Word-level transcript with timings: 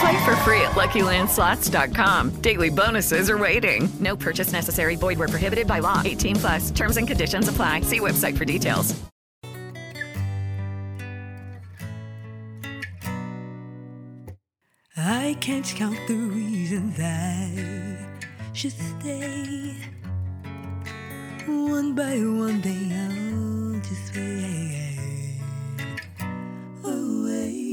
Play 0.00 0.24
for 0.24 0.36
free 0.36 0.60
at 0.62 0.72
LuckyLandSlots.com. 0.72 2.30
Daily 2.40 2.70
bonuses 2.70 3.28
are 3.30 3.38
waiting. 3.38 3.88
No 4.00 4.16
purchase 4.16 4.52
necessary. 4.52 4.96
Void 4.96 5.18
where 5.18 5.28
prohibited 5.28 5.66
by 5.66 5.80
law. 5.80 6.02
18 6.04 6.36
plus. 6.36 6.70
Terms 6.70 6.96
and 6.96 7.06
conditions 7.06 7.48
apply. 7.48 7.82
See 7.82 8.00
website 8.00 8.36
for 8.36 8.44
details. 8.44 8.94
I 14.96 15.36
can't 15.40 15.66
count 15.66 15.98
the 16.06 16.14
reasons 16.14 16.98
I 17.00 18.06
should 18.52 18.72
stay. 18.72 19.76
One 21.46 21.94
by 21.94 22.16
one, 22.18 22.60
they 22.60 22.94
all 22.94 23.80
just 23.80 24.14
fade 24.14 25.40
away. 26.84 27.63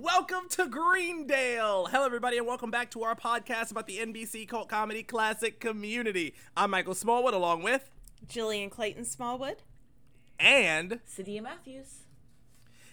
Welcome 0.00 0.48
to 0.50 0.68
Greendale. 0.68 1.86
Hello, 1.86 2.04
everybody, 2.06 2.38
and 2.38 2.46
welcome 2.46 2.70
back 2.70 2.88
to 2.92 3.02
our 3.02 3.16
podcast 3.16 3.72
about 3.72 3.88
the 3.88 3.98
NBC 3.98 4.46
cult 4.46 4.68
comedy 4.68 5.02
classic 5.02 5.58
Community. 5.58 6.34
I'm 6.56 6.70
Michael 6.70 6.94
Smallwood, 6.94 7.34
along 7.34 7.64
with 7.64 7.90
Jillian 8.24 8.70
Clayton 8.70 9.04
Smallwood. 9.04 9.62
and 10.38 11.00
Sadia 11.04 11.42
Matthews. 11.42 12.04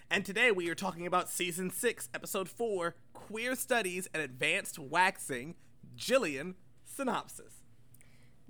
and 0.09 0.25
today 0.25 0.50
we 0.52 0.67
are 0.67 0.73
talking 0.73 1.06
about 1.06 1.30
season 1.30 1.70
six, 1.70 2.09
episode 2.12 2.50
four, 2.50 2.95
Queer 3.14 3.56
Studies 3.56 4.08
and 4.12 4.23
Advanced 4.23 4.80
Waxing. 4.80 5.53
Jillian, 5.95 6.56
synopsis. 6.86 7.62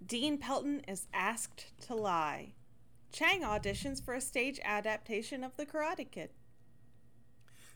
Dean 0.05 0.37
Pelton 0.37 0.79
is 0.87 1.07
asked 1.13 1.73
to 1.87 1.93
lie. 1.93 2.53
Chang 3.11 3.41
auditions 3.41 4.01
for 4.03 4.13
a 4.13 4.21
stage 4.21 4.61
adaptation 4.63 5.43
of 5.43 5.57
The 5.57 5.65
Karate 5.65 6.09
Kid. 6.09 6.29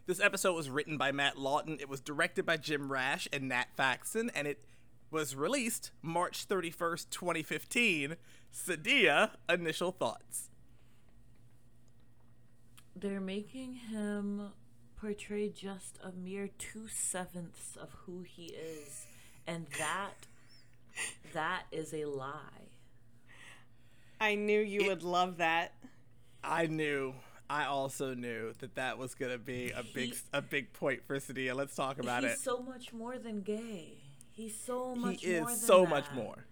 This 0.09 0.19
episode 0.19 0.55
was 0.55 0.71
written 0.71 0.97
by 0.97 1.11
Matt 1.11 1.37
Lawton. 1.37 1.77
It 1.79 1.87
was 1.87 2.01
directed 2.01 2.43
by 2.43 2.57
Jim 2.57 2.91
Rash 2.91 3.27
and 3.31 3.47
Nat 3.47 3.67
Faxon, 3.77 4.31
and 4.33 4.47
it 4.47 4.57
was 5.11 5.35
released 5.35 5.91
March 6.01 6.47
31st, 6.47 7.11
2015. 7.11 8.15
Sadia, 8.51 9.29
initial 9.47 9.91
thoughts. 9.91 10.49
They're 12.95 13.21
making 13.21 13.73
him 13.73 14.49
portray 14.99 15.47
just 15.47 15.99
a 16.03 16.11
mere 16.11 16.49
two 16.57 16.87
sevenths 16.87 17.75
of 17.79 17.91
who 18.07 18.23
he 18.23 18.45
is, 18.45 19.05
and 19.45 19.67
that 19.77 20.25
that 21.33 21.65
is 21.71 21.93
a 21.93 22.05
lie. 22.05 22.71
I 24.19 24.33
knew 24.33 24.59
you 24.59 24.87
would 24.87 25.03
love 25.03 25.37
that. 25.37 25.73
I 26.43 26.65
knew. 26.65 27.13
I 27.49 27.65
also 27.65 28.13
knew 28.13 28.53
that 28.59 28.75
that 28.75 28.97
was 28.97 29.15
gonna 29.15 29.37
be 29.39 29.71
a 29.71 29.81
big 29.83 30.13
He- 30.13 30.19
a 30.33 30.41
big 30.41 30.71
point 30.73 31.03
for 31.05 31.17
Sadia. 31.17 31.55
Let's 31.55 31.75
talk 31.75 31.97
about 31.99 32.23
it. 32.23 32.31
He's 32.31 32.39
it. 32.39 32.43
so 32.43 32.59
much 32.59 32.93
more 32.93 33.17
than 33.17 33.41
gay. 33.41 33.97
He's 34.31 34.55
so 34.57 34.95
much. 34.95 35.21
He 35.21 35.27
much 35.27 35.33
is 35.33 35.39
more 35.41 35.49
than 35.49 35.57
so 35.57 35.85
much 35.85 36.11
more. 36.13 36.45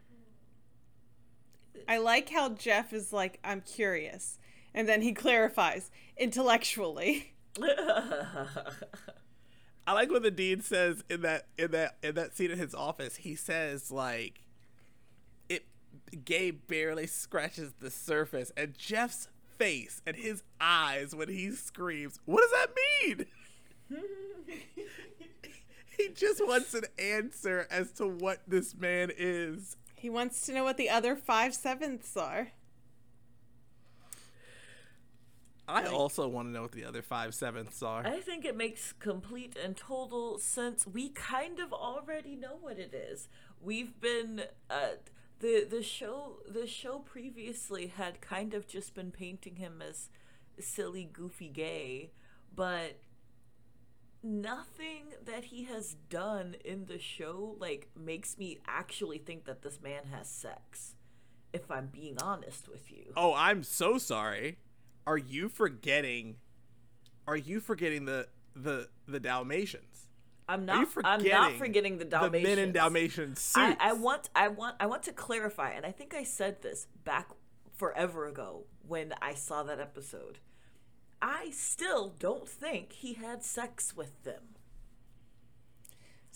I 1.88 2.00
like 2.00 2.30
how 2.30 2.50
Jeff 2.50 2.92
is 2.92 3.14
like, 3.14 3.40
I'm 3.44 3.62
curious. 3.62 4.40
And 4.74 4.90
then 4.90 5.02
he 5.02 5.14
clarifies 5.14 5.92
intellectually. 6.18 7.34
I 9.88 9.94
like 9.94 10.10
what 10.12 10.22
the 10.24 10.32
dean 10.32 10.62
says 10.62 11.04
in 11.10 11.22
that 11.22 11.48
in 11.58 11.72
that 11.72 11.98
in 12.04 12.16
that 12.16 12.36
scene 12.36 12.52
in 12.52 12.58
his 12.58 12.76
office. 12.76 13.18
He 13.18 13.36
says 13.36 13.90
like, 13.92 14.42
"It 15.48 15.66
gay 16.26 16.52
barely 16.52 17.08
scratches 17.08 17.74
the 17.80 17.90
surface," 17.90 18.52
and 18.58 18.78
Jeff's 18.78 19.30
face 19.58 20.02
and 20.06 20.16
his 20.16 20.44
eyes 20.60 21.16
when 21.16 21.30
he 21.30 21.52
screams, 21.52 22.20
"What 22.26 22.42
does 22.42 22.52
that 22.52 22.70
mean?" 23.02 23.26
he 25.98 26.10
just 26.10 26.46
wants 26.46 26.74
an 26.74 26.86
answer 27.00 27.68
as 27.70 27.92
to 27.94 28.08
what 28.08 28.42
this 28.48 28.76
man 28.76 29.12
is. 29.16 29.78
He 29.96 30.10
wants 30.10 30.46
to 30.46 30.54
know 30.54 30.64
what 30.64 30.78
the 30.78 30.90
other 30.90 31.16
five 31.16 31.56
sevenths 31.56 32.16
are. 32.16 32.50
I 35.70 35.86
also 35.86 36.28
want 36.30 36.48
to 36.48 36.52
know 36.54 36.62
what 36.62 36.72
the 36.72 36.86
other 36.86 37.02
five 37.02 37.36
sevenths 37.36 37.84
are. 37.84 38.06
I 38.08 38.22
think 38.22 38.46
it 38.46 38.56
makes 38.56 38.94
complete 38.94 39.58
and 39.62 39.76
total 39.76 40.40
sense. 40.40 40.88
We 40.88 41.10
kind 41.10 41.60
of 41.60 41.74
already 41.74 42.36
know 42.36 42.58
what 42.62 42.80
it 42.80 42.94
is. 42.94 43.28
We've 43.62 44.00
been 44.00 44.44
uh, 44.70 44.96
the 45.40 45.66
the 45.70 45.84
show 45.84 46.38
the 46.48 46.68
show 46.68 47.00
previously 47.00 47.88
had 47.88 48.22
kind 48.22 48.54
of 48.54 48.68
just 48.68 48.94
been 48.96 49.12
painting 49.12 49.58
him 49.58 49.82
as 49.88 50.10
silly, 50.60 51.10
goofy 51.12 51.50
gay, 51.50 52.12
but 52.56 53.00
nothing 54.24 55.14
that 55.26 55.46
he 55.46 55.64
has 55.66 55.96
done 56.10 56.56
in 56.66 56.86
the 56.86 57.00
show 57.00 57.56
like 57.60 57.90
makes 57.96 58.38
me 58.38 58.58
actually 58.68 59.18
think 59.18 59.46
that 59.46 59.62
this 59.62 59.80
man 59.82 60.06
has 60.12 60.28
sex. 60.28 60.96
If 61.54 61.72
I'm 61.72 61.88
being 61.88 62.18
honest 62.22 62.68
with 62.68 62.92
you. 62.92 63.14
Oh, 63.16 63.34
I'm 63.34 63.64
so 63.64 63.98
sorry. 63.98 64.58
Are 65.08 65.18
you 65.18 65.48
forgetting? 65.48 66.36
Are 67.28 67.38
you 67.38 67.60
forgetting 67.60 68.06
the 68.06 68.28
the 68.56 68.90
the 69.08 69.20
Dalmatians? 69.20 69.97
I'm 70.50 70.66
not. 70.66 70.88
I'm 71.04 71.24
not 71.24 71.52
forgetting 71.54 71.58
forgetting 71.58 71.98
the 71.98 72.06
Dalmatians. 72.06 72.44
The 72.50 72.56
men 72.56 72.60
in 72.68 72.72
Dalmatian 72.74 73.36
suits. 73.36 73.56
I, 73.58 73.76
I 73.80 73.94
want. 73.94 74.30
I 74.36 74.48
want. 74.48 74.76
I 74.80 74.86
want 74.86 75.04
to 75.04 75.12
clarify, 75.12 75.72
and 75.72 75.86
I 75.86 75.92
think 75.92 76.14
I 76.14 76.24
said 76.24 76.62
this 76.62 76.88
back 77.04 77.30
forever 77.76 78.26
ago 78.28 78.64
when 78.88 79.14
I 79.22 79.34
saw 79.34 79.64
that 79.64 79.80
episode. 79.80 80.40
I 81.22 81.50
still 81.52 82.14
don't 82.20 82.48
think 82.48 82.94
he 82.94 83.14
had 83.16 83.44
sex 83.44 83.96
with 83.96 84.24
them. 84.24 84.42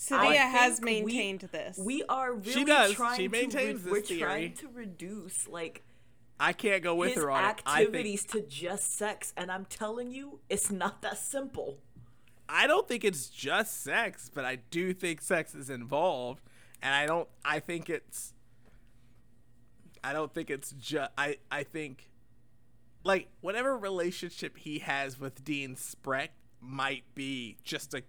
I 0.09 0.35
Sadia 0.35 0.37
has 0.51 0.79
think 0.79 1.05
we- 1.05 1.13
maintained 1.13 1.49
this. 1.51 1.77
We 1.77 2.03
are 2.09 2.33
really 2.33 2.51
She 2.51 2.65
does. 2.65 2.93
trying 2.93 3.17
She 3.17 3.23
to. 3.27 3.29
maintains 3.29 3.83
re- 3.83 4.01
this 4.01 4.09
we're 4.09 4.17
trying 4.19 4.53
to 4.55 4.67
reduce 4.69 5.47
like 5.47 5.83
I 6.39 6.53
can't 6.53 6.81
go 6.81 6.95
with 6.95 7.13
his 7.13 7.23
her 7.23 7.29
on 7.29 7.43
it. 7.43 7.61
I 7.67 7.77
think 7.77 7.87
activities 7.89 8.25
to 8.25 8.41
just 8.41 8.97
sex, 8.97 9.31
and 9.37 9.51
I'm 9.51 9.65
telling 9.65 10.11
you, 10.11 10.39
it's 10.49 10.71
not 10.71 11.03
that 11.03 11.19
simple. 11.19 11.77
I 12.53 12.67
don't 12.67 12.85
think 12.85 13.05
it's 13.05 13.27
just 13.29 13.81
sex, 13.81 14.29
but 14.33 14.43
I 14.43 14.57
do 14.57 14.93
think 14.93 15.21
sex 15.21 15.55
is 15.55 15.69
involved, 15.69 16.43
and 16.81 16.93
I 16.93 17.05
don't. 17.05 17.29
I 17.45 17.59
think 17.59 17.89
it's. 17.89 18.33
I 20.03 20.11
don't 20.11 20.33
think 20.33 20.49
it's 20.49 20.71
just. 20.71 21.11
I 21.17 21.37
I 21.49 21.63
think, 21.63 22.09
like 23.05 23.29
whatever 23.39 23.77
relationship 23.77 24.57
he 24.57 24.79
has 24.79 25.17
with 25.17 25.45
Dean 25.45 25.75
Spreck 25.75 26.29
might 26.59 27.03
be 27.15 27.57
just 27.63 27.93
a 27.93 28.03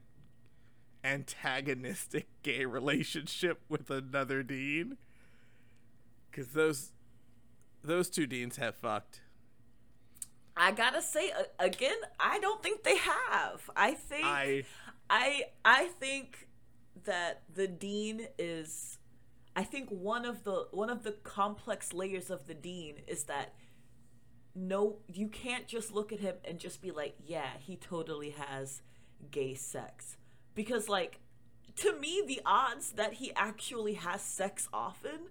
antagonistic 1.04 2.26
gay 2.42 2.64
relationship 2.64 3.60
with 3.68 3.90
another 3.90 4.42
dean. 4.42 4.98
Because 6.30 6.48
those 6.48 6.92
those 7.84 8.10
two 8.10 8.26
deans 8.26 8.56
have 8.56 8.74
fucked. 8.74 9.20
I 10.56 10.72
gotta 10.72 11.02
say 11.02 11.32
again, 11.58 11.96
I 12.20 12.38
don't 12.38 12.62
think 12.62 12.82
they 12.82 12.96
have. 12.96 13.70
I 13.74 13.92
think 13.94 14.24
I 14.26 14.64
I 15.08 15.44
I 15.64 15.86
think 15.98 16.48
that 17.04 17.42
the 17.52 17.66
dean 17.66 18.28
is 18.38 18.98
I 19.56 19.64
think 19.64 19.88
one 19.90 20.24
of 20.24 20.44
the 20.44 20.66
one 20.70 20.90
of 20.90 21.02
the 21.02 21.12
complex 21.12 21.92
layers 21.92 22.30
of 22.30 22.46
the 22.46 22.54
dean 22.54 22.96
is 23.06 23.24
that 23.24 23.54
no 24.54 24.98
you 25.12 25.28
can't 25.28 25.66
just 25.66 25.92
look 25.92 26.12
at 26.12 26.20
him 26.20 26.36
and 26.44 26.58
just 26.58 26.82
be 26.82 26.90
like, 26.90 27.14
yeah, 27.24 27.50
he 27.58 27.76
totally 27.76 28.30
has 28.30 28.82
gay 29.30 29.54
sex. 29.54 30.16
Because 30.54 30.88
like 30.88 31.20
to 31.76 31.98
me 31.98 32.22
the 32.26 32.40
odds 32.44 32.92
that 32.92 33.14
he 33.14 33.32
actually 33.34 33.94
has 33.94 34.20
sex 34.20 34.68
often 34.72 35.30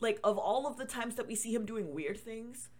like 0.00 0.18
of 0.24 0.38
all 0.38 0.66
of 0.66 0.78
the 0.78 0.86
times 0.86 1.16
that 1.16 1.26
we 1.26 1.34
see 1.34 1.54
him 1.54 1.66
doing 1.66 1.92
weird 1.92 2.18
things 2.18 2.70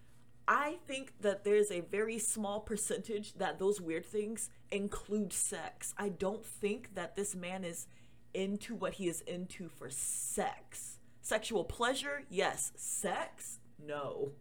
i 0.50 0.76
think 0.86 1.12
that 1.20 1.44
there's 1.44 1.70
a 1.70 1.80
very 1.80 2.18
small 2.18 2.60
percentage 2.60 3.32
that 3.34 3.58
those 3.58 3.80
weird 3.80 4.04
things 4.04 4.50
include 4.70 5.32
sex 5.32 5.94
i 5.96 6.08
don't 6.08 6.44
think 6.44 6.94
that 6.94 7.14
this 7.16 7.34
man 7.34 7.64
is 7.64 7.86
into 8.34 8.74
what 8.74 8.94
he 8.94 9.08
is 9.08 9.20
into 9.22 9.68
for 9.68 9.88
sex 9.88 10.98
sexual 11.22 11.64
pleasure 11.64 12.24
yes 12.28 12.72
sex 12.76 13.60
no 13.78 14.32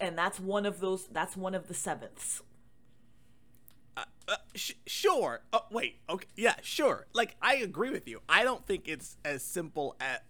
and 0.00 0.16
that's 0.16 0.38
one 0.40 0.64
of 0.64 0.80
those 0.80 1.06
that's 1.08 1.36
one 1.36 1.54
of 1.54 1.68
the 1.68 1.74
sevenths 1.74 2.42
Uh, 4.28 4.36
sh- 4.54 4.74
sure. 4.86 5.42
Oh, 5.52 5.64
wait. 5.70 5.96
Okay. 6.08 6.28
Yeah, 6.36 6.54
sure. 6.62 7.06
Like 7.12 7.34
I 7.42 7.56
agree 7.56 7.90
with 7.90 8.06
you. 8.08 8.20
I 8.28 8.44
don't 8.44 8.64
think 8.64 8.88
it's 8.88 9.16
as 9.24 9.42
simple 9.42 9.96
as 10.00 10.20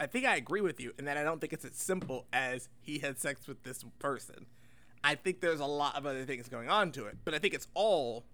I 0.00 0.06
think 0.06 0.24
I 0.26 0.36
agree 0.36 0.60
with 0.60 0.80
you, 0.80 0.92
and 0.98 1.06
that 1.08 1.16
I 1.16 1.24
don't 1.24 1.40
think 1.40 1.52
it's 1.52 1.64
as 1.64 1.74
simple 1.74 2.26
as 2.32 2.68
he 2.80 2.98
had 3.00 3.18
sex 3.18 3.48
with 3.48 3.62
this 3.64 3.84
person. 3.98 4.46
I 5.02 5.14
think 5.14 5.40
there's 5.40 5.60
a 5.60 5.66
lot 5.66 5.96
of 5.96 6.06
other 6.06 6.24
things 6.24 6.48
going 6.48 6.68
on 6.68 6.92
to 6.92 7.06
it, 7.06 7.18
but 7.24 7.34
I 7.34 7.38
think 7.38 7.54
it's 7.54 7.68
all 7.74 8.24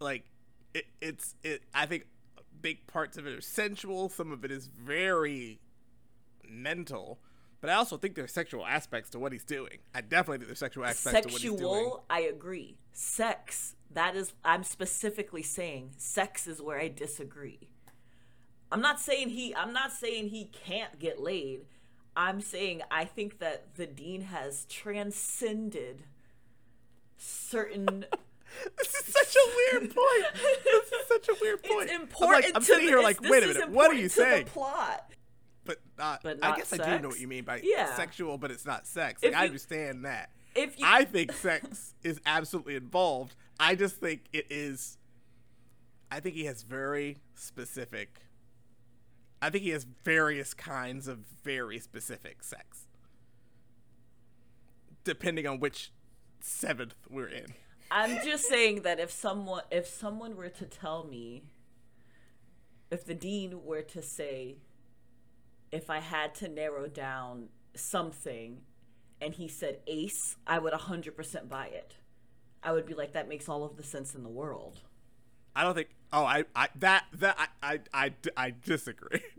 like 0.00 0.24
it, 0.74 0.86
it's 1.00 1.34
it. 1.42 1.62
I 1.74 1.86
think 1.86 2.06
big 2.60 2.86
parts 2.86 3.16
of 3.16 3.26
it 3.26 3.36
are 3.36 3.40
sensual. 3.40 4.08
Some 4.08 4.32
of 4.32 4.44
it 4.44 4.50
is 4.50 4.66
very 4.66 5.60
mental. 6.48 7.20
But 7.60 7.70
I 7.70 7.74
also 7.74 7.96
think 7.96 8.16
there's 8.16 8.32
sexual 8.32 8.66
aspects 8.66 9.10
to 9.10 9.20
what 9.20 9.30
he's 9.30 9.44
doing. 9.44 9.78
I 9.94 10.00
definitely 10.00 10.38
think 10.38 10.48
there's 10.48 10.58
sexual 10.58 10.84
aspects 10.84 11.20
to 11.28 11.32
what 11.32 11.42
he's 11.42 11.50
doing. 11.50 11.60
sexual 11.60 12.04
i 12.10 12.20
agree 12.20 12.76
sex 12.92 13.74
that 13.90 14.16
is 14.16 14.32
i'm 14.44 14.64
specifically 14.64 15.42
saying 15.42 15.90
sex 15.96 16.46
is 16.46 16.60
where 16.60 16.78
i 16.78 16.88
disagree 16.88 17.70
i'm 18.72 18.80
not 18.80 18.98
saying 18.98 19.28
he 19.28 19.54
i'm 19.54 19.72
not 19.72 19.92
saying 19.92 20.28
he 20.28 20.46
can't 20.46 20.98
get 20.98 21.20
laid 21.20 21.60
i'm 22.16 22.40
saying 22.40 22.82
i 22.90 23.04
think 23.04 23.38
that 23.38 23.74
the 23.76 23.86
dean 23.86 24.22
has 24.22 24.64
transcended 24.66 26.02
certain 27.16 28.04
This 28.76 28.94
is 28.94 29.06
such 29.14 29.34
a 29.34 29.48
weird 29.56 29.94
point. 29.94 30.34
This 30.34 30.92
is 30.92 31.08
such 31.08 31.26
a 31.30 31.34
weird 31.40 31.62
point. 31.64 31.84
it's 31.84 31.92
I'm, 31.92 32.02
important 32.02 32.44
like, 32.44 32.52
I'm 32.54 32.62
sitting 32.62 32.86
here 32.86 32.98
it's- 32.98 33.18
like, 33.18 33.30
wait 33.30 33.42
a 33.44 33.46
minute, 33.46 33.70
what 33.70 33.90
are 33.90 33.94
you 33.94 34.02
the 34.04 34.08
saying? 34.10 34.44
plot 34.44 35.10
But 35.64 35.78
not. 35.96 36.20
But 36.22 36.38
not 36.40 36.52
I 36.52 36.56
guess 36.58 36.70
I 36.70 36.76
do 36.96 37.02
know 37.02 37.08
what 37.08 37.18
you 37.18 37.28
mean 37.28 37.44
by 37.44 37.62
Yeah. 37.64 37.94
sexual, 37.96 38.36
but 38.36 38.50
it's 38.50 38.66
not 38.66 38.86
sex. 38.86 39.22
Like, 39.22 39.32
I 39.34 39.46
understand 39.46 40.04
that. 40.04 40.28
if 40.54 40.78
you 40.78 40.84
I 40.86 41.04
think 41.04 41.32
sex 41.32 41.94
is 42.02 42.20
absolutely 42.26 42.76
involved. 42.76 43.34
I 43.58 43.74
just 43.74 43.96
think 43.96 44.20
it 44.34 44.48
is. 44.50 44.98
I 46.10 46.20
think 46.20 46.34
he 46.34 46.44
has 46.44 46.62
very 46.62 47.16
specific. 47.34 48.20
I 49.42 49.50
think 49.50 49.64
he 49.64 49.70
has 49.70 49.84
various 50.04 50.54
kinds 50.54 51.08
of 51.08 51.18
very 51.42 51.80
specific 51.80 52.44
sex. 52.44 52.86
Depending 55.02 55.48
on 55.48 55.58
which 55.58 55.90
seventh 56.40 56.94
we're 57.10 57.26
in. 57.26 57.54
I'm 57.90 58.24
just 58.24 58.44
saying 58.46 58.82
that 58.82 59.00
if 59.00 59.10
someone 59.10 59.62
if 59.70 59.88
someone 59.88 60.36
were 60.36 60.48
to 60.48 60.64
tell 60.64 61.04
me 61.04 61.42
if 62.90 63.04
the 63.04 63.14
dean 63.14 63.64
were 63.64 63.82
to 63.82 64.00
say 64.00 64.58
if 65.72 65.90
I 65.90 65.98
had 65.98 66.36
to 66.36 66.48
narrow 66.48 66.86
down 66.86 67.48
something 67.74 68.60
and 69.20 69.34
he 69.34 69.48
said 69.48 69.80
ace, 69.88 70.36
I 70.46 70.60
would 70.60 70.72
100% 70.72 71.48
buy 71.48 71.66
it. 71.66 71.96
I 72.62 72.72
would 72.72 72.86
be 72.86 72.94
like 72.94 73.12
that 73.12 73.28
makes 73.28 73.48
all 73.48 73.64
of 73.64 73.76
the 73.76 73.82
sense 73.82 74.14
in 74.14 74.22
the 74.22 74.28
world. 74.28 74.80
I 75.54 75.64
don't 75.64 75.74
think. 75.74 75.88
Oh, 76.12 76.24
I, 76.24 76.44
I 76.54 76.68
that 76.76 77.04
that 77.14 77.36
I, 77.62 77.72
I, 77.74 77.80
I, 77.94 78.12
I 78.36 78.54
disagree. 78.64 79.20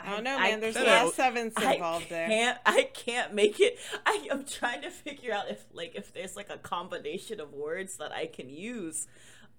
I 0.00 0.10
don't 0.10 0.24
know, 0.24 0.36
I 0.36 0.50
man. 0.50 0.60
There's 0.60 0.76
a 0.76 0.84
can't- 0.84 0.90
lot 0.98 1.06
of 1.08 1.14
sevens 1.14 1.52
I 1.56 1.74
involved 1.74 2.10
there. 2.10 2.28
can't 2.28 2.58
I 2.66 2.82
can't 2.92 3.32
make 3.32 3.58
it 3.58 3.78
I 4.04 4.26
am 4.30 4.44
trying 4.44 4.82
to 4.82 4.90
figure 4.90 5.32
out 5.32 5.48
if 5.50 5.64
like 5.72 5.94
if 5.94 6.12
there's 6.12 6.36
like 6.36 6.50
a 6.50 6.58
combination 6.58 7.40
of 7.40 7.54
words 7.54 7.96
that 7.96 8.12
I 8.12 8.26
can 8.26 8.50
use 8.50 9.06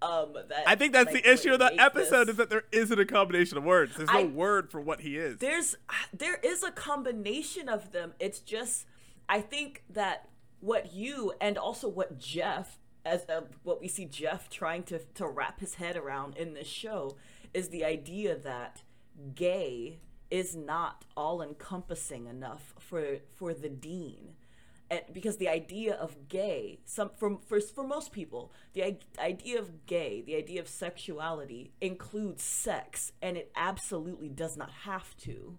um 0.04 0.34
that 0.50 0.64
I 0.68 0.76
think 0.76 0.94
that's 0.94 1.12
like, 1.12 1.24
the 1.24 1.32
issue 1.32 1.54
of 1.54 1.60
the 1.60 1.74
episode 1.82 2.26
this- 2.26 2.34
is 2.34 2.38
that 2.38 2.50
there 2.52 2.66
isn't 2.72 3.00
a 3.00 3.06
combination 3.06 3.58
of 3.58 3.64
words. 3.64 3.96
There's 3.98 4.10
no 4.12 4.20
I- 4.20 4.26
word 4.26 4.70
for 4.70 4.80
what 4.80 5.02
he 5.02 5.18
is. 5.18 5.40
there's 5.40 5.78
there 6.14 6.36
is 6.44 6.62
a 6.64 6.72
combination 6.72 7.68
of 7.68 7.92
them 7.92 8.14
it's 8.20 8.40
just 8.40 8.86
i 9.28 9.42
think 9.42 9.82
that 9.90 10.30
what 10.66 10.94
you 10.94 11.32
and 11.40 11.58
also 11.58 11.88
what 11.88 12.18
jeff 12.18 12.80
as 13.06 13.24
uh, 13.30 13.42
what 13.64 13.80
we 13.80 13.88
see 13.88 14.06
jeff 14.06 14.50
trying 14.50 14.84
to 14.84 15.00
to 15.14 15.28
wrap 15.28 15.60
his 15.60 15.76
head 15.76 15.96
around 15.96 16.36
in 16.38 16.54
this 16.54 16.68
show 16.68 17.16
is 17.54 17.70
the 17.70 17.86
idea 17.86 18.36
that 18.36 18.82
gay 19.36 20.00
is 20.30 20.56
not 20.56 21.06
all 21.16 21.42
encompassing 21.42 22.28
enough 22.28 22.74
for 22.80 23.18
for 23.36 23.54
the 23.54 23.70
dean. 23.70 24.36
And 24.92 25.02
because 25.12 25.38
the 25.38 25.50
idea 25.50 25.96
of 25.96 26.28
gay 26.30 26.80
some 26.86 27.10
for, 27.16 27.40
for 27.48 27.60
for 27.60 27.84
most 27.88 28.12
people 28.12 28.52
the 28.74 28.98
idea 29.20 29.60
of 29.60 29.86
gay 29.88 30.22
the 30.22 30.36
idea 30.36 30.62
of 30.62 30.68
sexuality 30.68 31.72
includes 31.82 32.44
sex 32.44 33.12
and 33.22 33.36
it 33.36 33.52
absolutely 33.56 34.30
does 34.30 34.56
not 34.56 34.70
have 34.84 35.18
to 35.18 35.58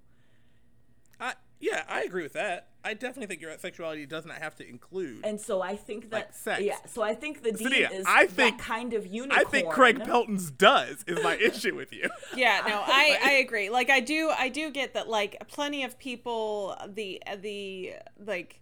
I, 1.21 1.35
yeah, 1.61 1.85
I 1.89 2.03
agree 2.03 2.23
with 2.23 2.35
that. 2.35 2.69
I 2.85 2.95
definitely 2.95 3.27
think 3.27 3.41
your 3.41 3.57
sexuality 3.59 4.07
does 4.07 4.25
not 4.27 4.37
have 4.37 4.55
to 4.57 4.69
include. 4.69 5.25
and 5.25 5.41
so 5.41 5.61
i 5.61 5.75
think 5.75 6.11
that 6.11 6.17
Like 6.17 6.35
sex. 6.35 6.63
yeah 6.63 6.77
so 6.87 7.03
i 7.03 7.15
think 7.15 7.43
the 7.43 7.51
dean 7.51 7.69
Lydia, 7.71 7.91
is 7.91 8.05
I 8.07 8.27
think- 8.27 8.59
that 8.59 8.65
kind 8.65 8.93
of 8.93 9.07
unicorn 9.07 9.41
I 9.47 9.51
think 9.51 9.71
Craig 9.71 10.05
Pelton's 10.05 10.51
does 10.53 11.03
is 11.09 11.19
my 11.25 11.35
issue 11.49 11.75
with 11.75 11.93
you. 11.93 12.09
Yeah, 12.37 12.63
no, 12.69 12.81
I 12.87 13.19
I 13.25 13.33
agree. 13.45 13.71
Like 13.71 13.91
I 13.91 14.01
do 14.01 14.31
I 14.39 14.49
do 14.51 14.71
get 14.71 14.95
that 14.95 15.09
like 15.09 15.37
plenty 15.49 15.83
of 15.83 15.99
people 15.99 16.77
the 16.87 17.21
the 17.41 17.95
like 18.25 18.61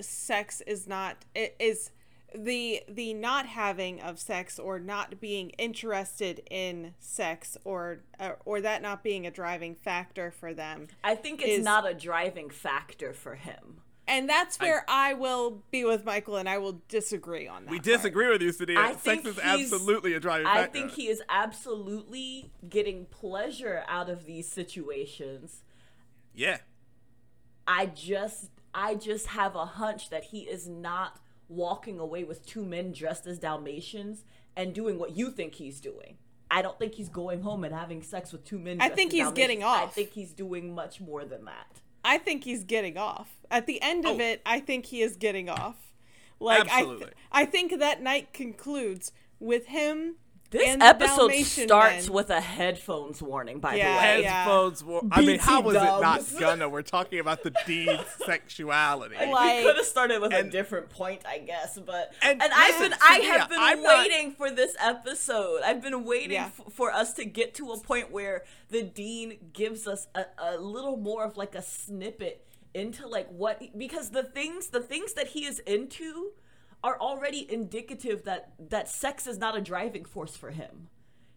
sex 0.00 0.60
is 0.66 0.86
not 0.86 1.16
it 1.34 1.56
is 1.58 1.90
the 2.36 2.82
the 2.88 3.14
not 3.14 3.46
having 3.46 4.00
of 4.00 4.18
sex 4.18 4.58
or 4.58 4.78
not 4.78 5.20
being 5.20 5.50
interested 5.50 6.42
in 6.50 6.94
sex 6.98 7.56
or 7.64 8.00
or, 8.20 8.38
or 8.44 8.60
that 8.60 8.82
not 8.82 9.02
being 9.02 9.26
a 9.26 9.30
driving 9.30 9.74
factor 9.74 10.30
for 10.30 10.52
them. 10.54 10.88
i 11.02 11.14
think 11.14 11.40
it's 11.42 11.58
is- 11.58 11.64
not 11.64 11.88
a 11.88 11.94
driving 11.94 12.50
factor 12.50 13.12
for 13.12 13.34
him 13.36 13.80
And 14.08 14.28
that's 14.28 14.60
where 14.60 14.84
I, 14.88 15.14
will 15.14 15.64
be 15.72 15.84
with 15.84 16.04
Michael 16.04 16.36
and 16.36 16.48
I 16.48 16.58
will 16.58 16.80
disagree 16.88 17.48
on 17.48 17.64
that. 17.64 17.70
We 17.72 17.78
part. 17.78 17.84
disagree 17.86 18.28
with 18.30 18.40
you, 18.40 18.52
Sadia. 18.52 18.96
Sex 19.00 19.26
is 19.26 19.38
absolutely 19.42 20.12
a 20.14 20.20
driving 20.20 20.46
i 20.46 20.58
factor. 20.62 20.72
think 20.78 20.92
he 20.92 21.08
is 21.08 21.20
absolutely 21.28 22.52
getting 22.68 23.06
pleasure 23.06 23.82
out 23.88 24.08
of 24.08 24.24
these 24.24 24.46
situations 24.48 25.64
Yeah. 26.34 26.58
I 27.66 27.86
just 27.86 28.50
I 28.72 28.94
just 28.94 29.26
have 29.28 29.56
a 29.56 29.64
hunch 29.66 30.10
that 30.10 30.24
he 30.24 30.40
is 30.42 30.68
not 30.68 31.18
walking 31.48 31.98
away 31.98 32.24
with 32.24 32.44
two 32.46 32.64
men 32.64 32.92
dressed 32.92 33.26
as 33.26 33.38
Dalmatians 33.38 34.24
and 34.56 34.74
doing 34.74 34.98
what 34.98 35.16
you 35.16 35.30
think 35.30 35.54
he's 35.54 35.80
doing. 35.80 36.16
I 36.50 36.62
don't 36.62 36.78
think 36.78 36.94
he's 36.94 37.08
going 37.08 37.42
home 37.42 37.64
and 37.64 37.74
having 37.74 38.02
sex 38.02 38.32
with 38.32 38.44
two 38.44 38.58
men. 38.58 38.80
I 38.80 38.88
think 38.88 39.12
he's 39.12 39.30
getting 39.32 39.62
off. 39.64 39.82
I 39.82 39.86
think 39.86 40.10
he's 40.10 40.32
doing 40.32 40.74
much 40.74 41.00
more 41.00 41.24
than 41.24 41.44
that. 41.46 41.80
I 42.04 42.18
think 42.18 42.44
he's 42.44 42.62
getting 42.62 42.96
off. 42.96 43.28
At 43.50 43.66
the 43.66 43.82
end 43.82 44.06
of 44.06 44.16
Oh. 44.16 44.20
it, 44.20 44.42
I 44.46 44.60
think 44.60 44.86
he 44.86 45.02
is 45.02 45.16
getting 45.16 45.48
off. 45.48 45.92
Like 46.38 46.68
I, 46.70 46.82
th- 46.84 47.12
I 47.32 47.44
think 47.46 47.78
that 47.78 48.00
night 48.02 48.32
concludes 48.32 49.10
with 49.40 49.66
him. 49.66 50.16
This 50.50 50.68
and 50.68 50.82
episode 50.82 51.16
Dalmatian 51.28 51.66
starts 51.66 52.06
men. 52.06 52.14
with 52.14 52.30
a 52.30 52.40
headphones 52.40 53.20
warning. 53.20 53.58
By 53.58 53.74
Yeah, 53.74 53.92
the 53.92 53.96
way, 53.98 54.22
yeah. 54.22 54.44
Headphones. 54.44 54.84
War- 54.84 55.02
I 55.10 55.20
mean, 55.22 55.38
how 55.40 55.60
BT 55.60 55.66
was 55.66 55.76
it 55.76 55.84
not 55.84 56.22
gonna? 56.38 56.68
We're 56.68 56.82
talking 56.82 57.18
about 57.18 57.42
the 57.42 57.52
dean's 57.66 58.00
sexuality. 58.24 59.16
Like- 59.16 59.56
we 59.58 59.62
could 59.64 59.76
have 59.76 59.84
started 59.86 60.20
with 60.22 60.32
and- 60.32 60.48
a 60.48 60.50
different 60.50 60.88
point, 60.88 61.22
I 61.26 61.38
guess, 61.38 61.78
but 61.84 62.12
And 62.22 62.40
and, 62.40 62.52
I've 62.54 62.78
been 62.78 62.94
I 63.00 63.18
have 63.18 63.48
been 63.48 63.58
I'm 63.60 63.82
not- 63.82 64.06
waiting 64.06 64.32
for 64.32 64.50
this 64.50 64.76
episode. 64.80 65.62
I've 65.64 65.82
been 65.82 66.04
waiting 66.04 66.32
Yeah. 66.32 66.46
f- 66.58 66.72
for 66.72 66.92
us 66.92 67.12
to 67.14 67.24
get 67.24 67.54
to 67.56 67.72
a 67.72 67.80
point 67.80 68.10
where 68.12 68.44
the 68.70 68.82
dean 68.82 69.50
gives 69.52 69.86
us 69.88 70.06
a, 70.14 70.26
a 70.38 70.56
little 70.58 70.96
more 70.96 71.24
of 71.24 71.36
like 71.36 71.54
a 71.54 71.62
snippet 71.62 72.46
into 72.72 73.06
like 73.08 73.28
what 73.28 73.62
because 73.76 74.10
the 74.10 74.22
things 74.22 74.68
the 74.68 74.80
things 74.80 75.14
that 75.14 75.28
he 75.28 75.44
is 75.46 75.60
into 75.60 76.32
are 76.86 76.98
already 77.00 77.50
indicative 77.52 78.22
that 78.24 78.52
that 78.70 78.88
sex 78.88 79.26
is 79.26 79.38
not 79.38 79.56
a 79.56 79.60
driving 79.60 80.04
force 80.04 80.36
for 80.36 80.50
him. 80.50 80.88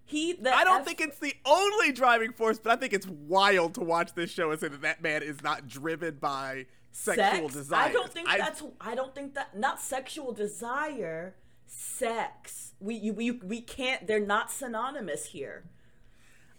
He 0.06 0.32
I 0.52 0.64
don't 0.64 0.82
F- 0.82 0.86
think 0.86 1.02
it's 1.02 1.20
the 1.20 1.34
only 1.46 1.92
driving 1.92 2.34
force, 2.34 2.60
but 2.60 2.72
I 2.72 2.76
think 2.76 2.94
it's 2.94 3.08
wild 3.08 3.74
to 3.76 3.82
watch 3.82 4.14
this 4.14 4.32
show 4.32 4.52
and 4.52 4.60
say 4.60 4.68
that 4.68 4.82
that 4.82 5.02
man 5.02 5.24
is 5.24 5.42
not 5.44 5.68
driven 5.68 6.16
by 6.16 6.66
sexual 6.92 7.50
sex. 7.50 7.54
desire. 7.54 7.90
I 7.90 7.92
don't 7.92 8.12
think 8.12 8.28
that's. 8.28 8.64
I 8.82 8.96
don't 8.96 9.14
think 9.16 9.34
that. 9.36 9.58
Not 9.58 9.82
sexual 9.82 10.32
desire. 10.34 11.36
Sex. 11.66 12.74
We 12.80 12.96
you, 12.96 13.14
we 13.14 13.32
we 13.32 13.62
can't. 13.62 14.06
They're 14.08 14.20
not 14.20 14.52
synonymous 14.52 15.28
here. 15.28 15.66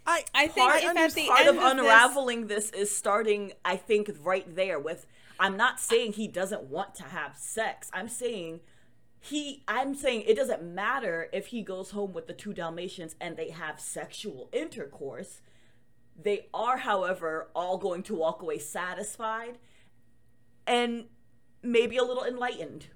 I, 0.05 0.23
I 0.33 0.47
think 0.47 0.67
Part, 0.71 0.83
if 0.83 0.97
at 0.97 1.13
the 1.13 1.27
part 1.27 1.39
end 1.41 1.49
of 1.49 1.55
of 1.57 1.61
this- 1.61 1.71
unraveling 1.71 2.47
this, 2.47 2.69
is 2.71 2.95
starting. 2.95 3.53
I 3.63 3.75
think 3.77 4.09
right 4.23 4.53
there 4.55 4.79
with. 4.79 5.05
I'm 5.39 5.57
not 5.57 5.79
saying 5.79 6.13
he 6.13 6.27
doesn't 6.27 6.63
want 6.63 6.93
to 6.95 7.03
have 7.03 7.35
sex. 7.35 7.89
I'm 7.93 8.07
saying 8.07 8.59
he 9.23 9.63
I'm 9.67 9.93
saying 9.93 10.23
it 10.25 10.35
doesn't 10.35 10.63
matter 10.63 11.29
if 11.31 11.47
he 11.47 11.61
goes 11.61 11.91
home 11.91 12.11
with 12.11 12.25
the 12.25 12.33
two 12.33 12.53
Dalmatians 12.53 13.15
and 13.21 13.37
they 13.37 13.51
have 13.51 13.79
sexual 13.79 14.49
intercourse. 14.51 15.41
They 16.21 16.47
are, 16.53 16.77
however, 16.77 17.49
all 17.55 17.77
going 17.77 18.03
to 18.03 18.15
walk 18.15 18.41
away 18.41 18.57
satisfied 18.57 19.59
and 20.65 21.05
maybe 21.61 21.97
a 21.97 22.03
little 22.03 22.23
enlightened. 22.23 22.87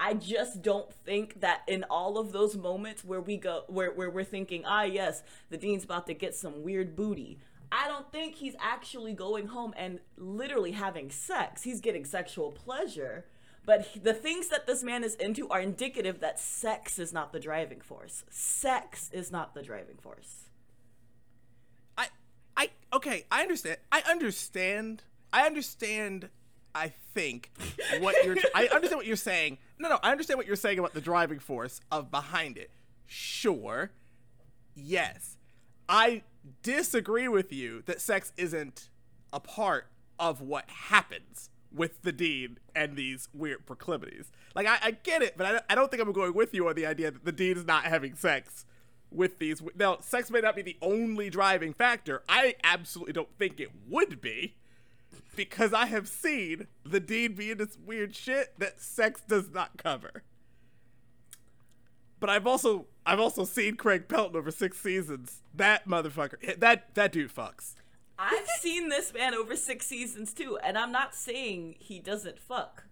I 0.00 0.14
just 0.14 0.62
don't 0.62 0.92
think 0.92 1.40
that 1.40 1.62
in 1.68 1.84
all 1.88 2.18
of 2.18 2.32
those 2.32 2.56
moments 2.56 3.04
where 3.04 3.20
we 3.20 3.36
go 3.36 3.62
where, 3.68 3.92
where 3.92 4.10
we're 4.10 4.24
thinking, 4.24 4.64
ah 4.66 4.82
yes, 4.82 5.22
the 5.48 5.56
dean's 5.56 5.84
about 5.84 6.08
to 6.08 6.14
get 6.14 6.34
some 6.34 6.64
weird 6.64 6.96
booty. 6.96 7.38
I 7.70 7.86
don't 7.86 8.10
think 8.10 8.34
he's 8.34 8.56
actually 8.60 9.14
going 9.14 9.46
home 9.46 9.74
and 9.76 10.00
literally 10.16 10.72
having 10.72 11.10
sex. 11.10 11.62
He's 11.62 11.80
getting 11.80 12.04
sexual 12.04 12.50
pleasure. 12.50 13.26
But 13.64 13.82
he- 13.86 14.00
the 14.00 14.14
things 14.14 14.48
that 14.48 14.66
this 14.66 14.82
man 14.82 15.04
is 15.04 15.14
into 15.14 15.48
are 15.48 15.60
indicative 15.60 16.20
that 16.20 16.40
sex 16.40 16.98
is 16.98 17.12
not 17.12 17.32
the 17.32 17.40
driving 17.40 17.80
force. 17.80 18.24
Sex 18.30 19.08
is 19.12 19.30
not 19.30 19.54
the 19.54 19.62
driving 19.62 19.96
force. 19.96 20.48
I 21.96 22.08
I 22.56 22.70
okay, 22.92 23.24
I 23.30 23.42
understand. 23.42 23.78
I 23.90 24.02
understand. 24.08 25.04
I 25.32 25.46
understand. 25.46 26.28
I 26.74 26.88
think 27.14 27.50
what 28.00 28.24
you're. 28.24 28.36
I 28.54 28.66
understand 28.68 28.98
what 28.98 29.06
you're 29.06 29.16
saying. 29.16 29.58
No, 29.78 29.88
no, 29.88 29.98
I 30.02 30.10
understand 30.10 30.38
what 30.38 30.46
you're 30.46 30.56
saying 30.56 30.78
about 30.78 30.94
the 30.94 31.00
driving 31.00 31.38
force 31.38 31.80
of 31.90 32.10
behind 32.10 32.56
it. 32.56 32.70
Sure. 33.06 33.92
Yes. 34.74 35.36
I 35.88 36.22
disagree 36.62 37.28
with 37.28 37.52
you 37.52 37.82
that 37.86 38.00
sex 38.00 38.32
isn't 38.36 38.88
a 39.32 39.40
part 39.40 39.88
of 40.18 40.40
what 40.40 40.68
happens 40.68 41.50
with 41.74 42.02
the 42.02 42.12
dean 42.12 42.58
and 42.74 42.96
these 42.96 43.28
weird 43.32 43.66
proclivities. 43.66 44.30
Like 44.54 44.66
I, 44.66 44.78
I 44.82 44.90
get 44.92 45.22
it, 45.22 45.36
but 45.36 45.46
I, 45.46 45.72
I 45.72 45.74
don't 45.74 45.90
think 45.90 46.02
I'm 46.02 46.12
going 46.12 46.34
with 46.34 46.54
you 46.54 46.68
on 46.68 46.74
the 46.74 46.86
idea 46.86 47.10
that 47.10 47.24
the 47.24 47.32
dean 47.32 47.56
is 47.56 47.64
not 47.64 47.84
having 47.84 48.14
sex 48.14 48.64
with 49.10 49.38
these. 49.38 49.62
Now, 49.76 49.98
sex 50.00 50.30
may 50.30 50.40
not 50.40 50.56
be 50.56 50.62
the 50.62 50.76
only 50.82 51.30
driving 51.30 51.72
factor. 51.72 52.22
I 52.28 52.54
absolutely 52.64 53.12
don't 53.12 53.36
think 53.38 53.60
it 53.60 53.70
would 53.88 54.20
be 54.20 54.56
because 55.36 55.72
I 55.72 55.86
have 55.86 56.08
seen 56.08 56.66
the 56.84 57.00
dean 57.00 57.34
be 57.34 57.50
in 57.50 57.58
this 57.58 57.78
weird 57.84 58.14
shit 58.14 58.58
that 58.58 58.80
sex 58.80 59.22
does 59.26 59.50
not 59.50 59.76
cover. 59.76 60.22
But 62.20 62.30
I've 62.30 62.46
also 62.46 62.86
I've 63.04 63.18
also 63.18 63.44
seen 63.44 63.76
Craig 63.76 64.08
Pelton 64.08 64.36
over 64.36 64.50
six 64.50 64.78
seasons. 64.78 65.42
That 65.54 65.88
motherfucker, 65.88 66.58
that 66.60 66.94
that 66.94 67.12
dude 67.12 67.34
fucks. 67.34 67.74
I've 68.22 68.46
seen 68.60 68.88
this 68.88 69.12
man 69.12 69.34
over 69.34 69.56
six 69.56 69.86
seasons 69.86 70.32
too, 70.32 70.58
and 70.62 70.78
I'm 70.78 70.92
not 70.92 71.14
saying 71.14 71.76
he 71.78 71.98
doesn't 71.98 72.38
fuck. 72.38 72.84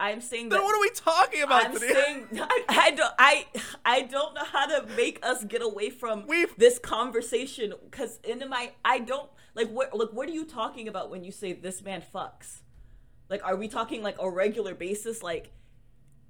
I'm 0.00 0.20
saying 0.20 0.48
that. 0.48 0.56
Then 0.56 0.64
what 0.64 0.74
are 0.74 0.80
we 0.80 0.90
talking 0.90 1.42
about 1.42 1.66
I'm 1.66 1.74
today? 1.74 1.92
saying 1.92 2.26
I, 2.40 2.64
I 2.68 2.90
don't 2.90 3.14
I 3.18 3.46
I 3.84 4.02
don't 4.02 4.34
know 4.34 4.44
how 4.44 4.66
to 4.66 4.86
make 4.96 5.20
us 5.24 5.44
get 5.44 5.62
away 5.62 5.90
from 5.90 6.26
We've- 6.26 6.50
this 6.56 6.78
conversation 6.78 7.72
because 7.90 8.18
into 8.24 8.46
my 8.46 8.72
I 8.84 8.98
don't 8.98 9.30
like 9.54 9.68
what 9.68 9.96
like 9.96 10.08
what 10.12 10.28
are 10.28 10.32
you 10.32 10.44
talking 10.44 10.88
about 10.88 11.10
when 11.10 11.22
you 11.22 11.30
say 11.30 11.52
this 11.52 11.82
man 11.82 12.02
fucks? 12.12 12.62
Like 13.28 13.44
are 13.44 13.54
we 13.54 13.68
talking 13.68 14.02
like 14.02 14.16
a 14.18 14.28
regular 14.28 14.74
basis 14.74 15.22
like 15.22 15.52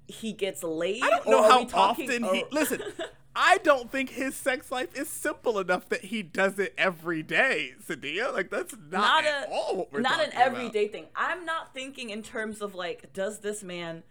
he 0.07 0.33
gets 0.33 0.61
laid? 0.63 1.01
I 1.01 1.09
don't 1.09 1.27
know 1.27 1.41
how 1.43 1.63
talking, 1.63 2.09
often 2.11 2.23
he 2.25 2.41
or- 2.43 2.47
listen. 2.51 2.81
I 3.35 3.57
don't 3.59 3.91
think 3.91 4.11
his 4.11 4.35
sex 4.35 4.71
life 4.71 4.95
is 4.95 5.09
simple 5.09 5.57
enough 5.59 5.89
that 5.89 6.05
he 6.05 6.21
does 6.21 6.59
it 6.59 6.73
every 6.77 7.23
day, 7.23 7.73
Sadia. 7.83 8.31
Like 8.31 8.49
that's 8.51 8.73
not, 8.73 8.91
not 8.91 9.25
at 9.25 9.47
a 9.47 9.51
all 9.51 9.75
what 9.77 9.91
we're 9.91 10.01
not 10.01 10.19
an 10.19 10.31
talking 10.31 10.35
about. 10.35 10.47
everyday 10.47 10.87
thing. 10.87 11.05
I'm 11.15 11.43
not 11.45 11.73
thinking 11.73 12.09
in 12.11 12.21
terms 12.21 12.61
of 12.61 12.75
like, 12.75 13.11
does 13.13 13.39
this 13.39 13.63
man 13.63 14.03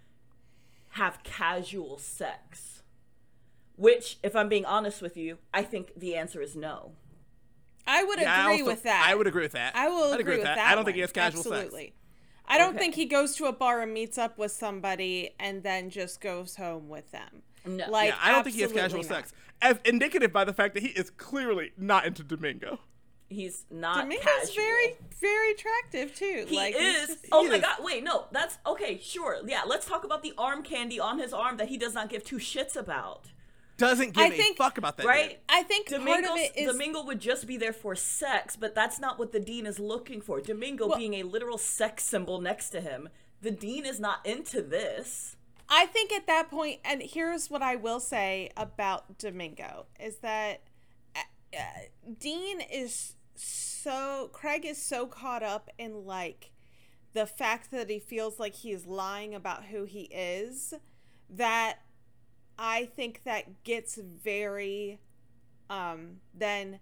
have 0.91 1.23
casual 1.23 1.99
sex? 1.99 2.83
Which, 3.77 4.19
if 4.23 4.37
I'm 4.37 4.49
being 4.49 4.65
honest 4.67 5.01
with 5.01 5.17
you, 5.17 5.39
I 5.55 5.63
think 5.63 5.93
the 5.97 6.15
answer 6.17 6.43
is 6.43 6.55
no. 6.57 6.93
I 7.87 8.05
would 8.05 8.21
Yeah, 8.21 8.35
I 8.35 8.41
agree 8.53 8.61
also- 8.63 8.65
with 8.73 8.83
that. 8.85 9.07
I 9.09 9.15
would 9.15 9.27
agree 9.27 9.43
with 9.43 9.53
that. 9.53 9.75
I 9.75 9.89
will 9.89 10.13
I'd 10.13 10.21
agree, 10.21 10.37
with 10.37 10.45
that. 10.45 10.59
I 10.59 10.75
don't 10.75 10.85
think 10.85 10.95
he 10.97 11.01
has 11.01 11.11
casual 11.13 11.41
Absolutely. 11.41 11.87
sex. 11.87 11.97
I 12.47 12.59
don't 12.59 12.71
Okay. 12.71 12.79
think 12.79 12.95
he 12.97 13.07
goes 13.07 13.35
to 13.37 13.47
a 13.47 13.53
bar 13.53 13.81
and 13.81 13.95
meets 13.95 14.19
up 14.19 14.37
with 14.37 14.53
somebody 14.53 15.31
and 15.41 15.63
then 15.63 15.91
just 15.91 16.21
goes 16.21 16.57
home 16.57 16.89
with 16.89 17.11
them. 17.13 17.43
No. 17.65 17.89
Like, 17.91 18.09
yeah, 18.11 18.17
I 18.23 18.33
don't 18.33 18.45
think 18.45 18.57
he 18.57 18.63
has 18.63 18.73
casual 18.73 19.01
not. 19.03 19.07
sex, 19.09 19.33
as 19.61 19.79
indicative 19.85 20.33
by 20.33 20.45
the 20.45 20.53
fact 20.53 20.75
that 20.75 20.83
he 20.83 20.89
is 20.91 21.11
clearly 21.11 21.73
not 21.77 22.05
into 22.07 22.23
Domingo. 22.25 22.81
He's 23.29 23.65
not 23.71 23.97
Domingo's 23.97 24.25
casual. 24.25 24.55
very, 24.57 24.97
very 25.21 25.53
attractive 25.53 26.15
too. 26.15 26.45
He 26.49 26.57
like 26.57 26.75
is. 26.77 27.07
just- 27.09 27.27
oh 27.33 27.45
he 27.45 27.49
my 27.49 27.55
is- 27.57 27.61
god! 27.63 27.77
Wait, 27.81 28.05
no. 28.05 28.27
That's 28.31 28.59
okay. 28.67 28.99
Sure. 29.03 29.39
Yeah. 29.47 29.63
Let's 29.67 29.87
talk 29.87 30.05
about 30.05 30.23
the 30.23 30.35
arm 30.37 30.63
candy 30.63 31.01
on 31.01 31.19
his 31.19 31.33
arm 31.33 31.57
that 31.57 31.69
he 31.69 31.79
does 31.79 31.95
not 31.95 32.11
give 32.11 32.25
two 32.25 32.37
shits 32.37 32.77
about. 32.77 33.31
Doesn't 33.79 34.13
give 34.13 34.23
I 34.23 34.27
a 34.27 34.31
think- 34.31 34.59
fuck 34.59 34.77
about 34.77 34.99
that. 34.99 35.07
Right? 35.07 35.31
dude. 35.31 35.39
I 35.49 35.63
think 35.63 35.89
part 35.89 36.01
Domingo, 36.05 36.35
of 36.35 36.39
it 36.41 36.53
is 36.57 36.71
Domingo 36.73 37.03
would 37.05 37.21
just 37.21 37.47
be 37.47 37.57
there 37.57 37.73
for 37.73 37.95
sex, 37.97 38.55
but 38.55 38.75
that's 38.75 39.01
not 39.01 39.19
what 39.19 39.33
the 39.33 39.41
dean 39.41 39.65
is 39.67 39.79
looking 39.79 40.21
for. 40.21 40.41
Domingo 40.43 40.89
Well- 40.89 40.99
being 40.99 41.15
a 41.15 41.23
literal 41.23 41.57
sex 41.59 42.05
symbol 42.05 42.39
next 42.41 42.69
to 42.71 42.81
him. 42.83 43.09
The 43.41 43.51
dean 43.51 43.87
is 43.87 43.99
not 43.99 44.25
into 44.27 44.61
this. 44.61 45.37
I 45.75 45.87
think 45.87 46.13
at 46.13 46.27
that 46.27 46.51
point, 46.51 46.81
and 46.85 47.01
here's 47.01 47.49
what 47.49 47.63
I 47.63 47.77
will 47.77 47.99
say 47.99 48.51
about 48.59 49.17
Domingo 49.17 49.87
is 49.99 50.19
that 50.19 50.61
uh, 51.17 51.21
uh, 51.59 51.63
Dean 52.21 52.61
is 52.61 53.15
so 53.35 54.29
Craig 54.35 54.67
is 54.67 54.77
so 54.77 55.07
caught 55.07 55.43
up 55.43 55.71
in 55.79 56.05
like 56.05 56.51
the 57.15 57.25
fact 57.25 57.71
that 57.71 57.89
he 57.89 57.99
feels 57.99 58.39
like 58.39 58.55
he 58.57 58.71
is 58.71 58.87
lying 58.87 59.35
about 59.35 59.65
who 59.65 59.85
he 59.85 60.03
is 60.13 60.75
that 61.31 61.79
I 62.59 62.85
think 62.85 63.23
that 63.25 63.65
gets 63.65 63.97
very 63.97 65.01
um 65.71 66.19
then 66.35 66.81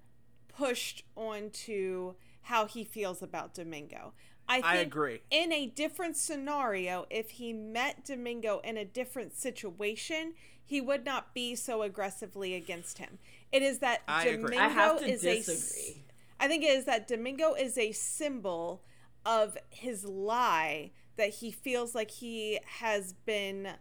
pushed 0.49 1.05
onto 1.15 2.15
how 2.43 2.67
he 2.67 2.83
feels 2.83 3.23
about 3.23 3.55
Domingo. 3.55 4.15
I, 4.51 4.55
think 4.57 4.67
I 4.67 4.77
agree. 4.77 5.21
in 5.31 5.53
a 5.53 5.67
different 5.67 6.17
scenario, 6.17 7.07
if 7.11 7.31
he 7.31 7.53
met 7.53 8.05
Domingo 8.05 8.59
in 8.61 8.77
a 8.77 8.85
different 8.85 9.33
situation, 9.35 10.35
he 10.65 10.81
would 10.81 11.05
not 11.05 11.33
be 11.35 11.55
so 11.55 11.83
aggressively 11.83 12.55
against 12.55 12.99
him. 12.99 13.19
It 13.53 13.63
is 13.63 13.79
that 13.79 14.03
I 14.09 14.27
agree. 14.27 14.57
Domingo 14.57 14.65
I 14.65 14.69
have 14.69 14.99
to 15.01 15.07
is 15.07 15.25
a 15.25 15.37
disagree. 15.37 15.91
s- 15.93 15.99
I 16.39 16.49
think 16.49 16.63
it 16.65 16.71
is 16.71 16.85
that 16.87 17.07
Domingo 17.09 17.55
is 17.55 17.77
a 17.79 17.93
symbol 17.93 18.83
of 19.27 19.57
his 19.71 20.05
lie 20.05 20.91
that 21.17 21.31
he 21.35 21.51
feels 21.51 21.95
like 21.95 22.11
he 22.11 22.59
has 22.79 23.13
been 23.13 23.75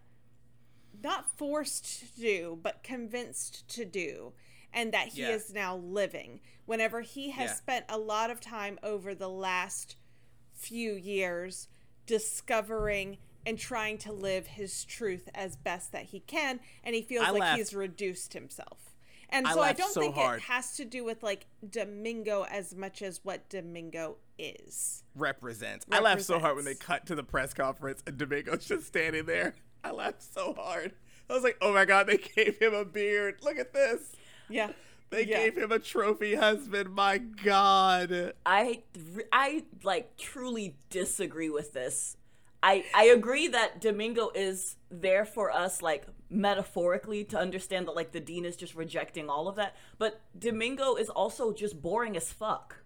not 1.02 1.30
forced 1.38 2.00
to 2.16 2.22
do, 2.22 2.60
but 2.62 2.84
convinced 2.84 3.68
to 3.70 3.86
do, 3.86 4.34
and 4.74 4.92
that 4.94 5.10
he 5.10 5.22
Yeah. 5.22 5.30
is 5.30 5.54
now 5.54 5.78
living. 5.78 6.42
Whenever 6.66 7.02
he 7.02 7.30
has 7.32 7.52
Yeah. 7.52 7.56
spent 7.56 7.86
a 7.90 7.98
lot 7.98 8.30
of 8.30 8.42
time 8.42 8.78
over 8.84 9.16
the 9.16 9.30
last 9.30 9.96
few 10.60 10.94
years 10.94 11.68
discovering 12.06 13.18
and 13.46 13.58
trying 13.58 13.98
to 14.00 14.12
live 14.12 14.46
his 14.48 14.84
truth 14.84 15.30
as 15.34 15.56
best 15.56 15.92
that 15.92 16.06
he 16.06 16.20
can, 16.20 16.60
and 16.84 16.94
he 16.94 17.02
feels 17.02 17.26
I 17.26 17.32
like 17.32 17.40
laughed. 17.42 17.58
he's 17.58 17.74
reduced 17.74 18.34
himself. 18.34 18.78
And 19.30 19.48
I 19.48 19.54
so 19.54 19.62
I 19.62 19.74
don't 19.74 19.94
so 19.94 20.02
think 20.02 20.16
hard. 20.16 20.40
it 20.40 20.44
has 20.44 20.76
to 20.78 20.86
do 20.86 21.04
with 21.04 21.22
like 21.24 21.46
Domingo 21.68 22.46
as 22.50 22.76
much 22.76 23.02
as 23.02 23.22
what 23.24 23.48
Domingo 23.48 24.18
is. 24.40 25.04
Represents. 25.16 25.86
I 25.92 26.00
laughed 26.00 26.24
so 26.24 26.40
hard 26.40 26.56
when 26.56 26.66
they 26.66 26.74
cut 26.76 27.06
to 27.08 27.16
the 27.16 27.24
press 27.24 27.54
conference 27.54 28.02
and 28.08 28.18
Domingo's 28.18 28.66
just 28.66 28.88
standing 28.88 29.26
there. 29.26 29.54
I 29.84 29.92
laughed 29.92 30.24
so 30.24 30.54
hard. 30.54 30.94
I 31.30 31.34
was 31.34 31.44
like, 31.44 31.58
oh 31.62 31.72
my 31.74 31.86
god, 31.86 32.08
they 32.08 32.18
gave 32.18 32.58
him 32.58 32.74
a 32.74 32.84
beard. 32.84 33.36
Look 33.44 33.58
at 33.60 33.72
this. 33.72 34.14
Yeah. 34.50 34.72
They 35.10 35.26
Yeah. 35.26 35.38
gave 35.44 35.58
him 35.58 35.72
a 35.72 35.80
trophy 35.80 36.36
husband. 36.36 36.94
My 36.94 37.18
god. 37.18 38.34
I 38.46 38.84
I 39.32 39.64
like 39.84 40.18
truly 40.18 40.76
disagree 40.90 41.50
with 41.50 41.74
this. 41.74 42.16
I 42.62 42.86
I 42.94 43.06
agree 43.06 43.48
that 43.48 43.80
Domingo 43.82 44.30
is 44.36 44.76
there 44.92 45.26
for 45.26 45.52
us 45.52 45.82
like 45.82 46.06
metaphorically 46.30 47.24
to 47.26 47.38
understand 47.40 47.88
that 47.88 47.96
like 47.96 48.12
the 48.12 48.20
dean 48.20 48.46
is 48.46 48.56
just 48.56 48.76
rejecting 48.76 49.30
all 49.30 49.48
of 49.48 49.56
that, 49.56 49.76
but 49.98 50.22
Domingo 50.38 50.96
is 50.96 51.10
also 51.10 51.52
just 51.54 51.82
boring 51.82 52.16
as 52.16 52.32
fuck. 52.32 52.79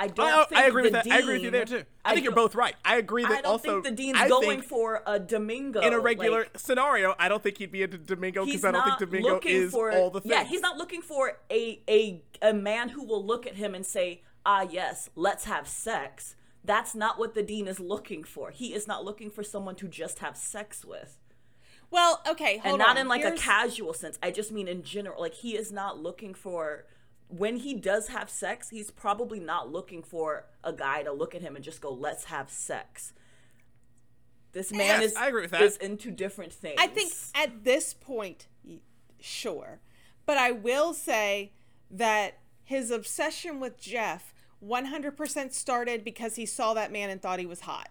I 0.00 0.06
don't 0.06 0.26
I, 0.26 0.44
think 0.44 0.60
I 0.60 0.66
agree 0.66 0.82
with 0.84 0.92
the 0.92 1.02
that. 1.04 1.12
I 1.12 1.18
agree 1.18 1.34
with 1.34 1.42
you 1.42 1.50
there 1.50 1.64
too. 1.66 1.84
I, 2.04 2.14
think 2.14 2.24
you're 2.24 2.34
both 2.34 2.54
right. 2.54 2.74
I 2.84 2.96
agree 2.96 3.22
that 3.22 3.30
I 3.30 3.40
don't 3.42 3.52
also 3.52 3.82
think 3.82 3.84
the 3.84 3.90
dean's 3.90 4.18
I 4.18 4.28
going 4.28 4.60
think 4.60 4.64
for 4.64 5.02
a 5.06 5.18
Domingo 5.20 5.80
in 5.80 5.92
a 5.92 6.00
regular 6.00 6.40
like, 6.40 6.58
scenario. 6.58 7.14
I 7.18 7.28
don't 7.28 7.42
think 7.42 7.58
he'd 7.58 7.70
be 7.70 7.82
a 7.82 7.86
Domingo 7.86 8.46
because 8.46 8.64
I 8.64 8.70
don't 8.70 8.84
think 8.84 8.98
Domingo 8.98 9.40
is 9.44 9.70
for 9.72 9.92
all 9.92 10.10
the 10.10 10.22
things. 10.22 10.32
yeah 10.32 10.44
he's 10.44 10.62
not 10.62 10.78
looking 10.78 11.02
for 11.02 11.38
a 11.50 11.80
a 11.88 12.22
a 12.40 12.54
man 12.54 12.88
who 12.90 13.04
will 13.04 13.24
look 13.24 13.46
at 13.46 13.56
him 13.56 13.74
and 13.74 13.84
say 13.84 14.22
ah 14.46 14.62
yes 14.68 15.10
let's 15.14 15.44
have 15.44 15.68
sex 15.68 16.34
that's 16.64 16.94
not 16.94 17.18
what 17.18 17.34
the 17.34 17.42
dean 17.42 17.68
is 17.68 17.78
looking 17.78 18.24
for 18.24 18.50
he 18.50 18.72
is 18.72 18.86
not 18.88 19.04
looking 19.04 19.28
for 19.30 19.42
someone 19.42 19.74
to 19.74 19.86
just 19.86 20.20
have 20.20 20.34
sex 20.36 20.82
with 20.84 21.18
Well, 21.90 22.22
okay, 22.26 22.58
hold 22.58 22.74
and 22.74 22.78
not 22.78 22.90
on. 22.90 22.98
in 22.98 23.08
like 23.08 23.20
Here's- 23.22 23.38
a 23.38 23.42
casual 23.42 23.92
sense 23.92 24.18
i 24.22 24.30
just 24.30 24.50
mean 24.50 24.66
in 24.66 24.82
general 24.82 25.20
like 25.20 25.34
he 25.34 25.56
is 25.56 25.70
not 25.70 25.98
looking 26.02 26.32
for 26.32 26.86
when 27.30 27.56
he 27.56 27.74
does 27.74 28.08
have 28.08 28.28
sex 28.28 28.70
he's 28.70 28.90
probably 28.90 29.38
not 29.40 29.70
looking 29.70 30.02
for 30.02 30.46
a 30.64 30.72
guy 30.72 31.02
to 31.02 31.12
look 31.12 31.34
at 31.34 31.40
him 31.42 31.54
and 31.56 31.64
just 31.64 31.80
go 31.80 31.92
let's 31.92 32.24
have 32.24 32.50
sex 32.50 33.12
This 34.52 34.72
man 34.72 35.00
Yes, 35.00 35.12
is 35.12 35.16
I 35.16 35.28
agree 35.28 35.42
with 35.42 35.52
that. 35.52 35.62
is 35.62 35.76
into 35.76 36.10
different 36.10 36.52
things. 36.52 36.76
I 36.78 36.88
think 36.88 37.12
at 37.36 37.62
this 37.64 37.94
point, 37.94 38.48
sure. 39.20 39.78
But 40.26 40.38
I 40.38 40.50
will 40.50 40.92
say 40.92 41.52
that 41.90 42.38
his 42.64 42.90
obsession 42.90 43.60
with 43.60 43.78
Jeff 43.80 44.34
100% 44.64 45.52
started 45.52 46.04
because 46.04 46.34
he 46.36 46.46
saw 46.46 46.74
that 46.74 46.90
man 46.92 47.10
and 47.10 47.22
thought 47.22 47.38
he 47.38 47.46
was 47.46 47.60
hot. 47.60 47.88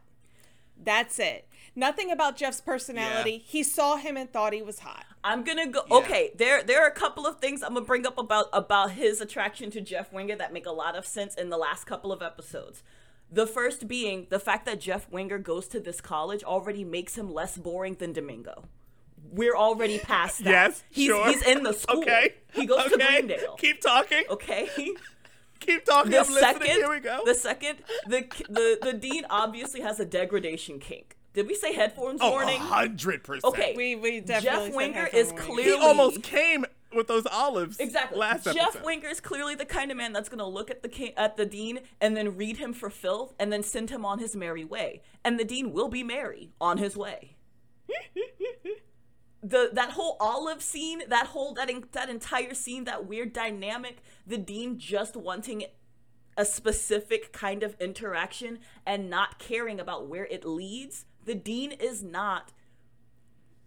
That's 0.82 1.20
it. 1.20 1.48
Nothing 1.76 2.12
about 2.12 2.36
Jeff's 2.36 2.62
personality. 2.62 3.44
He 3.46 3.64
saw 3.64 3.96
him 3.98 4.18
and 4.18 4.32
thought 4.32 4.54
he 4.54 4.62
was 4.62 4.80
hot. 4.80 5.06
I'm 5.24 5.44
gonna 5.44 5.68
go. 5.68 5.82
Okay, 5.92 6.32
there 6.36 6.64
there 6.64 6.82
are 6.84 6.88
a 6.88 6.94
couple 6.94 7.28
of 7.28 7.40
things 7.40 7.62
I'm 7.62 7.74
gonna 7.74 7.86
bring 7.86 8.08
up 8.08 8.18
about 8.18 8.48
about 8.54 8.92
his 8.92 9.22
attraction 9.22 9.70
to 9.72 9.82
Jeff 9.82 10.12
Winger 10.14 10.36
that 10.38 10.54
make 10.54 10.66
a 10.66 10.72
lot 10.72 10.96
of 10.96 11.06
sense 11.06 11.36
in 11.36 11.50
the 11.50 11.58
last 11.58 11.86
couple 11.86 12.12
of 12.12 12.22
episodes. 12.22 12.84
The 13.32 13.46
first 13.46 13.88
being 13.88 14.28
the 14.30 14.40
fact 14.40 14.66
that 14.66 14.80
Jeff 14.80 15.10
Winger 15.12 15.38
goes 15.38 15.68
to 15.68 15.80
this 15.80 16.02
college 16.02 16.44
already 16.44 16.84
makes 16.84 17.18
him 17.18 17.32
less 17.34 17.58
boring 17.58 17.96
than 17.96 18.14
Domingo. 18.14 18.64
We're 19.32 19.56
already 19.56 20.00
past 20.00 20.44
that. 20.46 20.50
Yes, 20.50 20.84
he's 20.90 21.08
sure. 21.08 21.28
he's 21.30 21.44
in 21.46 21.64
the 21.64 21.74
school. 21.84 22.02
Okay. 22.02 22.36
he 22.54 22.66
goes 22.66 22.86
to 22.86 22.96
Okay. 22.96 23.22
Greendale. 23.22 23.56
Keep 23.58 23.82
talking. 23.82 24.24
Okay. 24.30 24.70
Keep 25.60 25.86
talking. 25.86 26.12
The 26.12 26.20
I'm 26.20 26.26
second, 26.26 26.62
listening. 26.62 26.78
Here 26.78 26.90
we 26.90 27.00
go. 27.00 27.22
the 27.26 27.34
second, 27.34 27.80
the 28.08 28.26
the 28.50 28.80
the 28.82 28.94
dean 28.94 29.26
obviously 29.30 29.82
has 29.82 30.00
a 30.00 30.06
degradation 30.06 30.80
kink. 30.80 31.18
Did 31.34 31.48
we 31.48 31.56
say 31.56 31.74
headphones 31.74 32.20
oh, 32.22 32.32
warning? 32.32 32.60
hundred 32.60 33.24
percent. 33.24 33.46
Okay. 33.46 33.74
We, 33.76 33.96
we 33.96 34.20
definitely 34.20 34.50
Jeff 34.50 34.64
said 34.64 34.76
Winger 34.76 35.02
headphone 35.02 35.20
is 35.20 35.32
warning. 35.32 35.48
clearly 35.48 35.80
He 35.80 35.86
almost 35.86 36.24
came 36.24 36.66
with 36.96 37.08
those 37.08 37.26
olives. 37.28 37.80
Exactly. 37.80 38.18
Last 38.18 38.46
Jeff 38.46 38.58
episode. 38.58 38.84
Winger 38.84 39.08
is 39.10 39.20
clearly 39.20 39.56
the 39.56 39.66
kind 39.66 39.92
of 39.92 39.98
man 39.98 40.12
that's 40.12 40.30
gonna 40.30 40.48
look 40.48 40.72
at 40.72 40.82
the 40.82 40.90
king, 40.90 41.14
at 41.16 41.38
the 41.38 41.46
dean 41.46 41.82
and 42.02 42.18
then 42.18 42.36
read 42.36 42.58
him 42.58 42.74
for 42.74 42.90
filth 42.90 43.34
and 43.40 43.54
then 43.54 43.62
send 43.62 43.90
him 43.90 44.06
on 44.06 44.20
his 44.20 44.36
merry 44.36 44.66
way. 44.66 45.02
And 45.24 45.40
the 45.40 45.46
dean 45.46 45.72
will 45.72 45.88
be 45.88 46.04
merry 46.04 46.52
on 46.60 46.78
his 46.78 46.98
way. 46.98 47.36
the 49.42 49.70
that 49.74 49.92
whole 49.92 50.18
olive 50.20 50.62
scene, 50.62 51.04
that 51.08 51.28
whole 51.28 51.54
that 51.54 51.70
en- 51.70 51.86
that 51.94 52.10
entire 52.10 52.54
scene, 52.54 52.84
that 52.86 53.06
weird 53.06 53.34
dynamic, 53.34 54.02
the 54.28 54.38
dean 54.38 54.78
just 54.78 55.16
wanting 55.16 55.64
a 56.38 56.46
specific 56.46 57.32
kind 57.34 57.64
of 57.64 57.76
interaction 57.80 58.60
and 58.86 59.10
not 59.10 59.40
caring 59.40 59.80
about 59.80 60.08
where 60.08 60.26
it 60.26 60.46
leads. 60.46 61.06
The 61.26 61.36
dean 61.36 61.72
is 61.72 62.02
not 62.04 62.54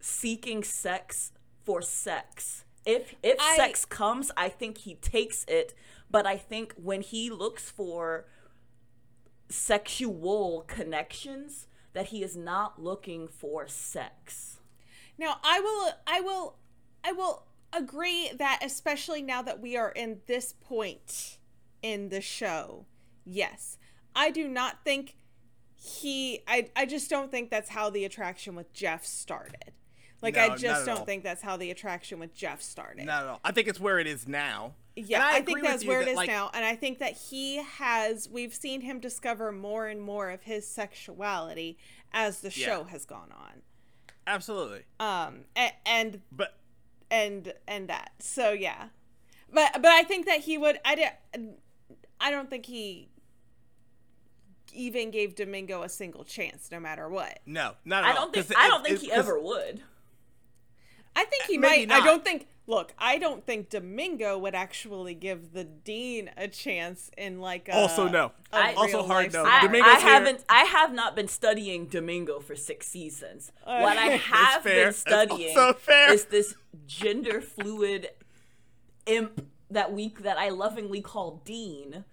seeking 0.00 0.62
sex 0.62 1.33
for 1.64 1.81
sex. 1.83 2.64
If 2.85 3.14
if 3.23 3.38
I- 3.41 3.57
sex 3.57 3.85
comes, 3.85 4.31
I 4.37 4.49
think 4.49 4.79
he 4.79 4.95
takes 4.97 5.45
it, 5.45 5.75
but 6.11 6.26
I 6.26 6.37
think 6.37 6.75
when 6.76 7.00
he 7.02 7.31
looks 7.31 7.71
for 7.71 8.26
sexual 9.49 10.64
connections 10.67 11.67
that 11.93 12.07
he 12.07 12.23
is 12.23 12.37
not 12.37 12.83
looking 12.83 13.29
for 13.29 13.69
sex. 13.69 14.59
Now, 15.19 15.38
I 15.45 15.61
will 15.61 15.92
I 16.07 16.21
will 16.21 16.57
I 17.04 17.12
will 17.12 17.47
agree 17.73 18.31
that 18.37 18.61
especially 18.62 19.23
now 19.23 19.42
that 19.42 19.61
we 19.61 19.76
are 19.76 19.90
in 19.90 20.21
this 20.26 20.52
point 20.52 21.38
in 21.83 22.09
the 22.09 22.21
show. 22.21 22.87
Yes. 23.25 23.78
I 24.14 24.31
do 24.31 24.49
not 24.49 24.85
think 24.85 25.16
he 25.75 26.40
I 26.47 26.71
I 26.76 26.87
just 26.87 27.11
don't 27.11 27.31
think 27.31 27.50
that's 27.50 27.71
how 27.71 27.90
the 27.90 28.04
attraction 28.04 28.54
with 28.54 28.73
Jeff 28.73 29.04
started. 29.04 29.73
Like 30.21 30.37
No, 30.37 30.42
I 30.42 30.57
just 30.57 30.87
don't 30.87 30.99
all. 31.00 31.04
think 31.04 31.25
that's 31.25 31.42
how 31.42 31.57
the 31.57 31.71
attraction 31.71 32.19
with 32.21 32.35
Jeff 32.35 32.62
started. 32.62 33.07
Not 33.07 33.23
at 33.25 33.28
all. 33.28 33.40
I 33.45 33.50
think 33.52 33.66
it's 33.69 33.81
where 33.81 33.99
it 33.99 34.07
is 34.07 34.28
now. 34.28 34.75
Yeah, 34.95 35.16
And 35.16 35.25
I, 35.37 35.40
think 35.40 35.62
that's 35.62 35.87
where 35.87 36.02
it 36.02 36.04
that, 36.04 36.11
is 36.11 36.16
like, 36.19 36.28
now, 36.28 36.50
and 36.52 36.64
I 36.66 36.76
think 36.76 36.99
that 36.99 37.14
he 37.14 37.57
has. 37.62 38.28
We've 38.28 38.54
seen 38.54 38.83
him 38.83 39.00
discover 39.00 39.50
more 39.50 39.87
and 39.87 40.02
more 40.02 40.28
of 40.28 40.42
his 40.42 40.66
sexuality 40.69 41.78
as 42.12 42.40
the 42.40 42.50
Yeah. 42.54 42.66
show 42.66 42.85
has 42.85 43.07
gone 43.07 43.33
on. 43.33 43.62
Absolutely. 44.26 44.83
Um, 45.00 45.41
and, 45.57 45.73
and 45.87 46.21
But 46.31 46.57
and 47.11 47.52
and 47.69 47.88
that. 47.88 48.12
So 48.21 48.52
yeah, 48.52 48.88
but 49.52 49.73
but 49.75 49.87
I 49.87 50.02
think 50.04 50.26
that 50.26 50.41
he 50.41 50.56
would. 50.58 50.78
I 50.85 50.95
don't. 50.95 51.50
I 52.21 52.30
don't 52.30 52.49
think 52.49 52.67
he 52.67 53.08
even 54.73 55.11
gave 55.11 55.35
Domingo 55.35 55.82
a 55.82 55.89
single 55.89 56.25
chance, 56.25 56.71
no 56.71 56.80
matter 56.80 57.08
what. 57.08 57.41
no, 57.45 57.73
not 57.85 58.04
at 58.04 58.11
I 58.11 58.13
all. 58.13 58.25
don't 58.26 58.35
think 58.35 58.47
'Cause 58.47 58.56
I 58.56 58.67
it- 58.67 58.71
don't 58.71 58.82
think 58.85 58.95
it- 58.97 59.00
he 59.02 59.08
'cause- 59.08 59.19
ever 59.19 59.39
would. 59.39 59.82
I 61.15 61.25
think 61.25 61.45
he 61.45 61.59
Maybe 61.59 61.87
might. 61.87 62.03
I 62.03 62.05
don't 62.05 62.25
think. 62.25 62.49
Look, 62.69 62.95
I 62.97 63.19
don't 63.19 63.45
think 63.45 63.71
Domingo 63.71 64.39
would 64.39 64.55
actually 64.55 65.15
give 65.15 65.53
the 65.53 65.65
dean 65.65 66.31
a 66.37 66.47
chance 66.47 67.11
in 67.19 67.41
like 67.41 67.69
a. 67.69 67.75
Also 67.75 68.09
no. 68.09 68.33
a 68.53 68.57
I- 68.57 68.75
also 68.75 69.03
hard 69.03 69.27
life 69.27 69.33
no. 69.33 69.45
I. 69.45 69.61
Domingo's 69.63 69.93
I 69.93 69.99
haven't. 69.99 70.45
I 70.49 70.65
have 70.65 70.93
not 70.95 71.17
been 71.17 71.29
studying 71.29 71.87
Domingo 71.87 72.39
for 72.41 72.55
six 72.55 72.87
seasons. 72.87 73.51
what 73.65 73.99
I 73.99 74.07
have 74.17 74.63
fair. 74.63 74.87
been 74.87 74.95
studying 74.95 75.59
also 75.59 75.73
fair. 75.79 76.13
is 76.13 76.27
this 76.27 76.55
gender 76.87 77.41
fluid 77.41 78.11
imp 79.07 79.47
that 79.71 79.93
we 79.93 80.09
that 80.21 80.39
I 80.39 80.51
lovingly 80.51 81.01
call 81.01 81.43
Dean, 81.45 82.05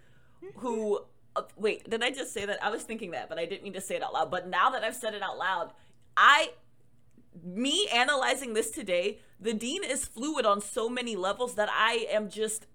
who. 0.57 1.01
Uh, 1.35 1.43
wait, 1.55 1.87
did 1.87 2.03
I 2.03 2.09
just 2.09 2.33
say 2.33 2.45
that? 2.47 2.61
I 2.63 2.71
was 2.71 2.81
thinking 2.81 3.11
that, 3.11 3.29
but 3.29 3.37
I 3.37 3.45
didn't 3.45 3.63
mean 3.63 3.73
to 3.73 3.81
say 3.81 3.95
it 3.95 4.03
out 4.03 4.13
loud. 4.13 4.31
But 4.31 4.47
now 4.49 4.71
that 4.71 4.83
I've 4.83 4.95
said 4.95 5.13
it 5.13 5.21
out 5.21 5.37
loud, 5.37 5.71
I 6.17 6.49
me 7.43 7.87
analyzing 7.93 8.53
this 8.53 8.71
today, 8.71 9.19
the 9.39 9.53
dean 9.53 9.83
is 9.83 10.05
fluid 10.05 10.45
on 10.45 10.61
so 10.61 10.89
many 10.89 11.15
levels 11.15 11.55
that 11.55 11.69
I 11.71 12.07
am 12.11 12.29
just 12.29 12.67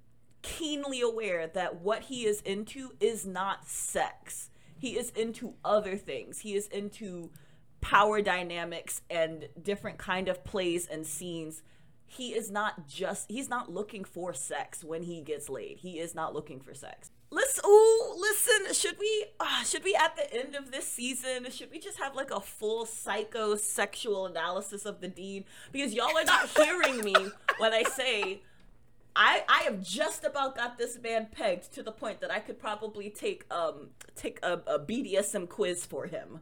keenly 0.43 1.01
aware 1.01 1.47
that 1.49 1.81
what 1.81 2.03
he 2.03 2.27
is 2.27 2.41
into 2.43 2.93
is 3.01 3.27
not 3.27 3.67
sex. 3.67 4.51
He 4.79 4.99
is 4.99 5.11
into 5.11 5.55
other 5.65 5.97
things. 5.97 6.41
He 6.41 6.55
is 6.55 6.67
into 6.69 7.31
power 7.81 8.23
dynamics 8.23 9.03
and 9.11 9.49
different 9.61 9.99
kind 9.99 10.29
of 10.29 10.45
plays 10.45 10.87
and 10.87 11.07
scenes. 11.07 11.63
He 12.07 12.35
is 12.35 12.51
not 12.51 12.87
just 12.87 13.31
he's 13.31 13.49
not 13.49 13.73
looking 13.73 14.05
for 14.05 14.35
sex 14.35 14.85
when 14.85 15.03
he 15.03 15.23
gets 15.23 15.49
laid. 15.49 15.79
He 15.79 15.99
is 15.99 16.15
not 16.15 16.35
looking 16.35 16.61
for 16.61 16.75
sex. 16.75 17.11
Let's 17.35 17.59
oh 17.65 18.17
listen, 18.17 18.73
should 18.75 18.97
we 18.97 19.25
uh, 19.41 19.65
should 19.65 19.83
we 19.83 19.93
at 19.97 20.15
the 20.15 20.33
end 20.33 20.55
of 20.55 20.71
this 20.71 20.87
season 20.87 21.51
should 21.51 21.69
we 21.73 21.81
just 21.81 21.99
have 21.99 22.15
like 22.15 22.31
a 22.31 22.39
full 22.41 22.87
psychosexual 22.87 24.31
analysis 24.31 24.87
of 24.87 25.01
the 25.01 25.09
dean 25.09 25.45
because 25.73 25.93
y'all 25.95 26.17
are 26.17 26.25
not 26.25 26.49
hearing 26.57 27.01
me 27.01 27.15
when 27.59 27.73
I 27.73 27.83
say 27.83 28.43
I 29.17 29.43
I 29.49 29.63
have 29.65 29.83
just 29.83 30.23
about 30.23 30.55
got 30.55 30.79
this 30.79 30.97
man 31.03 31.27
pegged 31.33 31.73
to 31.75 31.83
the 31.83 31.91
point 31.91 32.21
that 32.21 32.31
I 32.31 32.39
could 32.39 32.61
probably 32.61 33.11
take 33.11 33.53
um 33.53 33.89
take 34.15 34.39
a, 34.45 34.61
a 34.69 34.79
BDSM 34.79 35.49
quiz 35.49 35.85
for 35.85 36.07
him 36.07 36.39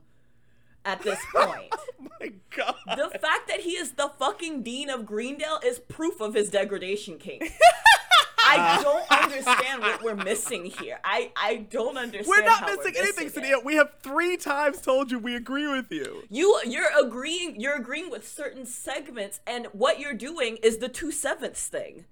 at 0.85 1.01
this 1.01 1.21
point. 1.35 1.75
My 2.21 2.33
God. 2.55 2.75
the 2.87 3.19
fact 3.19 3.49
that 3.49 3.61
he 3.61 3.71
is 3.71 3.93
the 3.93 4.11
fucking 4.19 4.63
dean 4.63 4.91
of 4.91 5.07
Greendale 5.07 5.61
is 5.65 5.79
proof 5.79 6.21
of 6.21 6.35
his 6.35 6.51
degradation 6.51 7.17
kink. 7.17 7.51
I 8.53 8.77
uh, 8.79 8.83
don't 8.83 9.11
understand 9.25 9.83
what 9.83 10.03
we're 10.03 10.17
missing 10.17 10.65
here. 10.65 10.99
I 11.05 11.33
I 11.37 11.67
don't 11.71 11.97
understand. 11.97 12.27
We're 12.27 12.45
not 12.45 12.67
missing 12.67 12.95
anything, 12.97 13.27
missing 13.27 13.45
Sadia. 13.45 13.59
it. 13.59 13.65
We 13.65 13.77
have 13.77 13.95
three 14.03 14.37
times 14.37 14.81
told 14.81 15.11
you 15.11 15.19
we 15.19 15.35
agree 15.37 15.67
with 15.67 15.91
you. 15.91 16.25
You 16.29 16.61
you're 16.67 16.91
agreeing 16.99 17.61
you're 17.61 17.77
agreeing 17.77 18.11
with 18.11 18.27
certain 18.27 18.67
segments, 18.67 19.41
and 19.47 19.67
what 19.73 19.99
you're 19.99 20.15
doing 20.15 20.59
is 20.63 20.79
the 20.79 20.89
two 20.89 21.11
sevenths 21.11 21.67
thing. 21.67 22.05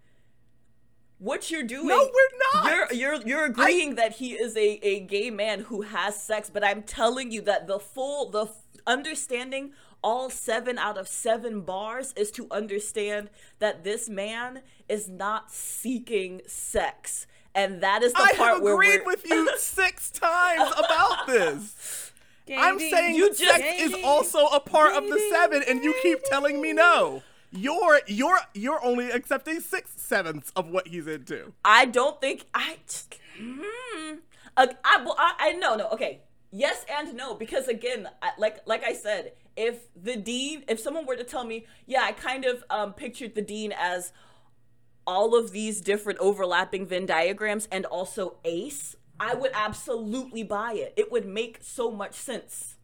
What 1.20 1.50
you're 1.50 1.62
doing? 1.62 1.86
No, 1.88 1.98
we're 2.12 2.60
not. 2.62 2.70
You're 2.72 2.92
you're 2.94 3.22
you're 3.26 3.44
agreeing 3.44 3.94
that 3.96 4.14
he 4.14 4.32
is 4.32 4.56
a 4.56 4.80
a 4.82 5.00
gay 5.00 5.30
man 5.30 5.60
who 5.60 5.82
has 5.82 6.20
sex, 6.20 6.50
but 6.52 6.64
I'm 6.64 6.82
telling 6.82 7.30
you 7.30 7.42
that 7.42 7.66
the 7.66 7.78
full 7.78 8.30
the 8.30 8.44
f- 8.46 8.52
understanding 8.86 9.72
all 10.02 10.30
seven 10.30 10.78
out 10.78 10.96
of 10.96 11.06
seven 11.06 11.60
bars 11.60 12.14
is 12.16 12.30
to 12.32 12.46
understand 12.50 13.28
that 13.58 13.84
this 13.84 14.08
man 14.08 14.62
is 14.88 15.10
not 15.10 15.52
seeking 15.52 16.40
sex, 16.46 17.26
and 17.54 17.82
that 17.82 18.02
is 18.02 18.14
the 18.14 18.22
I 18.22 18.32
part 18.32 18.54
have 18.54 18.62
where 18.62 18.72
agreed 18.72 19.00
we're, 19.04 19.12
with 19.12 19.26
you 19.28 19.50
six 19.58 20.10
times 20.10 20.72
about 20.78 21.26
this. 21.26 22.12
I'm 22.56 22.78
Gating. 22.78 22.90
saying 22.96 23.14
You 23.14 23.28
that 23.28 23.38
just- 23.38 23.54
sex 23.60 23.82
is 23.82 23.94
also 24.02 24.46
a 24.46 24.58
part 24.60 24.94
of 24.96 25.04
the 25.06 25.20
seven, 25.30 25.62
and 25.68 25.84
you 25.84 25.94
keep 26.02 26.24
telling 26.24 26.62
me 26.62 26.72
no. 26.72 27.22
You're 27.52 28.00
you're 28.06 28.38
you're 28.54 28.84
only 28.84 29.10
accepting 29.10 29.60
six 29.60 29.90
sevenths 29.96 30.52
of 30.54 30.68
what 30.68 30.88
he's 30.88 31.06
into. 31.06 31.52
I 31.64 31.86
don't 31.86 32.20
think 32.20 32.46
I. 32.54 32.76
Hmm. 33.38 34.16
Uh, 34.56 34.66
I, 34.84 35.06
I 35.18 35.34
I 35.38 35.52
no 35.52 35.74
no 35.76 35.88
okay 35.90 36.20
yes 36.52 36.84
and 36.92 37.14
no 37.14 37.34
because 37.34 37.68
again 37.68 38.08
I, 38.20 38.30
like 38.38 38.58
like 38.66 38.84
I 38.84 38.92
said 38.92 39.32
if 39.56 39.86
the 39.96 40.16
dean 40.16 40.64
if 40.68 40.80
someone 40.80 41.06
were 41.06 41.16
to 41.16 41.24
tell 41.24 41.44
me 41.44 41.66
yeah 41.86 42.02
I 42.02 42.12
kind 42.12 42.44
of 42.44 42.64
um 42.68 42.92
pictured 42.92 43.34
the 43.34 43.42
dean 43.42 43.72
as 43.72 44.12
all 45.06 45.36
of 45.36 45.52
these 45.52 45.80
different 45.80 46.18
overlapping 46.18 46.86
Venn 46.86 47.06
diagrams 47.06 47.68
and 47.70 47.86
also 47.86 48.36
Ace 48.44 48.96
I 49.18 49.34
would 49.34 49.52
absolutely 49.54 50.42
buy 50.42 50.74
it 50.74 50.94
it 50.96 51.12
would 51.12 51.26
make 51.26 51.58
so 51.62 51.90
much 51.90 52.14
sense 52.14 52.76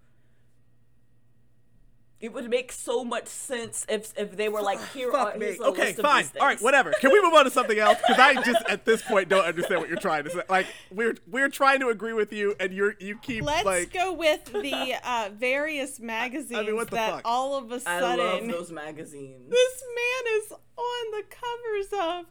It 2.26 2.32
would 2.32 2.50
make 2.50 2.72
so 2.72 3.04
much 3.04 3.28
sense 3.28 3.86
if 3.88 4.12
if 4.18 4.36
they 4.36 4.48
were 4.48 4.60
like, 4.60 4.80
here 4.88 5.12
are 5.12 5.36
me. 5.38 5.46
here's 5.46 5.60
a 5.60 5.64
Okay, 5.66 5.86
list 5.86 5.98
of 6.00 6.04
fine. 6.04 6.24
All 6.40 6.46
right, 6.48 6.60
whatever. 6.60 6.92
Can 7.00 7.12
we 7.12 7.22
move 7.22 7.34
on 7.34 7.44
to 7.44 7.52
something 7.52 7.78
else? 7.78 7.98
Because 7.98 8.18
I 8.18 8.34
just 8.42 8.64
at 8.68 8.84
this 8.84 9.00
point 9.02 9.28
don't 9.28 9.44
understand 9.44 9.80
what 9.80 9.88
you're 9.88 9.96
trying 10.00 10.24
to 10.24 10.30
say. 10.30 10.42
Like 10.48 10.66
we're 10.90 11.14
we're 11.28 11.48
trying 11.48 11.78
to 11.80 11.88
agree 11.90 12.14
with 12.14 12.32
you, 12.32 12.56
and 12.58 12.72
you're 12.72 12.96
you 12.98 13.16
keep 13.18 13.44
Let's 13.44 13.64
like 13.64 13.92
go 13.92 14.12
with 14.12 14.44
the 14.52 14.94
uh, 15.04 15.30
various 15.34 16.00
magazines 16.00 16.72
what 16.72 16.90
the 16.90 16.96
that 16.96 17.10
fuck? 17.12 17.22
all 17.24 17.56
of 17.56 17.70
a 17.70 17.78
sudden 17.78 18.18
I 18.20 18.40
love 18.40 18.48
those 18.48 18.72
magazines. 18.72 19.48
this 19.48 19.84
man 19.94 20.34
is 20.42 20.52
on 20.52 21.10
the 21.12 21.22
covers 21.30 22.20
of. 22.20 22.26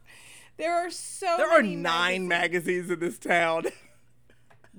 There 0.58 0.74
are 0.76 0.90
so 0.92 1.36
there 1.38 1.50
are 1.50 1.62
many 1.62 1.78
nine 1.78 2.28
magazines 2.28 2.92
in 2.92 3.00
this 3.00 3.18
town. 3.18 3.68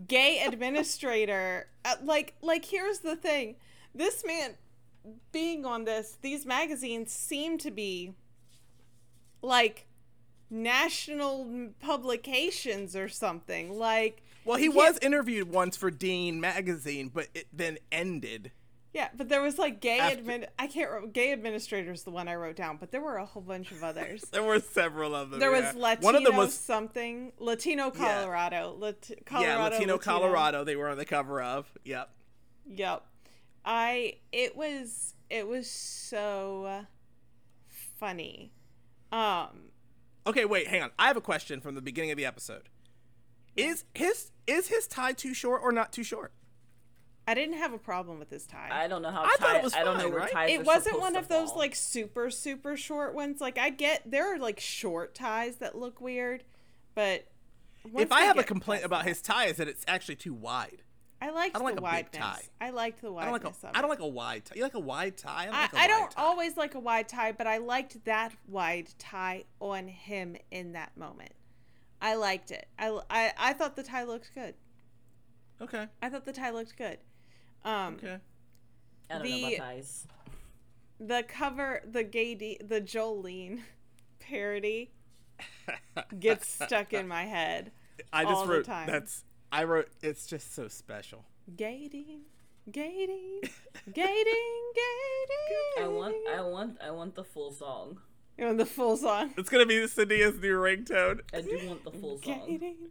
gay 0.07 0.43
administrator 0.47 1.69
uh, 1.87 1.95
like 2.03 2.35
like 2.43 2.67
here's 2.67 2.99
the 2.99 3.17
thing 3.17 3.57
this 3.95 4.23
man 4.27 4.53
being 5.33 5.65
on 5.65 5.85
this 5.85 6.17
these 6.23 6.45
magazines 6.47 7.13
seem 7.13 7.59
to 7.59 7.71
be 7.71 8.13
like 9.43 9.87
national 10.51 11.71
publications 11.81 12.95
or 12.97 13.09
something 13.09 13.77
like 13.79 14.23
Well, 14.45 14.57
he 14.59 14.69
was 14.69 14.99
interviewed 14.99 15.51
once 15.51 15.77
for 15.77 15.91
Dean 15.91 16.41
magazine, 16.41 17.11
but 17.13 17.29
it 17.35 17.47
then 17.53 17.79
ended. 17.91 18.53
yeah 18.95 19.09
but 19.17 19.29
there 19.29 19.43
was 19.43 19.59
like 19.59 19.81
gay 19.81 19.99
After- 19.99 20.23
admin 20.23 20.47
i 20.59 20.67
can't 20.69 20.89
remember 20.89 21.09
gay 21.13 21.33
administrators 21.33 22.05
the 22.05 22.11
one 22.11 22.29
i 22.29 22.35
wrote 22.35 22.57
down 22.57 22.77
but 22.79 22.91
there 22.93 23.03
were 23.03 23.17
a 23.19 23.27
whole 23.27 23.43
bunch 23.43 23.71
of 23.73 23.83
others 23.85 24.23
There 24.33 24.43
were 24.43 24.61
several 24.61 25.15
of 25.15 25.31
them. 25.31 25.41
there 25.41 25.51
was 25.51 25.75
latino 25.75 26.05
One 26.07 26.15
of 26.17 26.25
them 26.25 26.37
was 26.37 26.55
something 26.57 27.33
latino 27.39 27.91
colorado 27.91 28.75
Lat- 28.79 29.11
colorado 29.27 29.51
yeah, 29.53 29.63
Latino, 29.63 29.95
Latino. 29.95 29.99
Colorado. 29.99 30.65
They 30.65 30.77
were 30.77 30.89
on 30.89 30.97
the 30.97 31.05
cover 31.05 31.43
of. 31.43 31.71
Yep. 31.85 32.09
Yep. 32.75 33.05
I 33.67 34.15
it 34.33 34.57
was 34.57 35.15
it 35.29 35.47
was 35.49 35.69
so 35.69 36.87
funny. 37.69 38.53
Um 39.13 39.71
Okay, 40.27 40.45
wait, 40.45 40.67
hang 40.69 40.83
on. 40.83 40.91
I 40.99 41.07
have 41.09 41.17
a 41.17 41.21
question 41.21 41.61
from 41.61 41.75
the 41.75 41.81
beginning 41.83 42.11
of 42.11 42.17
the 42.17 42.25
episode. 42.27 42.69
Is 43.57 43.85
his 43.95 44.31
is 44.47 44.69
his 44.69 44.87
tie 44.87 45.13
too 45.13 45.35
short 45.35 45.61
or 45.63 45.73
not 45.73 45.93
too 45.93 46.03
short? 46.05 46.33
I 47.29 47.35
didn't 47.35 47.57
have 47.59 47.73
a 47.73 47.79
problem 47.79 48.21
with 48.21 48.31
this 48.31 48.47
tie. 48.47 48.69
I 48.71 48.87
don't 48.87 49.03
know 49.03 49.11
how. 49.11 49.25
I 49.25 49.35
thought 49.39 49.51
it 49.57 49.59
tie- 49.59 49.63
was 49.65 49.75
I 49.75 49.83
don't 49.83 49.97
know 49.97 50.05
fine, 50.05 50.11
where 50.13 50.21
right? 50.21 50.33
ties 50.33 50.51
are 50.51 50.55
it 50.61 50.65
wasn't 50.65 51.01
one 51.01 51.15
to 51.15 51.19
of 51.19 51.29
those 51.29 51.49
fall. 51.51 51.59
like 51.59 51.75
super 51.75 52.31
super 52.31 52.77
short 52.77 53.15
ones. 53.15 53.41
Like 53.41 53.59
I 53.59 53.71
get 53.71 54.03
there 54.09 54.33
are 54.35 54.39
like 54.39 54.61
short 54.61 55.15
ties 55.15 55.57
that 55.57 55.77
look 55.77 56.01
weird, 56.01 56.45
but 56.95 57.27
once 57.85 58.05
if 58.05 58.13
I 58.13 58.23
have 58.23 58.39
a 58.39 58.45
complaint 58.45 58.85
about 58.85 59.07
his 59.07 59.21
tie, 59.23 59.47
is 59.47 59.57
that 59.57 59.67
it's 59.69 59.85
actually 59.89 60.17
too 60.17 60.35
wide. 60.35 60.83
I 61.21 61.31
liked 61.31 61.57
I 61.57 61.59
don't 61.59 61.65
like 61.65 61.77
the 61.77 61.85
a 61.85 61.93
big 62.03 62.11
tie. 62.13 62.43
I 62.61 62.71
liked 62.71 63.01
the 63.01 63.13
I 63.15 63.25
don't 63.25 63.33
wideness 63.33 63.33
like 63.33 63.45
of 63.45 63.65
a 63.65 63.67
I 63.69 63.71
it. 63.71 63.81
don't 63.83 63.89
like 63.91 63.99
a 64.01 64.07
wide 64.07 64.45
tie. 64.45 64.55
You 64.57 64.63
like 64.63 64.75
a 64.75 64.81
wide 64.81 65.17
tie? 65.17 65.43
I 65.43 65.47
don't, 65.47 65.55
I, 65.55 65.61
like 65.63 65.73
a 65.73 65.77
I 65.77 65.81
wide 65.81 65.87
don't 65.89 66.11
tie. 66.11 66.23
always 66.23 66.57
like 66.57 66.75
a 66.75 66.81
wide 66.81 67.09
tie, 67.09 67.33
but 67.33 67.47
I 67.47 67.57
liked 67.59 68.05
that 68.05 68.33
wide 68.47 68.89
tie 68.99 69.45
on 69.61 69.89
him 69.89 70.37
in 70.51 70.73
that 70.73 70.97
moment. 70.97 71.33
I 72.03 72.15
liked 72.17 72.51
it. 72.51 72.67
I, 72.79 72.99
I, 73.09 73.33
I 73.39 73.53
thought 73.55 73.77
the 73.77 73.83
tie 73.83 74.05
looked 74.05 74.35
good. 74.35 74.55
Okay. 75.63 75.87
I 76.03 76.09
thought 76.11 76.27
the 76.27 76.33
tie 76.35 76.51
looked 76.51 76.77
good. 76.77 76.99
Um, 77.65 77.95
Okay. 77.95 78.19
I 79.11 79.15
don't 79.15 79.23
know 79.23 79.25
the- 79.25 79.55
about 79.55 79.67
ties. 79.67 80.07
the 81.01 81.25
cover, 81.27 81.81
the 81.91 82.05
gay, 82.05 82.35
D, 82.35 82.59
the 82.63 82.81
Jolene 82.83 83.61
parody 84.21 84.91
gets 86.21 86.47
stuck 86.63 86.93
in 86.93 87.09
my 87.09 87.25
head. 87.25 87.73
I 88.13 88.25
just 88.25 88.35
all 88.35 88.47
the 88.47 88.53
wrote 88.53 88.65
time. 88.67 88.87
that's 88.87 89.25
I 89.57 89.65
wrote 89.65 89.89
it's 90.03 90.27
just 90.27 90.55
so 90.55 90.69
special. 90.69 91.25
Gay 91.57 91.89
Dean, 91.89 92.25
gating, 92.71 93.41
gating, 93.41 93.55
gay 93.95 94.25
dean. 95.75 95.83
I 95.83 95.89
want, 95.89 96.15
I 96.29 96.43
want, 96.43 96.79
I 96.85 96.91
want 96.91 97.15
the 97.15 97.25
full 97.25 97.51
song. 97.53 97.99
You 98.37 98.45
want 98.45 98.59
the 98.59 98.67
full 98.67 98.99
song. 98.99 99.33
It's 99.39 99.49
gonna 99.49 99.65
be 99.65 99.87
Cynthia's 99.87 100.39
new 100.39 100.57
ringtone. 100.57 101.21
I 101.33 101.41
do 101.41 101.59
want 101.67 101.85
the 101.85 101.91
full 101.91 102.21
song. 102.21 102.47
Gay 102.47 102.59
Dean. 102.59 102.91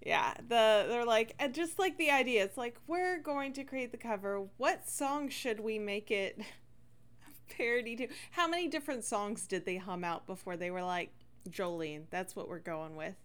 Yeah, 0.00 0.32
the 0.38 0.86
they're 0.88 1.04
like 1.04 1.34
and 1.38 1.52
just 1.52 1.78
like 1.78 1.98
the 1.98 2.10
idea. 2.10 2.42
It's 2.42 2.56
like 2.56 2.78
we're 2.86 3.18
going 3.18 3.52
to 3.52 3.62
create 3.62 3.92
the 3.92 3.98
cover. 3.98 4.46
What 4.56 4.88
song 4.88 5.28
should 5.28 5.60
we 5.60 5.78
make 5.78 6.10
it 6.10 6.40
parody 7.50 7.96
to? 7.96 8.08
How 8.30 8.48
many 8.48 8.66
different 8.66 9.04
songs 9.04 9.46
did 9.46 9.66
they 9.66 9.76
hum 9.76 10.04
out 10.04 10.26
before 10.26 10.56
they 10.56 10.70
were 10.70 10.82
like 10.82 11.12
Jolene? 11.50 12.04
That's 12.08 12.34
what 12.34 12.48
we're 12.48 12.60
going 12.60 12.96
with. 12.96 13.16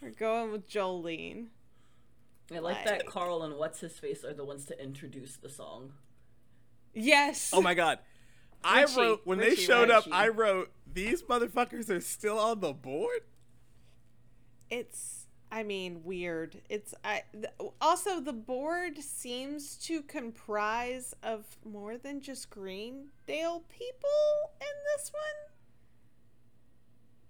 We're 0.00 0.10
going 0.10 0.52
with 0.52 0.68
Jolene. 0.68 1.48
I 2.54 2.58
like 2.60 2.84
that 2.84 3.06
Carl 3.06 3.42
and 3.42 3.56
what's 3.56 3.80
his 3.80 3.98
face 3.98 4.24
are 4.24 4.32
the 4.34 4.44
ones 4.44 4.64
to 4.66 4.82
introduce 4.82 5.36
the 5.36 5.48
song. 5.48 5.92
Yes. 6.94 7.50
Oh 7.52 7.60
my 7.60 7.74
god. 7.74 7.98
I 8.64 8.82
Richie, 8.82 9.00
wrote 9.00 9.20
when 9.24 9.38
they 9.38 9.50
Richie, 9.50 9.62
showed 9.62 9.90
up, 9.90 10.04
I 10.10 10.28
wrote 10.28 10.70
these 10.92 11.22
motherfuckers 11.22 11.90
are 11.90 12.00
still 12.00 12.38
on 12.38 12.60
the 12.60 12.72
board. 12.72 13.20
it's 14.70 15.26
i 15.52 15.62
mean 15.62 16.02
weird 16.02 16.60
it's 16.68 16.92
i 17.04 17.22
th- 17.32 17.46
also 17.80 18.18
the 18.20 18.32
board 18.32 18.98
seems 18.98 19.76
to 19.76 20.02
comprise 20.02 21.14
of 21.22 21.44
more 21.64 21.96
than 21.96 22.20
just 22.20 22.50
greendale 22.50 23.62
people 23.68 24.10
in 24.60 24.74
this 24.96 25.12
one 25.12 25.52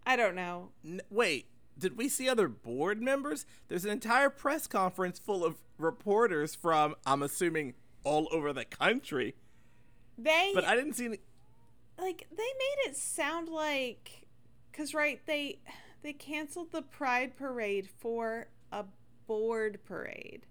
i 0.07 0.17
don't 0.17 0.35
know 0.35 0.71
N- 0.83 1.03
wait, 1.11 1.47
did 1.79 1.97
we 1.97 2.09
see 2.09 2.29
other 2.29 2.49
board 2.49 3.01
members? 3.03 3.45
There's 3.69 3.85
an 3.85 3.91
entire 3.91 4.31
press 4.31 4.67
conference 4.67 5.19
full 5.19 5.45
of 5.45 5.57
reporters 5.79 6.55
from 6.55 6.95
I'm 7.05 7.23
assuming 7.23 7.75
all 8.05 8.29
over 8.31 8.53
the 8.53 8.65
country, 8.65 9.35
they 10.17 10.53
but 10.55 10.65
I 10.65 10.75
didn't 10.77 10.95
see 10.95 11.07
any 11.07 11.21
like 11.99 12.27
they 12.31 12.37
made 12.37 12.91
it 12.91 12.97
sound 12.97 13.49
like 13.49 14.27
because 14.71 14.95
right 14.95 15.21
they 15.27 15.59
they 16.03 16.12
canceled 16.12 16.73
the 16.73 16.83
pride 16.83 17.37
parade 17.37 17.89
for 17.99 18.47
a 18.73 18.85
board 19.27 19.81
parade 19.87 20.47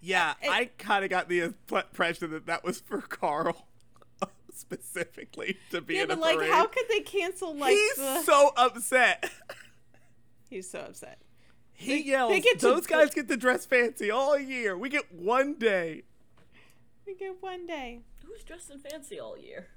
Yeah, 0.00 0.30
uh, 0.30 0.34
it- 0.42 0.50
I 0.50 0.64
kind 0.78 1.04
of 1.04 1.10
got 1.10 1.28
the 1.28 1.40
impression 1.70 2.30
that 2.30 2.46
that 2.46 2.64
was 2.64 2.80
for 2.80 3.00
Carl 3.02 3.66
specifically 4.54 5.58
to 5.70 5.80
be 5.80 5.94
yeah 5.94 6.02
in 6.02 6.08
but 6.08 6.18
a 6.18 6.20
like 6.20 6.36
parade. 6.38 6.50
how 6.50 6.66
could 6.66 6.84
they 6.88 7.00
cancel 7.00 7.54
like 7.54 7.72
He's 7.72 7.96
the 7.96 8.22
so 8.22 8.50
upset. 8.56 9.30
he's 10.50 10.68
so 10.70 10.80
upset 10.80 11.18
He 11.72 11.94
They- 11.94 12.08
yells, 12.10 12.30
they 12.32 12.40
get 12.40 12.58
"Those 12.60 12.82
put- 12.82 12.90
guys 12.90 13.14
get 13.14 13.28
to 13.28 13.36
dress 13.38 13.64
fancy 13.64 14.10
all 14.10 14.38
year. 14.38 14.76
We 14.76 14.88
get 14.90 15.10
one 15.12 15.54
day." 15.54 16.02
we 17.06 17.14
get 17.14 17.40
one 17.42 17.66
day 17.66 18.02
Who's 18.26 18.44
dressed 18.44 18.70
in 18.70 18.78
fancy 18.80 19.18
all 19.18 19.36
year? 19.38 19.68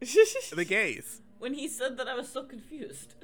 The 0.00 0.64
gays. 0.68 1.22
When 1.38 1.54
he 1.54 1.66
said 1.68 1.96
that, 1.96 2.06
I 2.08 2.14
was 2.14 2.28
so 2.28 2.42
confused. 2.44 3.14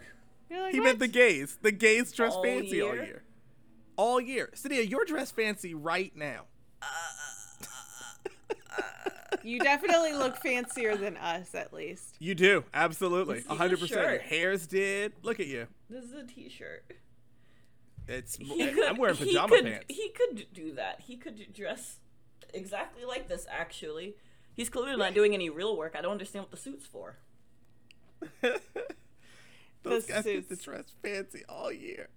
Like, 0.51 0.73
He 0.73 0.81
meant 0.81 0.99
the 1.01 1.09
gays. 1.09 1.59
The 1.61 1.73
gays 1.73 2.13
dress 2.13 2.33
All 2.35 2.43
fancy 2.43 2.81
all 2.81 2.95
year? 2.95 3.05
year. 3.05 3.25
All 3.97 4.21
year. 4.21 4.51
Sadia, 4.55 4.89
you're 4.89 5.05
dressed 5.05 5.35
fancy 5.37 5.75
right 5.75 6.15
now. 6.17 6.47
You 9.45 9.61
definitely 9.61 10.13
look 10.13 10.37
fancier 10.39 10.97
than 10.97 11.17
us, 11.19 11.55
at 11.55 11.73
least. 11.73 12.17
You 12.19 12.35
do, 12.35 12.65
absolutely, 12.73 13.39
It's 13.39 13.47
a 13.49 13.55
hundred 13.55 13.79
percent. 13.81 14.01
Your 14.01 14.11
shirt. 14.13 14.23
hair's 14.23 14.67
did. 14.67 15.13
Look 15.23 15.39
at 15.39 15.47
you. 15.47 15.67
This 15.91 16.05
is 16.05 16.13
a 16.15 16.25
T-shirt. 16.25 16.93
It's. 18.09 18.37
He 18.37 18.63
I'm 18.63 18.75
could, 18.75 18.99
wearing 18.99 19.17
he 19.17 19.27
pajama 19.27 19.49
could, 19.49 19.65
pants. 19.65 19.85
He 19.89 20.09
could 20.11 20.47
do 20.53 20.73
that. 20.75 21.01
He 21.03 21.17
could 21.17 21.53
dress 21.53 21.99
exactly 22.53 23.05
like 23.05 23.29
this. 23.29 23.47
Actually, 23.51 24.17
he's 24.55 24.69
clearly 24.69 24.97
not 24.97 25.15
doing 25.15 25.35
any 25.35 25.51
real 25.51 25.77
work. 25.77 25.95
I 25.97 26.01
don't 26.01 26.13
understand 26.13 26.45
what 26.45 26.51
the 26.51 26.57
suit's 26.57 26.87
for. 26.87 27.17
Those 29.83 30.07
The 30.07 30.13
guys 30.13 30.25
get 30.25 30.49
to 30.49 30.57
dress 30.57 30.85
fancy 31.03 31.43
all 31.49 31.71
year. 31.71 32.09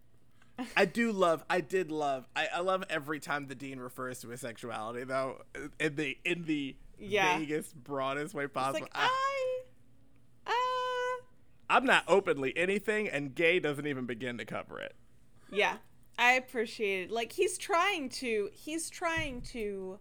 I 0.76 0.86
do 0.86 1.12
love. 1.12 1.44
I 1.50 1.62
did 1.62 1.92
love. 1.92 2.28
I, 2.36 2.48
I 2.56 2.60
love 2.62 2.84
every 2.90 3.20
time 3.20 3.48
the 3.48 3.56
dean 3.56 3.80
refers 3.80 4.22
to 4.22 4.30
his 4.30 4.42
sexuality, 4.42 5.04
though, 5.04 5.42
in 5.80 5.96
the 5.96 6.18
in 6.26 6.46
the 6.46 6.76
Yeah. 7.00 7.38
vaguest, 7.40 7.76
broadest 7.76 8.34
way 8.34 8.48
possible. 8.48 8.82
like, 8.82 8.92
I, 8.96 9.10
I. 10.46 10.52
Uh. 10.52 11.24
I'm 11.70 11.86
not 11.86 12.04
openly 12.08 12.56
anything, 12.56 13.08
and 13.08 13.36
gay 13.36 13.60
doesn't 13.60 13.86
even 13.86 14.06
begin 14.06 14.38
to 14.38 14.46
cover 14.46 14.80
it. 14.80 14.96
Yeah. 15.52 15.78
I 16.18 16.34
appreciate 16.34 17.06
it. 17.06 17.12
Like, 17.12 17.32
he's 17.32 17.58
trying 17.58 18.10
to. 18.10 18.50
He's 18.54 18.90
trying 18.90 19.42
to 19.54 20.00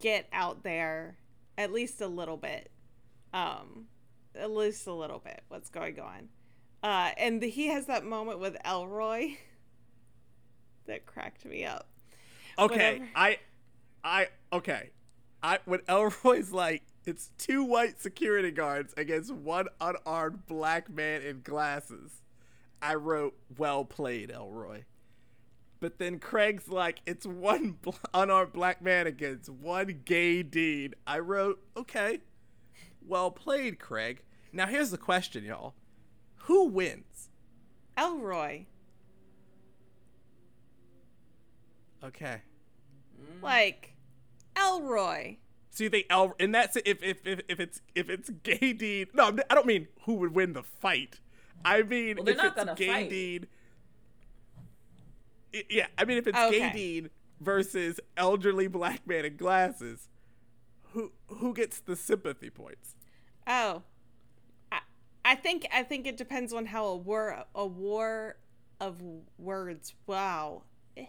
get 0.00 0.28
out 0.32 0.62
there 0.62 1.16
at 1.56 1.72
least 1.72 2.00
a 2.00 2.06
little 2.06 2.36
bit. 2.36 2.70
Um, 3.32 3.86
at 4.34 4.50
least 4.50 4.86
a 4.86 4.92
little 4.92 5.18
bit. 5.18 5.42
What's 5.48 5.68
going 5.68 5.98
on? 6.00 6.28
Uh, 6.82 7.10
and 7.16 7.40
the, 7.40 7.48
he 7.48 7.68
has 7.68 7.86
that 7.86 8.04
moment 8.04 8.40
with 8.40 8.56
Elroy 8.64 9.36
that 10.86 11.06
cracked 11.06 11.44
me 11.44 11.64
up. 11.64 11.88
Okay, 12.58 12.98
Whatever. 12.98 13.10
I, 13.14 13.38
I 14.04 14.28
okay, 14.52 14.90
I 15.42 15.58
when 15.64 15.80
Elroy's 15.88 16.52
like 16.52 16.82
it's 17.04 17.30
two 17.36 17.64
white 17.64 18.00
security 18.00 18.50
guards 18.50 18.94
against 18.96 19.32
one 19.32 19.66
unarmed 19.80 20.46
black 20.46 20.88
man 20.88 21.22
in 21.22 21.42
glasses. 21.42 22.22
I 22.80 22.94
wrote, 22.94 23.34
"Well 23.56 23.84
played, 23.84 24.30
Elroy." 24.30 24.84
But 25.80 25.98
then 25.98 26.20
Craig's 26.20 26.68
like, 26.68 27.00
it's 27.06 27.26
one 27.26 27.72
bl- 27.82 27.90
unarmed 28.14 28.52
black 28.52 28.82
man 28.82 29.08
against 29.08 29.48
one 29.48 30.02
gay 30.04 30.44
dean. 30.44 30.94
I 31.08 31.18
wrote, 31.18 31.60
okay, 31.76 32.20
well 33.04 33.32
played, 33.32 33.80
Craig. 33.80 34.22
Now 34.52 34.66
here's 34.66 34.92
the 34.92 34.98
question, 34.98 35.42
y'all: 35.44 35.74
Who 36.44 36.66
wins? 36.66 37.30
Elroy. 37.96 38.66
Okay. 42.04 42.42
Like, 43.42 43.91
Elroy. 44.56 45.36
See, 45.70 45.84
you 45.84 45.90
think 45.90 46.06
El? 46.10 46.34
And 46.38 46.54
that's 46.54 46.76
if 46.84 47.02
if 47.02 47.26
if, 47.26 47.40
if 47.48 47.58
it's 47.60 47.80
if 47.94 48.10
it's 48.10 48.30
gay 48.42 48.72
dean. 48.72 49.06
No, 49.14 49.24
I'm- 49.24 49.40
don't 49.50 49.66
mean 49.66 49.88
who 50.04 50.14
would 50.14 50.34
win 50.34 50.52
the 50.52 50.62
fight. 50.62 51.20
I 51.64 51.82
mean 51.82 52.16
Well, 52.16 52.24
they're 52.24 52.34
if 52.34 52.38
not 52.38 52.46
it's 52.48 52.56
gonna 52.56 52.74
gay 52.74 52.86
fight. 52.88 53.10
dean. 53.10 53.46
I- 55.54 55.64
Yeah, 55.68 55.86
I 55.98 56.04
mean 56.04 56.18
if 56.18 56.26
it's 56.26 56.38
Okay. 56.38 56.58
gay 56.58 56.72
dean 56.72 57.10
versus 57.40 58.00
elderly 58.16 58.66
black 58.68 59.06
man 59.06 59.24
in 59.24 59.36
glasses, 59.36 60.08
who 60.92 61.12
who 61.26 61.54
gets 61.54 61.80
the 61.80 61.96
sympathy 61.96 62.50
points? 62.50 62.96
Oh. 63.46 63.82
I, 64.70 64.80
I 65.24 65.34
think 65.36 65.66
I 65.72 65.82
think 65.82 66.06
it 66.06 66.16
depends 66.16 66.52
on 66.52 66.66
how 66.66 66.86
a 66.86 66.96
war 66.96 67.44
a 67.54 67.66
war 67.66 68.36
of 68.80 69.00
words. 69.38 69.94
Wow. 70.06 70.64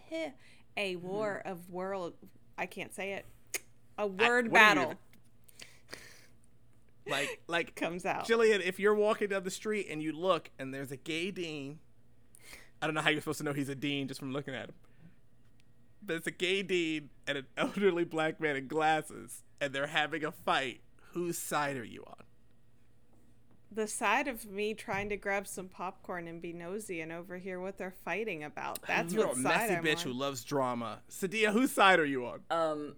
A 0.75 0.95
war 0.95 1.39
of 1.45 1.69
world 1.69 2.13
I 2.57 2.65
can't 2.65 2.95
say 2.95 3.13
it. 3.13 3.25
A 3.97 4.07
word 4.07 4.17
what 4.17 4.29
are 4.29 4.41
you 4.43 4.49
battle 4.49 4.93
Like 7.07 7.41
like 7.47 7.75
comes 7.75 8.05
out. 8.05 8.27
Jillian, 8.27 8.61
if 8.65 8.79
you're 8.79 8.95
walking 8.95 9.29
down 9.29 9.43
the 9.43 9.51
street 9.51 9.87
and 9.89 10.01
you 10.01 10.11
look 10.13 10.49
and 10.57 10.73
there's 10.73 10.91
a 10.91 10.97
gay 10.97 11.31
dean, 11.31 11.79
I 12.81 12.87
don't 12.87 12.95
know 12.95 13.01
how 13.01 13.09
you're 13.09 13.21
supposed 13.21 13.39
to 13.39 13.43
know 13.43 13.53
he's 13.53 13.69
a 13.69 13.75
dean 13.75 14.07
just 14.07 14.19
from 14.19 14.33
looking 14.33 14.53
at 14.55 14.69
him. 14.69 14.75
But 16.05 16.17
it's 16.17 16.27
a 16.27 16.31
gay 16.31 16.63
dean 16.63 17.09
and 17.27 17.37
an 17.37 17.45
elderly 17.57 18.03
black 18.03 18.39
man 18.41 18.55
in 18.55 18.67
glasses, 18.67 19.43
and 19.61 19.73
they're 19.73 19.87
having 19.87 20.23
a 20.25 20.31
fight. 20.31 20.81
Whose 21.13 21.37
side 21.37 21.77
are 21.77 21.85
you 21.85 22.03
on? 22.07 22.25
the 23.75 23.87
side 23.87 24.27
of 24.27 24.45
me 24.45 24.73
trying 24.73 25.09
to 25.09 25.17
grab 25.17 25.47
some 25.47 25.67
popcorn 25.67 26.27
and 26.27 26.41
be 26.41 26.53
nosy 26.53 27.01
and 27.01 27.11
overhear 27.11 27.59
what 27.59 27.77
they're 27.77 27.95
fighting 28.05 28.43
about. 28.43 28.79
That's 28.87 29.13
You're 29.13 29.27
what 29.27 29.37
a 29.37 29.41
side 29.41 29.69
messy 29.69 29.73
I'm 29.75 29.83
bitch 29.83 30.05
on. 30.05 30.11
who 30.11 30.19
loves 30.19 30.43
drama. 30.43 30.99
Sadia, 31.09 31.51
whose 31.51 31.71
side 31.71 31.99
are 31.99 32.05
you 32.05 32.25
on? 32.25 32.41
Um, 32.51 32.95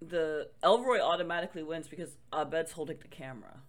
the 0.00 0.48
Elroy 0.62 1.00
automatically 1.00 1.62
wins 1.62 1.88
because 1.88 2.16
Abed's 2.34 2.72
holding 2.72 2.98
the 2.98 3.08
camera. 3.08 3.60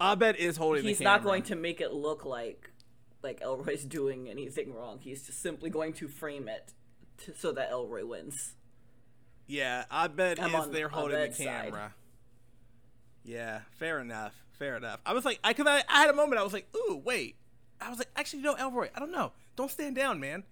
Abed 0.00 0.36
is 0.36 0.56
holding 0.56 0.84
He's 0.84 0.98
the 0.98 1.04
camera. 1.04 1.18
He's 1.18 1.24
not 1.24 1.28
going 1.28 1.42
to 1.44 1.56
make 1.56 1.80
it 1.80 1.92
look 1.92 2.24
like 2.24 2.70
like 3.22 3.40
Elroy's 3.40 3.84
doing 3.88 4.28
anything 4.28 4.74
wrong. 4.74 4.98
He's 5.00 5.26
just 5.26 5.40
simply 5.40 5.70
going 5.70 5.92
to 5.94 6.08
frame 6.08 6.48
it 6.48 6.72
to, 7.24 7.34
so 7.36 7.52
that 7.52 7.70
Elroy 7.70 8.04
wins. 8.04 8.54
Yeah, 9.46 9.84
Abed 9.90 10.40
I'm 10.40 10.50
is 10.54 10.54
on 10.54 10.72
there 10.72 10.88
holding 10.88 11.16
Abed's 11.18 11.38
the 11.38 11.44
side. 11.44 11.64
camera. 11.66 11.94
Yeah, 13.24 13.60
fair 13.78 14.00
enough. 14.00 14.34
Fair 14.58 14.76
enough. 14.76 15.00
I 15.06 15.12
was 15.14 15.24
like, 15.24 15.38
I 15.42 15.52
cause 15.54 15.66
I, 15.66 15.82
I 15.88 16.00
had 16.00 16.10
a 16.10 16.14
moment. 16.14 16.40
I 16.40 16.44
was 16.44 16.52
like, 16.52 16.68
ooh, 16.76 17.00
wait. 17.04 17.36
I 17.80 17.88
was 17.88 17.98
like, 17.98 18.08
actually, 18.16 18.42
no, 18.42 18.54
Elroy. 18.54 18.88
I 18.94 19.00
don't 19.00 19.10
know. 19.12 19.32
Don't 19.56 19.70
stand 19.70 19.96
down, 19.96 20.20
man. 20.20 20.44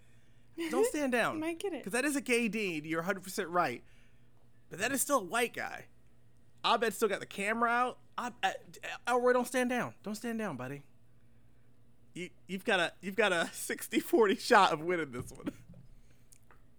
Don't 0.70 0.86
stand 0.88 1.12
down. 1.12 1.34
you 1.34 1.40
might 1.40 1.58
get 1.58 1.72
it. 1.72 1.80
Because 1.80 1.92
that 1.92 2.04
is 2.04 2.16
a 2.16 2.20
gay 2.20 2.48
deed. 2.48 2.86
You're 2.86 3.00
100 3.00 3.22
percent 3.22 3.48
right. 3.48 3.82
But 4.70 4.78
that 4.78 4.92
is 4.92 5.00
still 5.00 5.18
a 5.18 5.24
white 5.24 5.52
guy. 5.54 5.86
Abed 6.64 6.94
still 6.94 7.08
got 7.08 7.20
the 7.20 7.26
camera 7.26 7.70
out. 7.70 7.98
I, 8.16 8.30
I, 8.42 8.54
Elroy, 9.08 9.32
don't 9.32 9.46
stand 9.46 9.70
down. 9.70 9.94
Don't 10.02 10.14
stand 10.14 10.38
down, 10.38 10.56
buddy. 10.56 10.82
You, 12.14 12.28
you've 12.46 12.64
got 12.64 12.80
a 12.80 12.92
you've 13.00 13.16
got 13.16 13.32
a 13.32 13.48
60-40 13.54 14.38
shot 14.40 14.72
of 14.72 14.80
winning 14.80 15.12
this 15.12 15.30
one. 15.30 15.52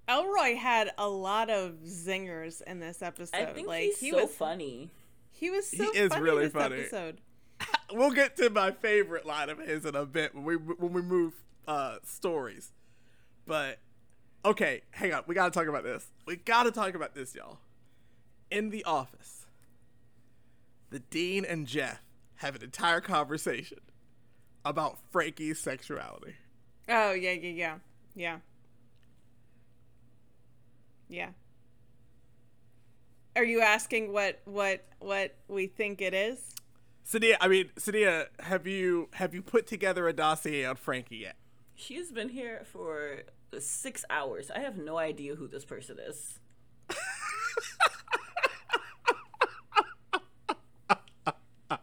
Elroy 0.07 0.55
had 0.55 0.91
a 0.97 1.07
lot 1.07 1.49
of 1.49 1.75
zingers 1.85 2.61
in 2.63 2.79
this 2.79 3.01
episode. 3.01 3.35
I 3.37 3.45
think 3.45 3.67
like 3.67 3.83
he's 3.83 3.99
he 3.99 4.11
so 4.11 4.23
was 4.23 4.31
funny. 4.31 4.89
he 5.31 5.49
was 5.49 5.69
so 5.69 5.77
He 5.77 5.85
so 5.85 5.91
is 5.93 6.17
really 6.17 6.45
this 6.45 6.53
funny. 6.53 6.81
episode. 6.81 7.21
we'll 7.93 8.11
get 8.11 8.35
to 8.37 8.49
my 8.49 8.71
favorite 8.71 9.25
line 9.25 9.49
of 9.49 9.57
his 9.59 9.85
in 9.85 9.95
a 9.95 10.05
bit 10.05 10.35
when 10.35 10.43
we 10.43 10.55
when 10.55 10.93
we 10.93 11.01
move 11.01 11.33
uh 11.67 11.97
stories. 12.03 12.71
But 13.45 13.79
okay, 14.43 14.81
hang 14.91 15.13
on. 15.13 15.23
We 15.27 15.35
got 15.35 15.51
to 15.51 15.57
talk 15.57 15.67
about 15.67 15.83
this. 15.83 16.07
We 16.25 16.35
got 16.35 16.63
to 16.63 16.71
talk 16.71 16.93
about 16.93 17.15
this, 17.15 17.33
y'all. 17.33 17.59
In 18.51 18.69
the 18.69 18.83
office, 18.83 19.45
the 20.89 20.99
dean 20.99 21.45
and 21.45 21.65
Jeff 21.65 22.01
have 22.35 22.53
an 22.53 22.63
entire 22.63 22.99
conversation 22.99 23.79
about 24.65 24.99
Frankie's 25.09 25.57
sexuality. 25.57 26.35
Oh 26.89 27.13
yeah, 27.13 27.31
yeah, 27.31 27.49
yeah, 27.49 27.75
yeah, 28.13 28.37
yeah. 31.07 31.29
Are 33.37 33.45
you 33.45 33.61
asking 33.61 34.11
what 34.11 34.41
what 34.43 34.83
what 34.99 35.33
we 35.47 35.67
think 35.67 36.01
it 36.01 36.13
is? 36.13 36.53
Sadia, 37.09 37.37
I 37.39 37.47
mean, 37.47 37.69
Sadia, 37.77 38.27
have 38.41 38.67
you 38.67 39.07
have 39.13 39.33
you 39.33 39.41
put 39.41 39.65
together 39.65 40.09
a 40.09 40.13
dossier 40.13 40.65
on 40.65 40.75
Frankie 40.75 41.17
yet? 41.17 41.37
She's 41.73 42.11
been 42.11 42.27
here 42.27 42.63
for 42.65 43.23
six 43.59 44.03
hours. 44.09 44.51
I 44.51 44.59
have 44.59 44.77
no 44.77 44.97
idea 44.97 45.35
who 45.35 45.47
this 45.47 45.63
person 45.63 45.99
is. 46.05 46.40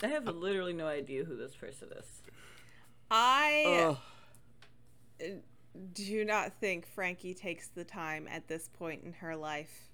I 0.03 0.07
have 0.09 0.27
literally 0.27 0.73
no 0.73 0.87
idea 0.87 1.25
who 1.25 1.37
this 1.37 1.55
person 1.55 1.89
is. 1.97 2.23
I 3.11 3.97
do 5.93 6.25
not 6.25 6.53
think 6.61 6.87
Frankie 6.87 7.35
takes 7.35 7.69
the 7.69 7.85
time 7.85 8.27
at 8.29 8.49
this 8.49 8.69
point 8.69 9.03
in 9.05 9.13
her 9.15 9.37
life 9.37 9.89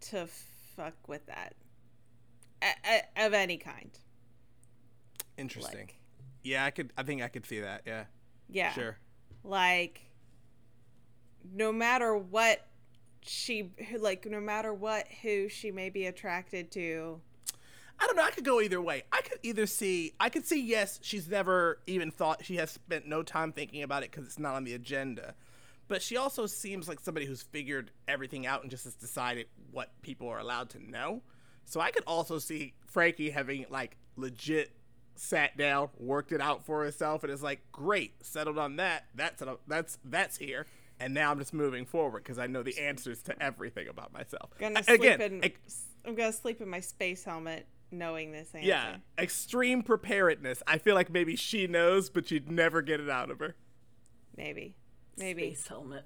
to 0.00 0.28
fuck 0.76 0.94
with 1.08 1.26
that 1.26 1.54
a- 2.62 2.74
a- 3.16 3.26
of 3.26 3.32
any 3.34 3.56
kind. 3.56 3.98
Interesting. 5.36 5.78
Like, 5.86 5.94
yeah, 6.42 6.64
I 6.64 6.70
could. 6.70 6.92
I 6.96 7.02
think 7.02 7.22
I 7.22 7.28
could 7.28 7.46
see 7.46 7.60
that. 7.60 7.82
Yeah. 7.86 8.04
yeah. 8.48 8.72
Sure. 8.72 8.96
Like, 9.44 10.00
no 11.52 11.72
matter 11.72 12.16
what 12.16 12.66
she, 13.22 13.70
like, 13.98 14.26
no 14.26 14.40
matter 14.40 14.74
what 14.74 15.06
who 15.22 15.48
she 15.48 15.70
may 15.70 15.90
be 15.90 16.06
attracted 16.06 16.70
to, 16.72 17.20
I 18.00 18.06
don't 18.06 18.16
know. 18.16 18.22
I 18.22 18.30
could 18.30 18.44
go 18.44 18.60
either 18.60 18.80
way. 18.80 19.02
I 19.12 19.20
could 19.22 19.38
either 19.42 19.66
see, 19.66 20.12
I 20.20 20.28
could 20.28 20.46
see, 20.46 20.60
yes, 20.62 21.00
she's 21.02 21.28
never 21.28 21.80
even 21.86 22.10
thought, 22.10 22.44
she 22.44 22.56
has 22.56 22.70
spent 22.70 23.06
no 23.06 23.22
time 23.22 23.52
thinking 23.52 23.82
about 23.82 24.02
it 24.02 24.10
because 24.10 24.24
it's 24.26 24.38
not 24.38 24.54
on 24.54 24.64
the 24.64 24.74
agenda. 24.74 25.34
But 25.88 26.02
she 26.02 26.16
also 26.16 26.46
seems 26.46 26.86
like 26.86 27.00
somebody 27.00 27.26
who's 27.26 27.42
figured 27.42 27.90
everything 28.06 28.46
out 28.46 28.62
and 28.62 28.70
just 28.70 28.84
has 28.84 28.94
decided 28.94 29.46
what 29.72 29.90
people 30.02 30.28
are 30.28 30.38
allowed 30.38 30.70
to 30.70 30.90
know. 30.90 31.22
So 31.64 31.80
I 31.80 31.90
could 31.90 32.04
also 32.06 32.38
see 32.38 32.74
Frankie 32.86 33.30
having, 33.30 33.66
like, 33.70 33.96
legit 34.16 34.72
sat 35.16 35.56
down, 35.56 35.88
worked 35.98 36.30
it 36.32 36.40
out 36.40 36.64
for 36.64 36.84
herself, 36.84 37.24
and 37.24 37.32
is 37.32 37.42
like, 37.42 37.60
great, 37.72 38.24
settled 38.24 38.58
on 38.58 38.76
that. 38.76 39.06
That's, 39.14 39.42
that's, 39.66 39.98
that's 40.04 40.36
here. 40.36 40.66
And 41.00 41.14
now 41.14 41.30
I'm 41.30 41.38
just 41.38 41.54
moving 41.54 41.86
forward 41.86 42.22
because 42.22 42.38
I 42.38 42.46
know 42.46 42.62
the 42.62 42.78
answers 42.78 43.22
to 43.22 43.42
everything 43.42 43.88
about 43.88 44.12
myself. 44.12 44.50
gonna 44.58 44.82
Again, 44.88 45.20
in. 45.20 45.44
e- 45.44 45.54
I'm 46.04 46.14
gonna 46.14 46.32
sleep 46.32 46.60
in 46.60 46.68
my 46.68 46.80
space 46.80 47.24
helmet, 47.24 47.66
knowing 47.90 48.32
this 48.32 48.54
answer. 48.54 48.66
Yeah, 48.66 48.96
extreme 49.18 49.82
preparedness. 49.82 50.62
I 50.66 50.78
feel 50.78 50.94
like 50.94 51.10
maybe 51.10 51.36
she 51.36 51.66
knows, 51.66 52.10
but 52.10 52.30
you'd 52.30 52.50
never 52.50 52.82
get 52.82 53.00
it 53.00 53.08
out 53.10 53.30
of 53.30 53.38
her. 53.40 53.56
maybe, 54.36 54.76
maybe. 55.16 55.54
Space 55.54 55.68
helmet. 55.68 56.04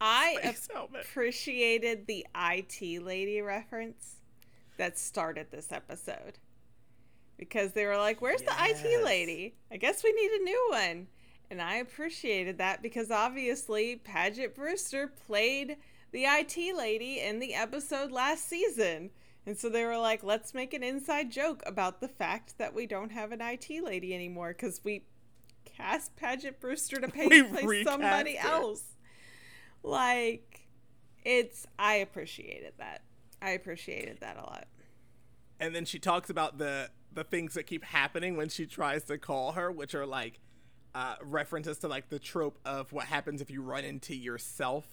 I 0.00 0.36
Space 0.42 0.68
helmet. 0.72 1.02
appreciated 1.04 2.06
the 2.06 2.26
IT 2.34 3.02
lady 3.02 3.40
reference 3.40 4.16
that 4.78 4.98
started 4.98 5.48
this 5.50 5.72
episode 5.72 6.38
because 7.36 7.72
they 7.72 7.84
were 7.84 7.98
like, 7.98 8.20
"Where's 8.22 8.42
the 8.42 8.54
IT 8.58 9.02
lady? 9.04 9.54
I 9.70 9.76
guess 9.76 10.02
we 10.02 10.12
need 10.12 10.30
a 10.40 10.44
new 10.44 10.68
one." 10.70 11.08
And 11.50 11.60
I 11.60 11.74
appreciated 11.76 12.58
that 12.58 12.80
because 12.80 13.10
obviously 13.10 13.96
Paget 13.96 14.54
Brewster 14.54 15.08
played 15.08 15.76
the 16.12 16.24
IT 16.24 16.72
lady 16.76 17.20
in 17.20 17.40
the 17.40 17.54
episode 17.54 18.10
last 18.12 18.48
season. 18.48 19.10
And 19.50 19.58
so 19.58 19.68
they 19.68 19.84
were 19.84 19.98
like, 19.98 20.22
let's 20.22 20.54
make 20.54 20.74
an 20.74 20.84
inside 20.84 21.32
joke 21.32 21.64
about 21.66 22.00
the 22.00 22.06
fact 22.06 22.56
that 22.58 22.72
we 22.72 22.86
don't 22.86 23.10
have 23.10 23.32
an 23.32 23.40
IT 23.40 23.82
lady 23.82 24.14
anymore 24.14 24.54
because 24.56 24.80
we 24.84 25.02
cast 25.64 26.14
Paget 26.14 26.60
Brewster 26.60 27.00
to 27.00 27.08
pay 27.12 27.42
play 27.42 27.82
somebody 27.82 28.36
her. 28.36 28.48
else. 28.48 28.84
Like, 29.82 30.68
it's, 31.24 31.66
I 31.80 31.94
appreciated 31.94 32.74
that. 32.78 33.02
I 33.42 33.50
appreciated 33.50 34.20
that 34.20 34.36
a 34.36 34.42
lot. 34.42 34.68
And 35.58 35.74
then 35.74 35.84
she 35.84 35.98
talks 35.98 36.30
about 36.30 36.58
the 36.58 36.88
the 37.12 37.24
things 37.24 37.54
that 37.54 37.64
keep 37.64 37.82
happening 37.82 38.36
when 38.36 38.50
she 38.50 38.66
tries 38.66 39.02
to 39.06 39.18
call 39.18 39.50
her, 39.50 39.72
which 39.72 39.96
are 39.96 40.06
like 40.06 40.38
uh, 40.94 41.16
references 41.24 41.78
to 41.78 41.88
like 41.88 42.08
the 42.08 42.20
trope 42.20 42.60
of 42.64 42.92
what 42.92 43.06
happens 43.06 43.40
if 43.40 43.50
you 43.50 43.62
run 43.62 43.84
into 43.84 44.14
yourself 44.14 44.86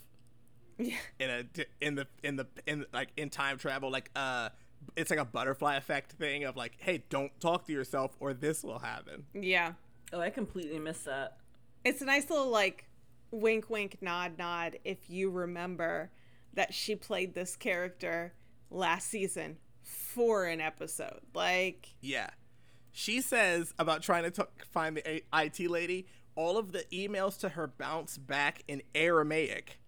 Yeah. 0.80 0.96
in 1.20 1.30
a 1.30 1.44
in 1.82 1.96
the 1.96 2.08
in 2.24 2.36
the 2.36 2.48
in 2.66 2.86
like 2.94 3.10
in 3.18 3.30
time 3.30 3.58
travel. 3.58 3.90
Like 3.92 4.12
uh, 4.16 4.50
it's 4.96 5.10
like 5.10 5.20
a 5.20 5.26
butterfly 5.26 5.76
effect 5.76 6.12
thing 6.14 6.44
of 6.44 6.56
like, 6.56 6.74
hey, 6.80 7.04
don't 7.10 7.32
talk 7.40 7.66
to 7.68 7.74
yourself 7.74 8.16
or 8.20 8.34
this 8.34 8.64
will 8.64 8.80
happen. 8.80 9.26
Yeah. 9.34 9.74
Oh, 10.14 10.20
I 10.22 10.30
completely 10.30 10.80
missed 10.80 11.06
that. 11.06 11.38
It's 11.84 12.02
a 12.02 12.06
nice 12.06 12.30
little 12.30 12.50
like 12.50 12.86
wink 13.32 13.70
wink 13.70 13.98
nod 14.02 14.38
nod 14.38 14.78
if 14.84 15.10
you 15.10 15.30
remember 15.30 16.12
that 16.54 16.74
she 16.74 16.96
played 16.96 17.34
this 17.34 17.56
character 17.56 18.34
last 18.72 19.10
season 19.10 19.58
for 19.84 20.46
an 20.46 20.62
episode. 20.62 21.22
Like 21.34 21.96
Yeah. 22.02 22.30
She 22.92 23.22
says 23.22 23.74
about 23.78 24.02
trying 24.02 24.24
to 24.24 24.32
t- 24.32 24.44
find 24.72 24.98
the 24.98 25.08
A- 25.10 25.24
IT 25.46 25.70
lady, 25.70 26.08
all 26.36 26.58
of 26.58 26.72
the 26.72 26.84
emails 26.92 27.38
to 27.40 27.50
her 27.50 27.68
bounce 27.68 28.18
back 28.18 28.64
in 28.68 28.82
Aramaic. 28.96 29.80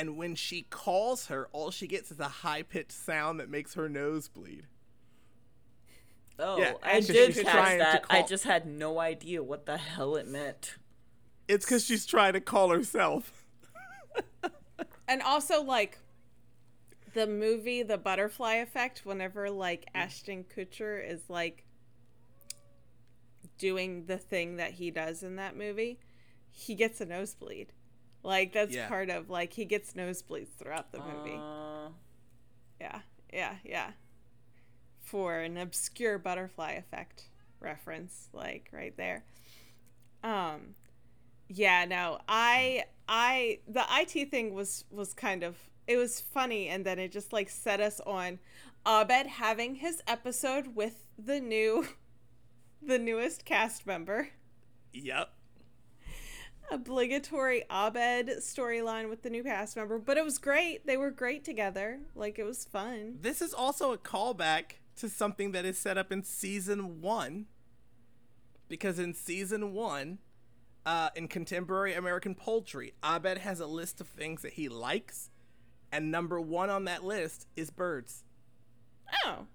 And 0.00 0.16
when 0.16 0.34
she 0.34 0.62
calls 0.62 1.26
her, 1.26 1.50
all 1.52 1.70
she 1.70 1.86
gets 1.86 2.10
is 2.10 2.18
a 2.18 2.28
high 2.28 2.62
pitched 2.62 2.90
sound 2.92 3.38
that 3.38 3.50
makes 3.50 3.74
her 3.74 3.86
nose 3.86 4.28
bleed. 4.28 4.66
Oh, 6.38 6.56
Yeah, 6.56 6.72
I 6.82 6.92
and 6.92 7.06
did 7.06 7.34
she's 7.34 7.44
catch 7.44 7.52
trying 7.52 7.78
to 7.80 7.84
that. 7.84 8.04
I 8.08 8.22
just 8.22 8.44
had 8.44 8.64
no 8.64 8.98
idea 8.98 9.42
what 9.42 9.66
the 9.66 9.76
hell 9.76 10.16
it 10.16 10.26
meant. 10.26 10.76
It's 11.48 11.66
because 11.66 11.84
she's 11.84 12.06
trying 12.06 12.32
to 12.32 12.40
call 12.40 12.70
herself. 12.70 13.44
and 15.06 15.20
also 15.20 15.62
like 15.62 15.98
the 17.12 17.26
movie 17.26 17.82
The 17.82 17.98
Butterfly 17.98 18.54
Effect 18.54 19.04
whenever 19.04 19.50
like 19.50 19.82
Mm. 19.82 20.00
Ashton 20.00 20.44
Kutcher 20.44 21.06
is 21.06 21.28
like 21.28 21.66
doing 23.58 24.06
the 24.06 24.16
thing 24.16 24.56
that 24.56 24.72
he 24.72 24.90
does 24.90 25.22
in 25.22 25.36
that 25.36 25.58
movie, 25.58 25.98
he 26.50 26.74
gets 26.74 27.02
a 27.02 27.04
nosebleed. 27.04 27.74
Like 28.22 28.52
that's 28.52 28.74
Yeah. 28.74 28.88
part 28.88 29.10
of 29.10 29.30
like 29.30 29.52
he 29.54 29.64
gets 29.64 29.94
nosebleeds 29.94 30.48
throughout 30.58 30.92
the 30.92 30.98
movie. 30.98 31.36
Uh, 31.36 31.88
Yeah, 32.80 33.00
yeah, 33.32 33.56
yeah. 33.64 33.92
For 35.00 35.38
an 35.40 35.56
obscure 35.56 36.18
butterfly 36.18 36.72
effect 36.72 37.24
reference, 37.58 38.28
like 38.32 38.68
right 38.72 38.96
there. 38.96 39.24
Um, 40.22 40.74
yeah, 41.48 41.84
no, 41.84 42.20
I, 42.28 42.84
I, 43.08 43.60
the 43.68 43.84
IT 43.90 44.26
thing 44.30 44.54
was 44.54 44.84
was 44.90 45.14
kind 45.14 45.42
of 45.42 45.56
it 45.86 45.96
was 45.96 46.20
funny, 46.20 46.68
and 46.68 46.84
then 46.86 46.98
it 46.98 47.12
just 47.12 47.32
like 47.32 47.50
set 47.50 47.80
us 47.80 48.00
on 48.06 48.38
Abed 48.86 49.26
having 49.26 49.76
his 49.76 50.02
episode 50.06 50.76
with 50.76 51.06
the 51.18 51.40
new, 51.40 51.88
the 52.82 52.98
newest 52.98 53.44
cast 53.44 53.86
member 53.86 54.30
Yep. 54.92 55.30
Obligatory 56.70 57.64
Abed 57.70 58.28
storyline 58.40 59.08
with 59.08 59.22
the 59.22 59.30
new 59.30 59.42
cast 59.42 59.76
member, 59.76 59.98
but 59.98 60.16
it 60.16 60.24
was 60.24 60.38
great. 60.38 60.86
They 60.86 60.96
were 60.96 61.10
great 61.10 61.44
together. 61.44 62.00
Like 62.14 62.38
it 62.38 62.44
was 62.44 62.64
fun. 62.64 63.18
This 63.20 63.42
is 63.42 63.52
also 63.52 63.92
a 63.92 63.98
callback 63.98 64.76
to 64.96 65.08
something 65.08 65.52
that 65.52 65.64
is 65.64 65.78
set 65.78 65.98
up 65.98 66.12
in 66.12 66.22
season 66.22 67.00
one. 67.00 67.46
Because 68.68 68.98
in 68.98 69.14
season 69.14 69.72
one, 69.72 70.18
uh, 70.86 71.10
in 71.16 71.28
contemporary 71.28 71.94
American 71.94 72.34
poultry, 72.34 72.94
Abed 73.02 73.38
has 73.38 73.60
a 73.60 73.66
list 73.66 74.00
of 74.00 74.06
things 74.06 74.42
that 74.42 74.54
he 74.54 74.68
likes, 74.68 75.30
and 75.90 76.10
number 76.10 76.40
one 76.40 76.70
on 76.70 76.84
that 76.84 77.04
list 77.04 77.46
is 77.56 77.70
birds. 77.70 78.24
Oh. 79.24 79.46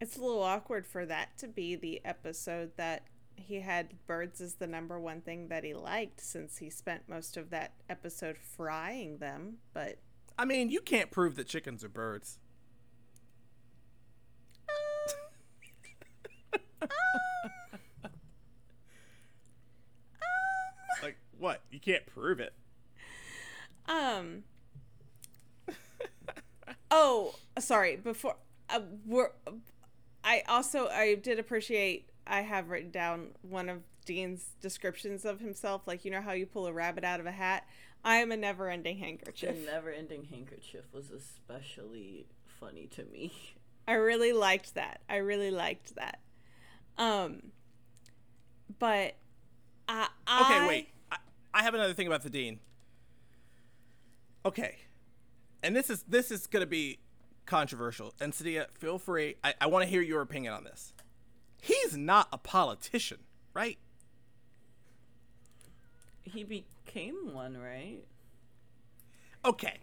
It's 0.00 0.16
a 0.16 0.20
little 0.20 0.42
awkward 0.42 0.86
for 0.86 1.06
that 1.06 1.36
to 1.38 1.48
be 1.48 1.76
the 1.76 2.00
episode 2.04 2.72
that 2.76 3.04
he 3.36 3.60
had 3.60 3.94
birds 4.06 4.40
as 4.40 4.54
the 4.54 4.66
number 4.66 4.98
one 4.98 5.20
thing 5.20 5.48
that 5.48 5.64
he 5.64 5.74
liked 5.74 6.20
since 6.20 6.58
he 6.58 6.70
spent 6.70 7.08
most 7.08 7.36
of 7.36 7.50
that 7.50 7.72
episode 7.88 8.36
frying 8.38 9.18
them, 9.18 9.58
but 9.72 9.98
I 10.38 10.44
mean, 10.44 10.70
you 10.70 10.80
can't 10.80 11.10
prove 11.10 11.36
that 11.36 11.46
chickens 11.46 11.84
are 11.84 11.88
birds. 11.88 12.38
like 21.02 21.16
what? 21.38 21.62
You 21.70 21.80
can't 21.80 22.06
prove 22.06 22.40
it. 22.40 22.52
um 23.86 24.44
Oh, 26.90 27.34
sorry, 27.58 27.96
before 27.96 28.36
uh, 28.70 28.80
we're 29.04 29.30
I 30.22 30.42
also 30.48 30.88
I 30.88 31.16
did 31.16 31.38
appreciate 31.38 32.08
I 32.26 32.42
have 32.42 32.68
written 32.70 32.90
down 32.90 33.28
one 33.42 33.68
of 33.68 33.82
Dean's 34.04 34.50
descriptions 34.60 35.24
of 35.24 35.40
himself 35.40 35.82
like 35.86 36.04
you 36.04 36.10
know 36.10 36.20
how 36.20 36.32
you 36.32 36.46
pull 36.46 36.66
a 36.66 36.72
rabbit 36.72 37.04
out 37.04 37.20
of 37.20 37.26
a 37.26 37.32
hat. 37.32 37.66
I 38.04 38.16
am 38.16 38.30
a 38.32 38.36
never-ending 38.36 38.98
handkerchief. 38.98 39.64
the 39.64 39.72
never-ending 39.72 40.24
handkerchief 40.24 40.84
was 40.92 41.10
especially 41.10 42.26
funny 42.60 42.86
to 42.88 43.04
me. 43.04 43.32
I 43.88 43.94
really 43.94 44.32
liked 44.32 44.74
that. 44.74 45.00
I 45.08 45.16
really 45.16 45.50
liked 45.50 45.94
that. 45.96 46.20
Um, 46.96 47.52
but 48.78 49.14
I, 49.88 50.08
Okay, 50.26 50.54
I 50.54 50.66
wait. 50.66 50.88
I, 51.12 51.16
I 51.52 51.62
have 51.62 51.74
another 51.74 51.92
thing 51.92 52.06
about 52.06 52.22
the 52.22 52.30
dean. 52.30 52.60
Okay, 54.46 54.76
and 55.62 55.74
this 55.74 55.88
is 55.90 56.02
this 56.08 56.30
is 56.30 56.46
gonna 56.46 56.66
be 56.66 56.98
controversial. 57.46 58.14
And 58.20 58.32
Sadia, 58.32 58.66
feel 58.78 58.98
free. 58.98 59.36
I, 59.44 59.54
I 59.60 59.66
want 59.66 59.84
to 59.84 59.88
hear 59.90 60.00
your 60.02 60.20
opinion 60.22 60.54
on 60.54 60.64
this. 60.64 60.93
He's 61.64 61.96
not 61.96 62.28
a 62.30 62.36
politician, 62.36 63.20
right? 63.54 63.78
He 66.22 66.44
became 66.44 67.32
one, 67.32 67.56
right? 67.56 68.02
Okay, 69.46 69.78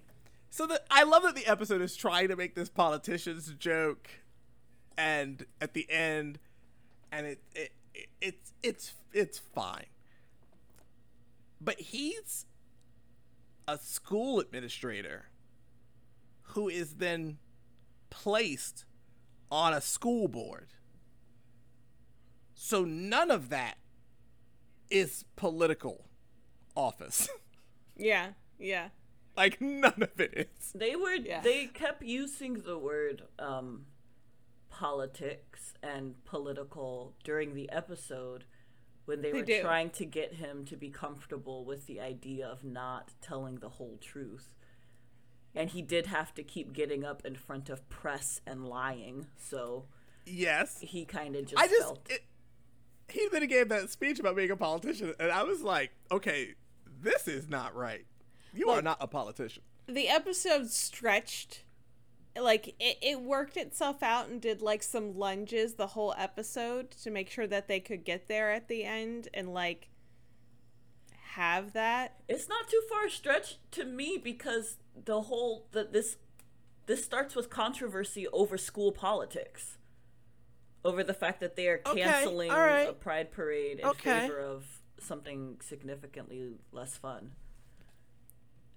so 0.52 0.68
the 0.68 0.80
I 0.92 1.02
love 1.02 1.24
that 1.24 1.34
the 1.34 1.48
episode 1.48 1.82
is 1.82 1.96
trying 1.96 2.28
to 2.28 2.36
make 2.36 2.54
this 2.54 2.70
politician's 2.70 3.52
joke, 3.56 4.12
and 4.96 5.44
at 5.60 5.74
the 5.74 5.90
end, 5.90 6.38
and 7.12 7.26
it, 7.26 7.42
it, 7.56 7.72
it 7.96 8.10
it's 8.22 8.54
it's 8.62 8.94
it's 9.12 9.40
fine. 9.40 9.88
But 11.60 11.80
he's 11.80 12.46
a 13.68 13.80
school 13.80 14.40
administrator 14.40 15.30
who 16.44 16.70
is 16.70 16.98
then 16.98 17.40
placed 18.12 18.86
on 19.52 19.74
a 19.74 19.82
school 19.82 20.28
board. 20.28 20.68
So 22.64 22.86
none 22.86 23.32
of 23.32 23.50
that 23.50 23.80
is 24.92 25.26
political 25.36 26.06
office. 26.76 27.28
yeah, 27.98 28.34
yeah. 28.60 28.90
like 29.36 29.60
none 29.60 30.04
of 30.04 30.20
it 30.20 30.48
is. 30.62 30.72
They 30.76 30.96
were 30.96 31.16
Yeah. 31.16 31.42
they 31.42 31.66
kept 31.66 32.04
using 32.04 32.54
the 32.62 32.78
word 32.78 33.24
um 33.40 33.86
politics 34.70 35.74
and 35.82 36.24
political 36.24 37.16
during 37.24 37.56
the 37.56 37.68
episode 37.72 38.44
when 39.06 39.22
they, 39.24 39.32
They 39.32 39.40
were 39.40 39.46
do. 39.46 39.62
trying 39.62 39.90
to 39.92 40.06
get 40.06 40.36
him 40.36 40.64
to 40.66 40.78
be 40.78 40.90
comfortable 40.92 41.66
with 41.66 41.88
the 41.88 42.00
idea 42.00 42.46
of 42.48 42.64
not 42.64 43.14
telling 43.22 43.56
the 43.56 43.70
whole 43.70 43.98
truth. 44.00 44.54
And 45.56 45.72
he 45.72 45.82
did 45.82 46.06
have 46.06 46.34
to 46.36 46.44
keep 46.44 46.74
getting 46.74 47.04
up 47.04 47.26
in 47.26 47.36
front 47.36 47.70
of 47.72 47.90
press 47.90 48.40
and 48.46 48.68
lying, 48.68 49.26
so 49.36 49.86
Yes. 50.28 50.80
he 50.82 51.06
kind 51.06 51.36
of 51.36 51.48
just 51.48 51.60
I 51.62 51.68
just 51.68 51.82
felt 51.82 52.08
it, 52.10 52.22
he 53.12 53.28
then 53.32 53.48
gave 53.48 53.70
that 53.70 53.90
speech 53.90 54.20
about 54.20 54.36
being 54.36 54.52
a 54.52 54.56
politician, 54.56 55.14
and 55.20 55.32
I 55.32 55.44
was 55.44 55.62
like, 55.62 55.92
okay, 56.12 56.56
this 57.02 57.28
is 57.28 57.50
not 57.50 57.76
right. 57.76 58.06
You 58.54 58.70
are 58.70 58.82
not 58.82 58.98
a 59.00 59.08
politician. 59.08 59.64
The 59.88 60.10
episode 60.10 60.70
stretched, 60.70 61.64
like 62.40 62.76
it, 62.80 62.98
it 63.02 63.22
worked 63.22 63.58
itself 63.58 64.04
out 64.04 64.30
and 64.30 64.42
did 64.42 64.62
like 64.62 64.84
some 64.84 65.18
lunges 65.18 65.76
the 65.76 65.88
whole 65.88 66.14
episode 66.18 66.92
to 66.92 67.12
make 67.12 67.30
sure 67.30 67.48
that 67.48 67.68
they 67.68 67.80
could 67.80 68.04
get 68.04 68.28
there 68.28 68.52
at 68.52 68.68
the 68.68 68.84
end 68.84 69.30
and 69.34 69.54
like 69.54 69.90
have 71.34 71.74
that. 71.74 72.18
It's 72.28 72.50
not 72.50 72.68
too 72.70 72.82
far 72.90 73.10
stretched 73.10 73.60
to 73.72 73.86
me 73.86 74.20
because 74.22 74.78
the 75.06 75.22
whole 75.22 75.68
that 75.72 75.94
this 75.94 76.18
this 76.86 77.04
starts 77.06 77.36
with 77.36 77.50
controversy 77.50 78.28
over 78.30 78.58
school 78.58 78.92
politics. 78.92 79.78
Over 80.84 81.04
the 81.04 81.14
fact 81.14 81.40
that 81.42 81.56
they 81.56 81.68
are 81.68 81.82
Okay, 81.86 82.02
canceling 82.02 82.50
all 82.52 82.58
right. 82.58 82.90
a 82.90 82.94
pride 82.94 83.32
parade 83.32 83.80
in 83.80 83.86
Okay. 83.88 84.22
favor 84.22 84.40
of 84.40 84.66
something 85.00 85.58
significantly 85.62 86.54
less 86.72 86.96
fun. 86.98 87.32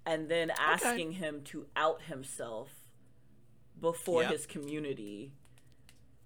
And 0.05 0.29
then 0.29 0.51
asking 0.51 1.13
him 1.13 1.41
to 1.45 1.65
out 1.75 2.03
himself 2.03 2.69
before 3.79 4.21
Yep. 4.23 4.31
his 4.31 4.45
community 4.45 5.33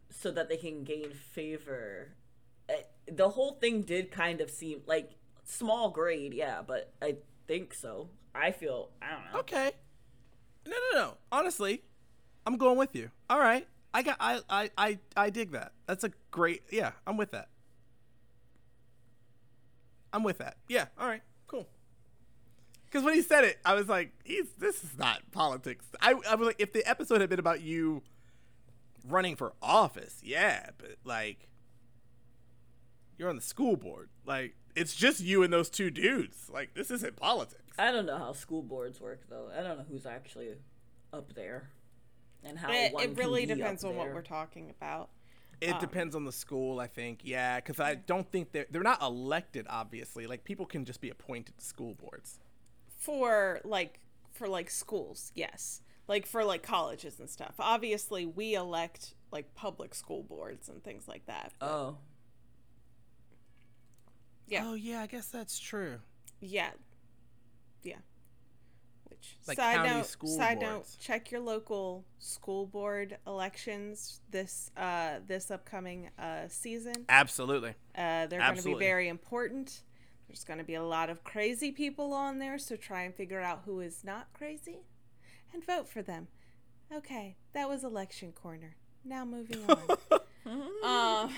so 0.10 0.32
that 0.32 0.50
they 0.50 0.58
can 0.58 0.84
gain 0.84 1.12
favor. 1.14 2.10
Eh, 2.68 2.84
The 3.08 3.30
whole 3.30 3.54
thing 3.54 3.84
did 3.84 4.12
kind 4.12 4.42
of 4.42 4.52
seem 4.52 4.84
like 4.86 5.14
small 5.46 5.90
grade, 5.90 6.34
yeah, 6.34 6.62
but 6.62 6.94
I 7.02 7.18
think 7.48 7.74
so. 7.74 8.10
I 8.36 8.52
feel 8.52 8.92
I 9.02 9.12
don't 9.12 9.32
know. 9.34 9.40
Okay. 9.40 9.72
No, 10.68 10.76
no, 10.92 11.00
no. 11.00 11.18
Honestly, 11.32 11.84
I'm 12.46 12.58
going 12.58 12.78
with 12.78 12.96
you. 12.96 13.12
All 13.30 13.40
right. 13.40 13.68
I 13.94 14.04
got. 14.04 14.18
I. 14.20 14.40
I. 14.50 14.70
I. 14.78 15.00
I 15.16 15.30
dig 15.30 15.52
that. 15.52 15.74
That's 15.88 16.04
a 16.04 16.12
great. 16.32 16.64
Yeah. 16.72 16.92
I'm 17.08 17.18
with 17.18 17.32
that. 17.32 17.50
I'm 20.14 20.24
with 20.24 20.40
that. 20.40 20.58
Yeah. 20.68 20.86
All 21.00 21.08
right. 21.08 21.22
Cool. 21.48 21.68
Because 22.86 23.04
when 23.04 23.14
he 23.14 23.22
said 23.22 23.44
it, 23.44 23.60
I 23.66 23.74
was 23.76 23.88
like, 23.88 24.12
"He's. 24.24 24.52
This 24.58 24.84
is 24.84 24.98
not 24.98 25.32
politics." 25.32 25.86
I. 26.02 26.14
I 26.30 26.36
was 26.36 26.48
like, 26.48 26.60
if 26.60 26.74
the 26.74 26.88
episode 26.90 27.22
had 27.22 27.30
been 27.30 27.40
about 27.40 27.62
you 27.62 28.04
running 29.08 29.36
for 29.36 29.54
office, 29.62 30.20
yeah, 30.24 30.70
but 30.78 30.98
like, 31.04 31.48
You're 33.18 33.30
on 33.30 33.36
the 33.36 33.42
school 33.42 33.76
board. 33.76 34.10
Like 34.26 34.56
it's 34.76 34.96
just 34.96 35.20
you 35.22 35.44
and 35.44 35.52
those 35.52 35.70
two 35.70 35.90
dudes. 35.92 36.50
Like 36.52 36.74
this 36.74 36.90
isn't 36.92 37.16
politics. 37.16 37.64
I 37.78 37.92
don't 37.92 38.06
know 38.06 38.18
how 38.18 38.34
school 38.34 38.62
boards 38.62 39.00
work 39.02 39.22
though. 39.30 39.50
I 39.58 39.62
don't 39.62 39.78
know 39.78 39.86
who's 39.90 40.06
actually 40.06 40.50
up 41.14 41.34
there 41.34 41.70
and 42.44 42.58
how 42.60 42.72
It, 42.72 42.94
one 42.94 43.04
it 43.04 43.18
really 43.18 43.46
can 43.46 43.50
be 43.50 43.56
depends 43.56 43.84
up 43.84 43.92
on 43.92 43.96
what 43.96 44.14
we're 44.14 44.22
talking 44.22 44.70
about. 44.70 45.10
It 45.62 45.76
um, 45.76 45.80
depends 45.80 46.16
on 46.16 46.24
the 46.26 46.32
school, 46.32 46.80
I 46.80 46.88
think. 46.88 47.20
Yeah, 47.24 47.58
because 47.58 47.80
I 47.80 47.96
don't 47.96 48.30
think 48.32 48.52
they're 48.52 48.68
they're 48.70 48.84
not 48.84 49.02
elected. 49.02 49.66
Obviously, 49.70 50.26
like 50.28 50.44
people 50.44 50.66
can 50.66 50.86
just 50.86 51.02
be 51.02 51.10
appointed 51.10 51.58
to 51.58 51.66
school 51.66 51.96
boards. 51.96 52.40
for 52.98 53.60
like 53.64 54.00
for 54.32 54.48
like 54.48 54.70
schools 54.70 55.32
yes 55.36 55.82
like 56.08 56.26
for 56.26 56.44
like 56.44 56.64
colleges 56.64 57.20
and 57.20 57.30
stuff 57.30 57.56
obviously 57.60 58.26
we 58.26 58.54
elect 58.54 59.16
like 59.32 59.54
public 59.56 59.94
school 59.96 60.24
boards 60.24 60.70
and 60.70 60.84
things 60.84 61.08
like 61.08 61.26
that 61.26 61.54
but 61.60 61.68
Oh, 61.70 61.98
yeah 64.48 64.64
Oh 64.66 64.74
yeah, 64.74 65.02
I 65.02 65.08
guess 65.08 65.28
that's 65.28 65.60
true. 65.60 66.00
yeah 66.42 66.72
yeah 67.84 67.98
which 69.20 69.36
Like 69.48 69.58
side 69.58 69.76
county 69.78 69.90
note 69.90 70.06
school 70.06 70.38
side 70.38 70.62
note 70.62 70.86
check 71.00 71.32
your 71.32 71.42
local 71.42 72.06
school 72.20 72.66
board 72.66 73.18
elections 73.28 74.22
this 74.32 74.72
uh 74.78 75.20
this 75.28 75.52
upcoming 75.52 76.10
uh 76.18 76.48
season 76.48 77.06
Absolutely. 77.10 77.72
uh, 77.96 78.28
they're 78.28 78.40
going 78.40 78.56
to 78.56 78.64
be 78.64 78.74
very 78.76 79.08
important. 79.08 79.82
There's 80.28 80.44
going 80.44 80.60
to 80.60 80.66
be 80.66 80.76
a 80.76 80.84
lot 80.84 81.10
of 81.10 81.24
crazy 81.24 81.72
people 81.72 82.14
on 82.14 82.38
there, 82.38 82.60
so 82.60 82.76
try 82.76 83.02
and 83.02 83.16
figure 83.16 83.42
out 83.42 83.64
who 83.66 83.80
is 83.80 84.04
not 84.04 84.28
crazy 84.32 84.82
and 85.52 85.66
vote 85.66 85.88
for 85.90 86.04
them. 86.04 86.28
Okay, 86.94 87.36
that 87.54 87.68
was 87.68 87.84
election 87.84 88.32
corner. 88.32 88.76
Now 89.04 89.26
moving 89.26 89.64
on. 89.68 89.82
um, 91.26 91.34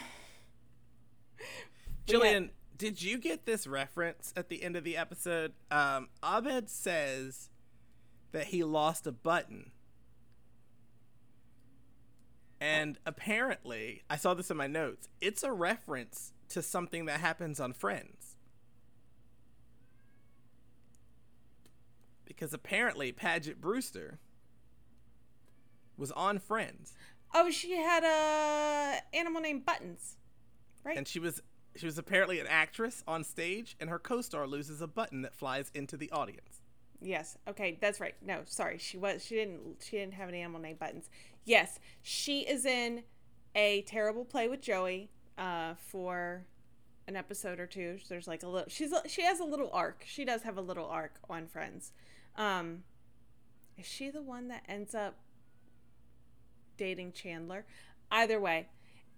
Jillian, 2.05 2.49
did 2.77 3.01
you 3.01 3.17
get 3.17 3.45
this 3.45 3.67
reference 3.67 4.33
at 4.35 4.49
the 4.49 4.63
end 4.63 4.75
of 4.75 4.83
the 4.83 4.97
episode? 4.97 5.53
Um, 5.69 6.09
Abed 6.23 6.69
says 6.69 7.49
that 8.31 8.47
he 8.47 8.63
lost 8.63 9.07
a 9.07 9.11
button. 9.11 9.71
And 12.59 12.97
oh. 12.97 13.01
apparently, 13.07 14.03
I 14.09 14.17
saw 14.17 14.33
this 14.33 14.51
in 14.51 14.57
my 14.57 14.67
notes. 14.67 15.09
It's 15.19 15.43
a 15.43 15.51
reference 15.51 16.33
to 16.49 16.61
something 16.61 17.05
that 17.05 17.19
happens 17.19 17.59
on 17.59 17.73
Friends. 17.73 18.35
Because 22.25 22.53
apparently, 22.53 23.11
Paget 23.11 23.59
Brewster 23.59 24.19
was 25.97 26.11
on 26.11 26.39
Friends. 26.39 26.93
oh, 27.33 27.49
she 27.49 27.75
had 27.77 28.03
a 28.03 29.15
animal 29.15 29.41
named 29.41 29.65
Buttons, 29.65 30.17
right? 30.83 30.97
and 30.97 31.07
she 31.07 31.19
was 31.19 31.41
she 31.75 31.85
was 31.85 31.97
apparently 31.97 32.39
an 32.39 32.47
actress 32.47 33.03
on 33.07 33.23
stage 33.23 33.77
and 33.79 33.89
her 33.89 33.99
co-star 33.99 34.45
loses 34.45 34.81
a 34.81 34.87
button 34.87 35.21
that 35.21 35.33
flies 35.33 35.71
into 35.73 35.95
the 35.95 36.11
audience 36.11 36.60
Yes. 37.01 37.37
Okay, 37.47 37.77
that's 37.81 37.99
right. 37.99 38.15
No, 38.21 38.41
sorry. 38.45 38.77
She 38.77 38.97
was 38.97 39.25
she 39.25 39.35
didn't 39.35 39.81
she 39.83 39.97
didn't 39.97 40.13
have 40.13 40.29
an 40.29 40.35
animal 40.35 40.61
named 40.61 40.79
Buttons. 40.79 41.09
Yes, 41.43 41.79
she 42.01 42.41
is 42.41 42.65
in 42.65 43.03
a 43.55 43.81
terrible 43.81 44.23
play 44.23 44.47
with 44.47 44.61
Joey 44.61 45.09
uh 45.37 45.73
for 45.89 46.45
an 47.07 47.15
episode 47.15 47.59
or 47.59 47.65
two. 47.65 47.97
There's 48.07 48.27
like 48.27 48.43
a 48.43 48.47
little 48.47 48.69
she's 48.69 48.93
she 49.07 49.23
has 49.23 49.39
a 49.39 49.43
little 49.43 49.71
arc. 49.73 50.03
She 50.05 50.23
does 50.23 50.43
have 50.43 50.57
a 50.57 50.61
little 50.61 50.85
arc 50.85 51.15
on 51.29 51.47
Friends. 51.47 51.91
Um 52.35 52.83
is 53.77 53.87
she 53.87 54.11
the 54.11 54.21
one 54.21 54.47
that 54.49 54.63
ends 54.67 54.93
up 54.93 55.15
dating 56.77 57.13
Chandler? 57.13 57.65
Either 58.11 58.39
way, 58.39 58.67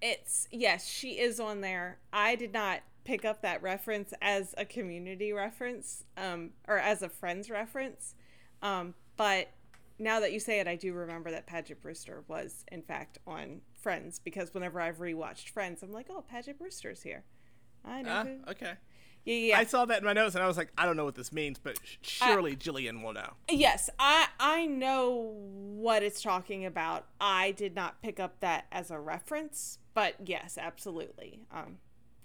it's 0.01 0.47
yes, 0.51 0.87
she 0.87 1.19
is 1.19 1.39
on 1.39 1.59
there. 1.59 1.99
I 2.13 2.35
did 2.35 2.53
not 2.53 2.81
pick 3.03 3.25
up 3.25 3.41
that 3.41 3.61
reference 3.61 4.13
as 4.21 4.53
a 4.57 4.65
community 4.65 5.33
reference 5.33 6.03
um, 6.17 6.51
or 6.67 6.77
as 6.77 7.01
a 7.01 7.09
friends 7.09 7.49
reference. 7.49 8.15
Um, 8.61 8.93
but 9.17 9.49
now 9.99 10.19
that 10.21 10.31
you 10.33 10.39
say 10.39 10.59
it, 10.59 10.67
I 10.67 10.75
do 10.75 10.93
remember 10.93 11.29
that 11.31 11.45
Paget 11.45 11.81
Brewster 11.81 12.23
was 12.27 12.63
in 12.71 12.81
fact 12.81 13.17
on 13.27 13.61
Friends 13.81 14.19
because 14.19 14.53
whenever 14.53 14.79
I've 14.79 14.99
rewatched 14.99 15.49
Friends, 15.49 15.83
I'm 15.83 15.91
like, 15.91 16.07
oh, 16.09 16.21
Paget 16.21 16.57
Brewster's 16.57 17.01
here. 17.03 17.23
I 17.85 18.01
know. 18.01 18.09
Ah, 18.11 18.23
who- 18.23 18.51
okay 18.51 18.73
Yeah, 19.25 19.35
yeah. 19.35 19.59
i 19.59 19.65
saw 19.65 19.83
that 19.85 19.97
in 19.99 20.05
my 20.05 20.13
notes 20.13 20.35
and 20.35 20.43
i 20.43 20.47
was 20.47 20.55
like 20.55 20.71
i 20.77 20.85
don't 20.85 20.95
know 20.95 21.03
what 21.03 21.15
this 21.15 21.33
means 21.33 21.59
but 21.59 21.77
sh- 21.83 21.97
surely 22.01 22.55
jillian 22.55 23.03
will 23.03 23.11
know 23.13 23.33
Yes, 23.49 23.89
I 23.99 24.27
I 24.39 24.65
know 24.65 25.35
what 25.37 26.01
it's 26.01 26.21
talking 26.21 26.65
about. 26.65 27.07
I 27.19 27.51
did 27.51 27.75
not 27.75 28.01
pick 28.01 28.19
up 28.21 28.39
that 28.39 28.65
as 28.71 28.89
a 28.89 28.97
reference, 28.99 29.79
but 29.93 30.15
yes, 30.25 30.57
absolutely. 30.57 31.41
Um, 31.51 31.77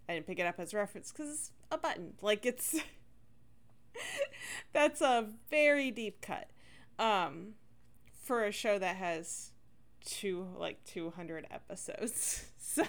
I 0.09 0.15
didn't 0.15 0.27
pick 0.27 0.39
it 0.39 0.47
up 0.47 0.59
as 0.59 0.73
reference 0.73 1.13
because 1.13 1.29
it's 1.29 1.51
a 1.71 1.79
button. 1.79 2.15
Like 2.23 2.47
it's 2.47 2.77
that's 4.73 5.01
a 5.01 5.27
very 5.51 5.91
deep 5.91 6.21
cut. 6.21 6.49
Um, 6.99 7.55
for 8.23 8.45
a 8.45 8.53
show 8.53 8.79
that 8.79 8.97
has 8.97 9.53
two 10.05 10.49
like 10.57 10.83
two 10.85 11.11
hundred 11.11 11.47
episodes, 11.51 12.47
so 12.59 12.85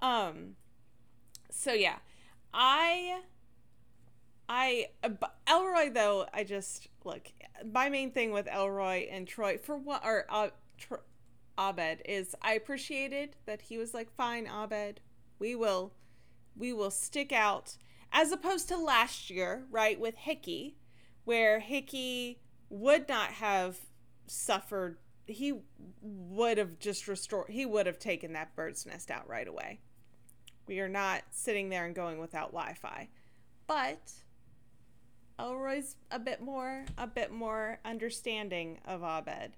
um, 0.00 0.56
so 1.50 1.72
yeah, 1.72 1.96
I. 2.52 3.20
I 4.46 4.88
uh, 5.02 5.08
Elroy 5.46 5.90
though 5.90 6.26
I 6.34 6.44
just 6.44 6.88
look 7.02 7.32
my 7.72 7.88
main 7.88 8.10
thing 8.10 8.30
with 8.30 8.46
Elroy 8.46 9.06
and 9.10 9.26
Troy 9.26 9.56
for 9.56 9.74
what 9.74 10.04
or 10.04 10.26
uh, 10.28 10.48
Tr- 10.76 10.96
Abed 11.58 12.02
is 12.04 12.34
I 12.42 12.52
appreciated 12.52 13.36
that 13.46 13.62
he 13.62 13.78
was 13.78 13.94
like 13.94 14.14
fine 14.14 14.46
Abed 14.46 15.00
we 15.38 15.54
will 15.54 15.92
we 16.56 16.72
will 16.72 16.90
stick 16.90 17.32
out 17.32 17.76
as 18.12 18.32
opposed 18.32 18.68
to 18.68 18.76
last 18.76 19.30
year 19.30 19.64
right 19.70 19.98
with 19.98 20.14
Hickey 20.16 20.76
where 21.24 21.60
Hickey 21.60 22.40
would 22.68 23.08
not 23.08 23.30
have 23.30 23.78
suffered 24.26 24.98
he 25.26 25.54
would 26.00 26.58
have 26.58 26.78
just 26.78 27.08
restored 27.08 27.48
he 27.48 27.66
would 27.66 27.86
have 27.86 27.98
taken 27.98 28.32
that 28.32 28.54
bird's 28.54 28.86
nest 28.86 29.10
out 29.10 29.28
right 29.28 29.48
away 29.48 29.80
we 30.66 30.80
are 30.80 30.88
not 30.88 31.22
sitting 31.30 31.68
there 31.68 31.84
and 31.84 31.94
going 31.94 32.18
without 32.18 32.52
Wi-Fi 32.52 33.08
but 33.66 34.12
Elroy's 35.38 35.96
a 36.10 36.18
bit 36.18 36.40
more 36.40 36.84
a 36.96 37.06
bit 37.06 37.32
more 37.32 37.78
understanding 37.84 38.78
of 38.84 39.02
Abed. 39.02 39.52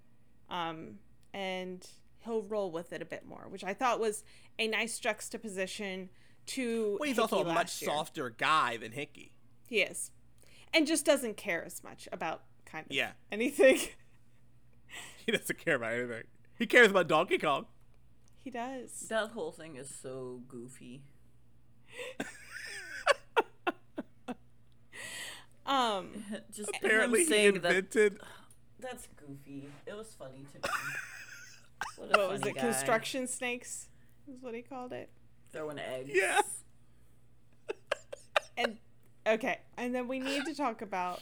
Um, 0.49 0.99
and 1.35 1.87
he'll 2.27 2.43
roll 2.43 2.71
with 2.71 2.93
it 2.93 3.01
a 3.01 3.07
bit 3.07 3.25
more, 3.27 3.47
which 3.49 3.65
I 3.65 3.73
thought 3.73 3.99
was 3.99 4.23
a 4.59 4.69
nice 4.69 4.99
juxtaposition 4.99 6.11
to 6.49 6.97
well 7.01 7.07
he's 7.09 7.17
Hickey 7.17 7.23
also 7.23 7.41
a 7.49 7.53
much 7.55 7.81
year. 7.83 7.91
softer 7.91 8.31
guy 8.31 8.77
than 8.77 8.93
hickey 8.93 9.33
He 9.69 9.81
is. 9.81 10.11
And 10.75 10.87
just 10.87 11.05
doesn't 11.07 11.37
care 11.37 11.65
as 11.65 11.83
much 11.83 12.09
about 12.13 12.43
kind 12.67 12.87
of 12.89 12.93
Yeah. 12.95 13.13
anything. 13.33 13.79
he 15.27 15.33
doesn't 15.33 15.59
care 15.59 15.75
about 15.77 15.93
anything 15.95 16.25
he 16.59 16.67
cares 16.67 16.91
about 16.91 17.09
donkey 17.09 17.39
kong 17.39 17.67
he 18.45 18.51
does. 18.51 19.07
that 19.09 19.31
whole 19.31 19.51
thing 19.51 19.75
is 19.77 19.93
so 19.93 20.43
goofy. 20.47 21.03
Um 25.65 26.11
Just 26.55 26.71
apparently 26.77 27.21
he 27.21 27.27
saying 27.27 27.55
that 27.55 27.65
invented 27.75 28.21
that's 28.79 29.09
goofy. 29.17 29.69
It 29.87 29.97
was 29.97 30.15
funny 30.19 30.45
to 30.53 30.59
me. 30.59 30.75
What, 31.97 32.17
what 32.17 32.31
was 32.31 32.43
it? 32.43 32.55
guy. 32.55 32.61
Construction 32.61 33.27
snakes 33.27 33.89
is 34.31 34.43
what 34.43 34.55
he 34.55 34.63
called 34.63 34.93
it. 34.93 35.11
Throwing 35.53 35.79
eggs. 35.79 36.11
yeah 36.13 36.41
And 38.59 38.79
okay, 39.27 39.59
and 39.77 39.95
then 39.95 40.09
we 40.09 40.19
need 40.19 40.45
to 40.47 40.55
talk 40.55 40.81
about 40.83 41.21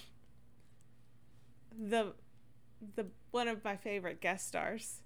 the 1.78 2.12
the 2.94 3.06
one 3.32 3.48
of 3.48 3.64
my 3.64 3.76
favorite 3.76 4.20
guest 4.20 4.46
stars. 4.46 5.00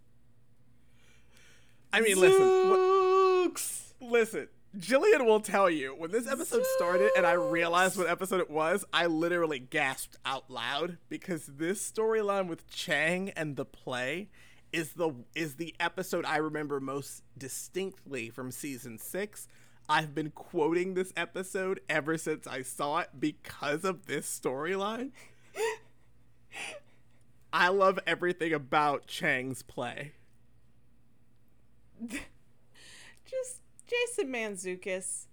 i 1.92 2.00
mean 2.00 2.18
listen 2.20 3.50
wh- 3.50 4.02
listen 4.02 4.48
Jillian 4.76 5.24
will 5.24 5.40
tell 5.40 5.70
you 5.70 5.94
when 5.96 6.10
this 6.10 6.26
episode 6.28 6.62
started 6.76 7.10
and 7.16 7.24
I 7.24 7.32
realized 7.32 7.96
what 7.96 8.06
episode 8.06 8.40
it 8.40 8.50
was, 8.50 8.84
I 8.92 9.06
literally 9.06 9.58
gasped 9.58 10.18
out 10.26 10.50
loud 10.50 10.98
because 11.08 11.46
this 11.46 11.90
storyline 11.90 12.48
with 12.48 12.68
Chang 12.68 13.30
and 13.30 13.56
the 13.56 13.64
play 13.64 14.28
is 14.72 14.92
the 14.92 15.12
is 15.34 15.54
the 15.56 15.74
episode 15.80 16.24
I 16.24 16.36
remember 16.36 16.80
most 16.80 17.22
distinctly 17.36 18.30
from 18.30 18.50
season 18.50 18.98
6. 18.98 19.48
I've 19.88 20.14
been 20.14 20.30
quoting 20.30 20.94
this 20.94 21.12
episode 21.16 21.80
ever 21.88 22.18
since 22.18 22.46
I 22.46 22.62
saw 22.62 22.98
it 22.98 23.08
because 23.18 23.84
of 23.84 24.06
this 24.06 24.26
storyline. 24.26 25.12
I 27.52 27.68
love 27.68 27.98
everything 28.06 28.52
about 28.52 29.06
Chang's 29.06 29.62
play. 29.62 30.12
Just 32.06 33.60
Jason 33.86 34.30
Mantzoukas, 34.30 35.24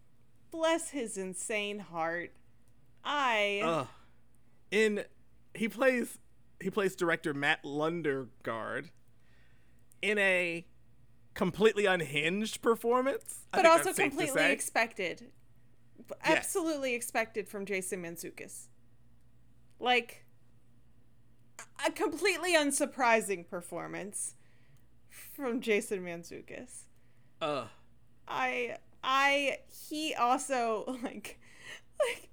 bless 0.51 0.91
his 0.91 1.17
insane 1.17 1.79
heart. 1.79 2.31
I 3.03 3.61
Ugh. 3.63 3.88
In 4.71 5.03
he 5.53 5.67
plays 5.67 6.17
he 6.61 6.69
plays 6.69 6.95
director 6.95 7.33
Matt 7.33 7.63
Lundergaard 7.63 8.89
in 10.06 10.20
a 10.20 10.66
completely 11.34 11.86
unhinged 11.86 12.62
performance, 12.62 13.45
but 13.51 13.66
also 13.66 13.86
that's 13.86 13.97
safe 13.97 14.12
to 14.12 14.18
completely 14.18 14.51
expected. 14.51 15.32
Yes. 16.10 16.38
Absolutely 16.38 16.93
expected 16.93 17.49
from 17.49 17.66
Jason 17.66 18.03
Mantzoukas. 18.03 18.68
Like 19.80 20.26
a 21.86 21.91
completely 21.91 22.53
unsurprising 22.53 23.49
performance 23.49 24.36
from 25.10 25.60
Jason 25.60 26.03
Mantzoukas. 26.03 26.84
Ugh. 27.41 27.68
I 28.28 28.78
I 29.03 29.58
he 29.89 30.14
also 30.14 30.86
like 31.03 31.39
like 31.99 32.30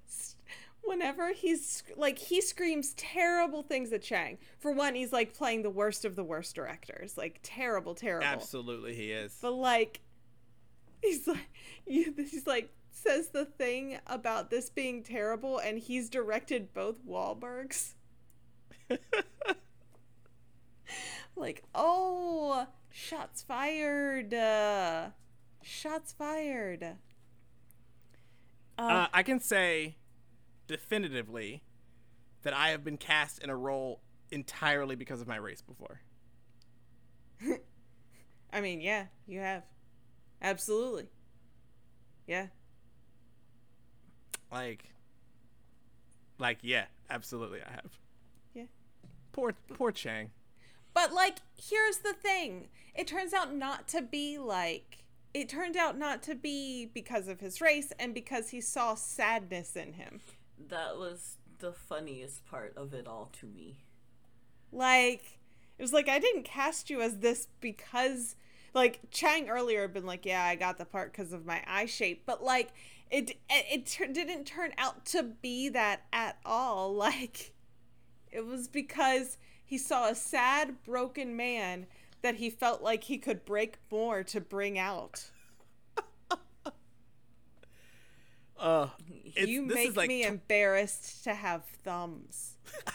whenever 0.93 1.33
he's 1.33 1.83
like 1.97 2.19
he 2.19 2.39
screams 2.39 2.93
terrible 2.93 3.63
things 3.63 3.91
at 3.91 4.03
Chang. 4.03 4.37
For 4.59 4.71
one, 4.71 4.95
he's 4.95 5.11
like 5.11 5.33
playing 5.33 5.63
the 5.63 5.69
worst 5.69 6.05
of 6.05 6.15
the 6.15 6.23
worst 6.23 6.55
directors, 6.55 7.17
like 7.17 7.39
terrible, 7.41 7.95
terrible. 7.95 8.27
Absolutely, 8.27 8.93
he 8.93 9.11
is. 9.11 9.35
But 9.41 9.53
like, 9.53 10.01
he's 11.01 11.27
like, 11.27 11.49
you, 11.87 12.13
he's 12.15 12.45
like 12.47 12.69
says 12.91 13.29
the 13.29 13.45
thing 13.45 13.99
about 14.07 14.49
this 14.49 14.69
being 14.69 15.03
terrible, 15.03 15.57
and 15.57 15.79
he's 15.79 16.09
directed 16.09 16.73
both 16.73 17.03
Wahlbergs. 17.05 17.95
like, 21.35 21.63
oh, 21.73 22.67
shots 22.91 23.41
fired. 23.41 24.33
Uh, 24.33 25.07
shots 25.63 26.13
fired. 26.13 26.83
Uh, 28.77 29.07
I 29.13 29.23
can 29.23 29.39
say 29.39 29.97
definitively 30.67 31.63
that 32.43 32.53
I 32.53 32.69
have 32.69 32.83
been 32.83 32.97
cast 32.97 33.39
in 33.39 33.49
a 33.49 33.55
role 33.55 34.01
entirely 34.31 34.95
because 34.95 35.21
of 35.21 35.27
my 35.27 35.37
race 35.37 35.61
before. 35.61 36.01
I 38.53 38.61
mean, 38.61 38.81
yeah, 38.81 39.05
you 39.27 39.39
have. 39.39 39.63
Absolutely. 40.41 41.07
Yeah. 42.27 42.47
Like, 44.51 44.85
like 46.37 46.59
yeah, 46.61 46.85
absolutely, 47.09 47.59
I 47.61 47.71
have. 47.71 47.97
Yeah. 48.53 48.65
Poor, 49.31 49.53
poor 49.73 49.91
Chang. 49.91 50.31
But 50.93 51.13
like, 51.13 51.39
here's 51.57 51.97
the 51.97 52.13
thing. 52.13 52.67
It 52.93 53.07
turns 53.07 53.33
out 53.33 53.55
not 53.55 53.87
to 53.89 54.01
be 54.01 54.37
like 54.37 55.03
it 55.33 55.49
turned 55.49 55.75
out 55.75 55.97
not 55.97 56.21
to 56.23 56.35
be 56.35 56.85
because 56.85 57.27
of 57.27 57.39
his 57.39 57.59
race 57.59 57.91
and 57.99 58.13
because 58.13 58.49
he 58.49 58.61
saw 58.61 58.93
sadness 58.93 59.75
in 59.75 59.93
him. 59.93 60.21
That 60.69 60.97
was 60.97 61.37
the 61.59 61.71
funniest 61.71 62.45
part 62.45 62.73
of 62.75 62.93
it 62.93 63.07
all 63.07 63.31
to 63.39 63.45
me. 63.45 63.83
Like 64.71 65.39
it 65.77 65.81
was 65.81 65.93
like 65.93 66.09
I 66.09 66.19
didn't 66.19 66.43
cast 66.43 66.89
you 66.89 67.01
as 67.01 67.19
this 67.19 67.47
because 67.59 68.35
like 68.73 68.99
Chang 69.11 69.49
earlier 69.49 69.81
had 69.81 69.93
been 69.93 70.05
like, 70.05 70.25
"Yeah, 70.25 70.43
I 70.43 70.55
got 70.55 70.77
the 70.77 70.85
part 70.85 71.11
because 71.11 71.31
of 71.31 71.45
my 71.45 71.63
eye 71.67 71.85
shape," 71.85 72.23
but 72.25 72.43
like 72.43 72.71
it 73.11 73.37
it, 73.49 73.65
it 73.99 74.13
didn't 74.13 74.45
turn 74.45 74.71
out 74.77 75.05
to 75.07 75.23
be 75.23 75.69
that 75.69 76.03
at 76.11 76.37
all. 76.45 76.93
Like 77.03 77.53
it 78.31 78.45
was 78.45 78.67
because 78.67 79.37
he 79.63 79.77
saw 79.77 80.09
a 80.09 80.15
sad, 80.15 80.83
broken 80.83 81.35
man 81.35 81.85
that 82.21 82.35
he 82.35 82.49
felt 82.49 82.81
like 82.81 83.03
he 83.03 83.17
could 83.17 83.45
break 83.45 83.77
more 83.91 84.23
to 84.23 84.41
bring 84.41 84.79
out. 84.79 85.29
Uh, 88.63 88.87
you 89.35 89.67
this 89.67 89.75
make 89.75 89.89
is 89.89 89.97
like 89.97 90.07
me 90.07 90.23
tw- 90.23 90.27
embarrassed 90.27 91.25
to 91.25 91.33
have 91.33 91.65
thumbs. 91.83 92.55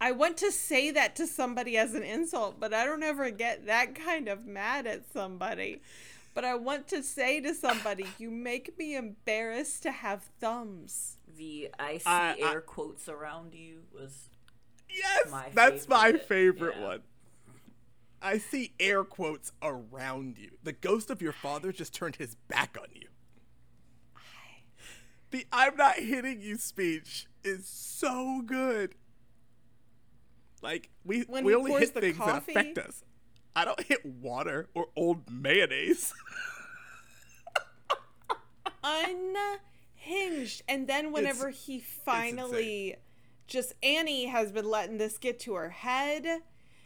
I 0.00 0.12
want 0.12 0.38
to 0.38 0.50
say 0.50 0.90
that 0.92 1.14
to 1.16 1.26
somebody 1.26 1.76
as 1.76 1.94
an 1.94 2.02
insult, 2.02 2.58
but 2.58 2.72
I 2.72 2.86
don't 2.86 3.02
ever 3.02 3.30
get 3.30 3.66
that 3.66 3.94
kind 3.94 4.28
of 4.28 4.46
mad 4.46 4.86
at 4.86 5.12
somebody. 5.12 5.82
But 6.32 6.46
I 6.46 6.54
want 6.54 6.88
to 6.88 7.02
say 7.02 7.40
to 7.42 7.54
somebody, 7.54 8.06
you 8.18 8.30
make 8.30 8.78
me 8.78 8.96
embarrassed 8.96 9.82
to 9.82 9.90
have 9.90 10.22
thumbs. 10.40 11.18
The 11.36 11.68
I 11.78 11.98
see 11.98 12.02
I- 12.06 12.36
I- 12.42 12.52
air 12.52 12.62
quotes 12.62 13.06
around 13.06 13.54
you 13.54 13.82
was 13.92 14.30
yes, 14.88 15.30
my 15.30 15.50
that's 15.52 15.86
my 15.88 16.12
favorite, 16.12 16.26
favorite 16.26 16.74
yeah. 16.78 16.86
one. 16.86 17.00
I 18.22 18.38
see 18.38 18.72
air 18.80 19.04
quotes 19.04 19.52
around 19.60 20.38
you. 20.38 20.52
The 20.62 20.72
ghost 20.72 21.10
of 21.10 21.20
your 21.20 21.32
father 21.32 21.70
just 21.70 21.92
turned 21.94 22.16
his 22.16 22.34
back 22.48 22.78
on 22.80 22.88
you. 22.94 23.08
The 25.30 25.46
I'm 25.52 25.76
not 25.76 25.96
hitting 25.96 26.40
you 26.40 26.56
speech 26.56 27.26
is 27.42 27.66
so 27.66 28.42
good. 28.44 28.94
Like 30.62 30.90
we 31.04 31.22
When 31.22 31.44
we 31.44 31.54
only 31.54 31.72
hit 31.72 31.94
things 31.94 32.18
that 32.18 32.36
affect 32.38 32.78
us. 32.78 33.04
I 33.54 33.64
don't 33.64 33.80
hit 33.80 34.04
water 34.04 34.68
or 34.74 34.88
old 34.96 35.30
mayonnaise. 35.30 36.12
Unhinged. 38.84 40.62
And 40.68 40.86
then 40.86 41.10
whenever 41.10 41.50
he 41.50 41.80
finally 41.80 42.96
just 43.46 43.74
Annie 43.82 44.26
has 44.26 44.52
been 44.52 44.68
letting 44.68 44.98
this 44.98 45.18
get 45.18 45.38
to 45.40 45.54
her 45.54 45.70
head. 45.70 46.42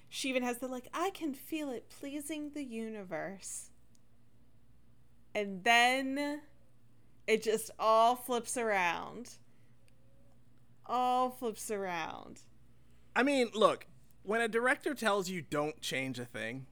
She 0.09 0.29
even 0.29 0.43
has 0.43 0.59
the 0.59 0.69
like, 0.69 0.89
I 0.93 1.11
can 1.11 1.35
feel 1.35 1.71
it 1.71 1.89
pleasing 1.89 2.51
the 2.55 2.65
universe. 2.65 3.71
And 5.35 5.63
then 5.65 6.41
it 7.31 7.45
just 7.45 7.71
all 7.79 8.17
flips 8.17 8.57
around. 8.57 9.37
All 10.85 11.31
flips 11.31 11.71
around. 11.71 12.41
I 13.15 13.23
mean, 13.23 13.51
look, 13.55 13.87
when 14.25 14.41
a 14.41 14.49
director 14.49 14.95
tells 14.95 15.31
you 15.31 15.41
don't 15.41 15.81
change 15.81 16.19
a 16.19 16.25
thing, 16.25 16.67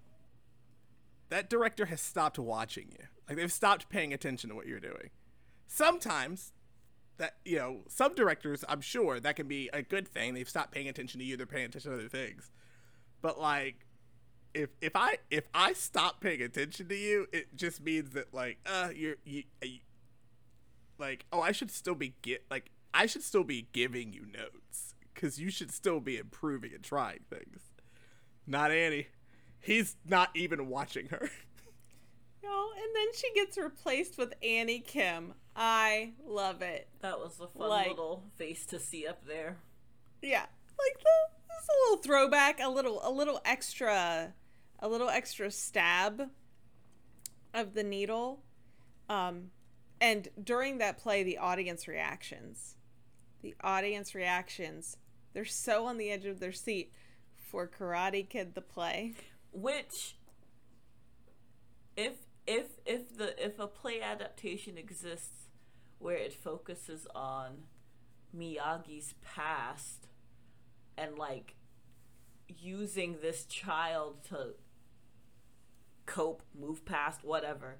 that 1.28 1.48
director 1.48 1.86
has 1.86 2.00
stopped 2.00 2.40
watching 2.40 2.88
you. 2.90 3.06
Like 3.28 3.36
they've 3.36 3.52
stopped 3.52 3.88
paying 3.88 4.12
attention 4.12 4.50
to 4.50 4.56
what 4.56 4.66
you're 4.66 4.80
doing. 4.80 5.11
Sometimes 5.68 6.52
that 7.18 7.36
you 7.44 7.59
know, 7.59 7.82
some 7.86 8.16
directors, 8.16 8.64
I'm 8.68 8.80
sure 8.80 9.20
that 9.20 9.36
can 9.36 9.46
be 9.46 9.70
a 9.72 9.82
good 9.82 10.09
thing. 10.09 10.34
They've 10.34 10.48
stopped 10.48 10.72
paying 10.72 10.88
attention 10.88 11.20
to 11.20 11.24
you, 11.24 11.36
they're 11.36 11.46
paying 11.46 11.66
attention 11.66 11.92
to 11.92 11.98
other 11.98 12.09
things. 12.09 12.50
But 13.22 13.40
like 13.40 13.86
if 14.54 14.70
if 14.80 14.96
I 14.96 15.18
if 15.30 15.44
I 15.54 15.72
stop 15.74 16.20
paying 16.20 16.42
attention 16.42 16.88
to 16.88 16.96
you, 16.96 17.28
it 17.32 17.54
just 17.54 17.80
means 17.80 18.11
that 18.11 18.34
like 18.34 18.59
uh 18.66 18.88
you're 18.92 19.16
you, 19.24 19.44
like 20.99 21.26
oh 21.32 21.40
I 21.40 21.53
should 21.53 21.70
still 21.70 21.94
be 21.94 22.14
get 22.22 22.44
like 22.51 22.70
I 22.94 23.07
should 23.07 23.22
still 23.22 23.44
be 23.44 23.68
giving 23.72 24.12
you 24.12 24.22
notes 24.26 24.94
because 25.14 25.38
you 25.40 25.51
should 25.51 25.70
still 25.70 26.01
be 26.01 26.16
improving 26.16 26.72
and 26.74 26.82
trying 26.82 27.20
things. 27.30 27.61
Not 28.46 28.70
Annie. 28.70 29.09
He's 29.61 29.96
not 30.07 30.30
even 30.34 30.68
watching 30.68 31.07
her. 31.09 31.30
No, 32.42 32.70
and 32.76 32.86
then 32.94 33.09
she 33.14 33.30
gets 33.34 33.59
replaced 33.59 34.16
with 34.16 34.32
Annie 34.42 34.78
Kim. 34.78 35.34
I 35.57 36.12
love 36.24 36.62
it. 36.62 36.88
that 37.01 37.18
was 37.18 37.38
a 37.40 37.49
fun 37.49 37.68
Like- 37.68 37.88
little 37.88 38.22
face 38.36 38.64
to 38.66 38.78
see 38.78 39.07
up 39.07 39.26
there. 39.26 39.59
Yeah, 40.22 40.46
like 40.78 40.99
the 40.99 41.11
this 41.49 41.62
is 41.62 41.68
a 41.68 41.90
little 41.90 42.03
throwback, 42.03 42.61
a 42.62 42.68
little 42.68 43.01
a 43.03 43.11
little 43.11 43.40
extra, 43.44 44.32
a 44.78 44.88
little 44.88 45.09
extra 45.11 45.51
stab 45.51 46.30
of 47.53 47.74
the 47.74 47.82
needle. 47.82 48.40
Um, 49.11 49.51
and 50.01 50.28
during 50.42 50.78
that 50.78 50.99
play, 50.99 51.22
the 51.22 51.38
audience 51.38 51.88
reactions, 51.88 52.76
the 53.42 53.55
audience 53.62 54.14
reactions, 54.14 54.96
they're 55.32 55.44
so 55.44 55.86
on 55.86 55.99
the 55.99 56.11
edge 56.11 56.24
of 56.24 56.40
their 56.40 56.53
seat 56.53 56.92
for 57.34 57.68
Karate 57.68 58.28
Kid 58.28 58.55
the 58.55 58.61
play. 58.61 59.14
Which 59.53 60.16
if 61.96 62.12
if 62.46 62.66
if 62.86 63.16
the 63.16 63.44
if 63.44 63.59
a 63.59 63.66
play 63.66 64.01
adaptation 64.01 64.78
exists 64.78 65.49
where 65.99 66.16
it 66.16 66.32
focuses 66.32 67.07
on 67.14 67.64
Miyagi's 68.36 69.14
past 69.22 70.07
and 70.96 71.18
like 71.18 71.55
using 72.49 73.18
this 73.20 73.44
child 73.44 74.24
to 74.28 74.55
cope, 76.07 76.42
move 76.59 76.84
past, 76.84 77.24
whatever. 77.24 77.78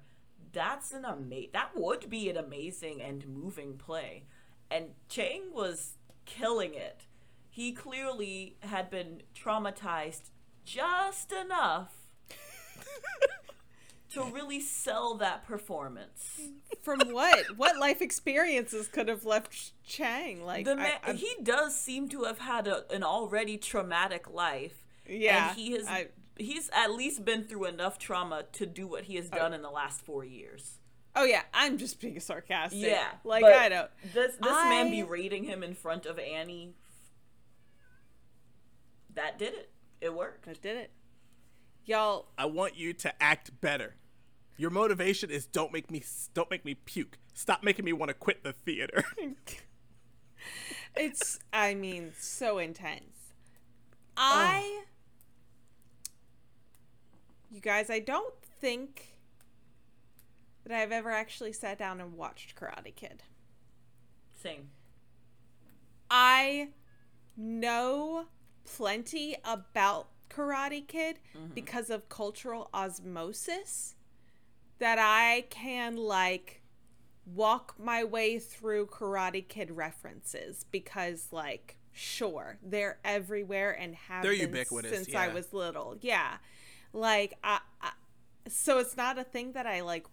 That's 0.51 0.91
an 0.93 1.05
ama- 1.05 1.51
that 1.53 1.71
would 1.75 2.09
be 2.09 2.29
an 2.29 2.37
amazing 2.37 3.01
and 3.01 3.27
moving 3.27 3.77
play. 3.77 4.25
And 4.71 4.91
Chang 5.07 5.51
was 5.53 5.93
killing 6.25 6.73
it. 6.73 7.01
He 7.49 7.71
clearly 7.71 8.55
had 8.61 8.89
been 8.89 9.23
traumatized 9.35 10.29
just 10.63 11.31
enough 11.31 11.91
to 14.13 14.23
really 14.23 14.59
sell 14.59 15.15
that 15.15 15.45
performance. 15.45 16.39
From 16.81 16.99
what? 17.11 17.57
what 17.57 17.77
life 17.77 18.01
experiences 18.01 18.87
could 18.87 19.07
have 19.07 19.25
left 19.25 19.73
Chang? 19.85 20.43
Like 20.43 20.65
The 20.65 20.75
man, 20.75 20.91
I'm- 21.03 21.17
he 21.17 21.35
does 21.43 21.79
seem 21.79 22.09
to 22.09 22.23
have 22.23 22.39
had 22.39 22.67
a, 22.67 22.91
an 22.91 23.03
already 23.03 23.57
traumatic 23.57 24.29
life. 24.31 24.83
Yeah, 25.07 25.49
and 25.49 25.57
he 25.57 25.71
has. 25.71 25.87
I- 25.87 26.07
he's 26.39 26.69
at 26.73 26.91
least 26.91 27.25
been 27.25 27.43
through 27.43 27.65
enough 27.65 27.99
trauma 27.99 28.45
to 28.53 28.65
do 28.65 28.87
what 28.87 29.03
he 29.03 29.15
has 29.15 29.29
oh. 29.31 29.37
done 29.37 29.53
in 29.53 29.61
the 29.61 29.69
last 29.69 30.01
four 30.01 30.23
years. 30.23 30.79
Oh 31.15 31.23
yeah, 31.23 31.41
I'm 31.53 31.77
just 31.77 31.99
being 31.99 32.19
sarcastic. 32.19 32.81
Yeah, 32.81 33.07
like 33.23 33.43
I 33.43 33.69
don't. 33.69 33.89
This 34.13 34.35
this 34.35 34.51
man 34.51 34.87
I- 34.87 35.01
berating 35.01 35.43
him 35.43 35.63
in 35.63 35.73
front 35.73 36.05
of 36.05 36.19
Annie. 36.19 36.75
That 39.15 39.37
did 39.37 39.53
it. 39.53 39.71
It 40.01 40.13
worked. 40.13 40.47
I 40.47 40.53
did 40.53 40.77
it. 40.77 40.91
Y'all, 41.85 42.27
I 42.37 42.45
want 42.45 42.77
you 42.77 42.93
to 42.93 43.21
act 43.21 43.59
better. 43.59 43.95
Your 44.57 44.69
motivation 44.69 45.31
is 45.31 45.45
don't 45.45 45.73
make 45.73 45.89
me 45.89 46.03
don't 46.33 46.49
make 46.51 46.63
me 46.63 46.75
puke. 46.75 47.17
Stop 47.33 47.63
making 47.63 47.85
me 47.85 47.93
want 47.93 48.09
to 48.09 48.13
quit 48.13 48.43
the 48.43 48.53
theater. 48.53 49.03
it's 50.95 51.39
I 51.51 51.73
mean 51.73 52.11
so 52.17 52.59
intense. 52.59 53.33
Oh. 54.15 54.21
I 54.21 54.83
You 57.51 57.61
guys, 57.61 57.89
I 57.89 57.99
don't 57.99 58.33
think 58.61 59.17
that 60.65 60.79
I've 60.79 60.91
ever 60.91 61.11
actually 61.11 61.53
sat 61.53 61.79
down 61.79 61.99
and 61.99 62.13
watched 62.13 62.55
Karate 62.55 62.95
Kid. 62.95 63.23
Same. 64.35 64.69
I 66.11 66.69
know 67.35 68.25
plenty 68.65 69.35
about 69.43 70.09
Karate 70.29 70.87
Kid 70.87 71.19
mm-hmm. 71.35 71.53
because 71.53 71.89
of 71.89 72.07
cultural 72.09 72.69
osmosis 72.73 73.95
that 74.79 74.97
I 74.99 75.45
can 75.49 75.97
like 75.97 76.61
walk 77.25 77.75
my 77.77 78.03
way 78.03 78.39
through 78.39 78.87
Karate 78.87 79.47
Kid 79.47 79.71
references 79.71 80.65
because 80.71 81.27
like 81.31 81.77
sure 81.91 82.57
they're 82.63 82.99
everywhere 83.03 83.71
and 83.71 83.95
have 83.95 84.23
They're 84.23 84.31
been 84.31 84.41
ubiquitous, 84.41 84.91
since 84.91 85.15
I 85.15 85.27
was 85.29 85.51
little. 85.53 85.97
Yeah. 86.01 86.37
Like 86.93 87.35
I, 87.43 87.59
I 87.81 87.91
so 88.47 88.79
it's 88.79 88.97
not 88.97 89.17
a 89.17 89.23
thing 89.23 89.53
that 89.53 89.67
I 89.67 89.81
like 89.81 90.07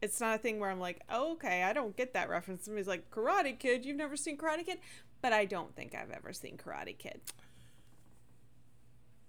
it's 0.00 0.20
not 0.20 0.34
a 0.34 0.38
thing 0.38 0.58
where 0.58 0.70
I'm 0.70 0.80
like, 0.80 1.00
oh, 1.08 1.32
okay, 1.34 1.62
I 1.62 1.72
don't 1.72 1.96
get 1.96 2.12
that 2.14 2.28
reference. 2.28 2.64
Somebody's 2.64 2.88
like, 2.88 3.08
Karate 3.10 3.56
Kid, 3.56 3.84
you've 3.86 3.96
never 3.96 4.16
seen 4.16 4.36
Karate 4.36 4.66
Kid? 4.66 4.78
But 5.20 5.32
I 5.32 5.44
don't 5.44 5.74
think 5.76 5.94
I've 5.94 6.10
ever 6.10 6.32
seen 6.32 6.56
Karate 6.56 6.98
Kid. 6.98 7.20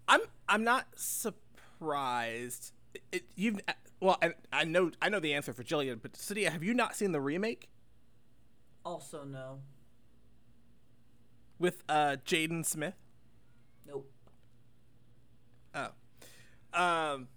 I'm 0.07 0.21
I'm 0.47 0.63
not 0.63 0.87
surprised. 0.95 2.73
It, 3.11 3.23
you've 3.35 3.59
well, 3.99 4.17
I, 4.21 4.33
I 4.51 4.63
know 4.65 4.91
I 5.01 5.09
know 5.09 5.19
the 5.19 5.33
answer 5.33 5.53
for 5.53 5.63
Jillian, 5.63 6.01
but 6.01 6.13
Sadia, 6.13 6.49
have 6.49 6.63
you 6.63 6.73
not 6.73 6.95
seen 6.95 7.11
the 7.11 7.21
remake 7.21 7.69
Also, 8.85 9.25
no. 9.25 9.61
with 11.59 11.83
uh 11.89 12.17
Jaden 12.25 12.65
Smith? 12.65 12.95
Nope. 13.85 14.09
Oh, 15.75 15.89
um, 16.75 17.27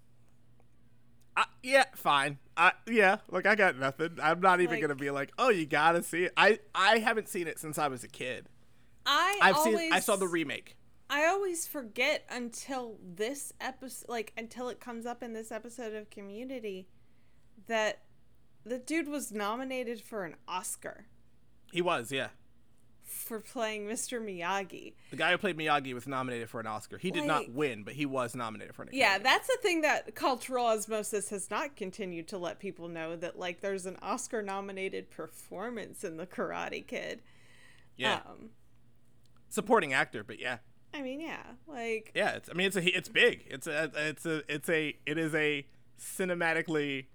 I, 1.35 1.45
yeah, 1.61 1.85
fine. 1.95 2.39
I 2.55 2.71
yeah, 2.87 3.17
like 3.29 3.45
I 3.45 3.55
got 3.55 3.77
nothing. 3.77 4.17
I'm 4.21 4.39
not 4.41 4.59
even 4.61 4.75
Like- 4.75 4.81
gonna 4.81 4.95
be 4.95 5.11
like, 5.11 5.31
oh, 5.37 5.49
you 5.49 5.65
gotta 5.65 6.01
see 6.03 6.23
it. 6.23 6.33
I 6.35 6.59
I 6.73 6.97
haven't 6.99 7.29
seen 7.29 7.47
it 7.47 7.59
since 7.59 7.77
I 7.77 7.87
was 7.87 8.03
a 8.03 8.07
kid. 8.07 8.49
I 9.05 9.39
I've 9.41 9.55
always, 9.57 9.77
seen. 9.79 9.93
I 9.93 9.99
saw 9.99 10.15
the 10.15 10.27
remake. 10.27 10.75
I 11.09 11.25
always 11.27 11.65
forget 11.67 12.25
until 12.29 12.97
this 13.01 13.53
episode, 13.61 14.09
like 14.09 14.33
until 14.35 14.67
it 14.69 14.79
comes 14.79 15.05
up 15.05 15.23
in 15.23 15.33
this 15.33 15.51
episode 15.51 15.93
of 15.93 16.09
Community, 16.09 16.87
that 17.67 18.01
the 18.65 18.77
dude 18.79 19.07
was 19.07 19.31
nominated 19.31 20.01
for 20.01 20.25
an 20.25 20.35
Oscar 20.47 21.05
He 21.71 21.81
was, 21.81 22.11
yeah. 22.11 22.29
For 23.07 23.39
playing 23.39 23.85
Mr. 23.87 24.21
Miyagi. 24.21 24.93
The 25.09 25.15
guy 25.15 25.31
who 25.31 25.37
played 25.37 25.57
Miyagi 25.57 25.93
was 25.93 26.07
nominated 26.07 26.49
for 26.49 26.59
an 26.59 26.67
Oscar. 26.67 26.97
He 26.97 27.09
did 27.09 27.25
not 27.25 27.51
win, 27.51 27.83
but 27.83 27.93
he 27.93 28.05
was 28.05 28.35
nominated 28.35 28.75
for 28.75 28.83
an 28.83 28.89
Oscar. 28.89 28.97
Yeah, 28.97 29.17
that's 29.17 29.47
the 29.47 29.57
thing 29.61 29.81
that 29.81 30.13
cultural 30.15 30.65
osmosis 30.65 31.29
has 31.29 31.49
not 31.49 31.75
continued 31.75 32.27
to 32.29 32.37
let 32.37 32.59
people 32.59 32.87
know 32.87 33.15
that 33.15 33.39
like 33.39 33.61
there's 33.61 33.85
an 33.85 33.97
Oscar 34.01 34.41
nominated 34.41 35.09
performance 35.09 36.03
in 36.03 36.17
the 36.17 36.27
Karate 36.27 36.85
Kid. 36.85 37.21
yeah. 37.95 38.21
Um, 38.25 38.49
Supporting 39.49 39.93
actor, 39.93 40.25
but 40.25 40.39
yeah. 40.39 40.57
I 40.93 41.01
mean, 41.01 41.21
yeah, 41.21 41.43
like 41.67 42.11
Yeah, 42.13 42.31
it's. 42.31 42.49
I 42.49 42.53
mean, 42.53 42.67
it's 42.67 42.75
a. 42.75 42.97
It's 42.97 43.07
big. 43.07 43.45
It's 43.49 43.65
a. 43.65 43.91
It's 43.95 44.25
a. 44.25 44.43
It's 44.53 44.69
a. 44.69 44.95
It 45.05 45.17
is 45.17 45.33
a 45.33 45.65
cinematically 45.99 47.05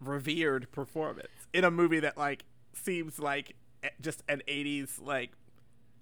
revered 0.00 0.72
performance 0.72 1.28
in 1.52 1.64
a 1.64 1.70
movie 1.70 2.00
that 2.00 2.16
like 2.16 2.44
seems 2.72 3.18
like 3.18 3.54
just 4.00 4.22
an 4.28 4.42
'80s 4.48 5.00
like 5.00 5.32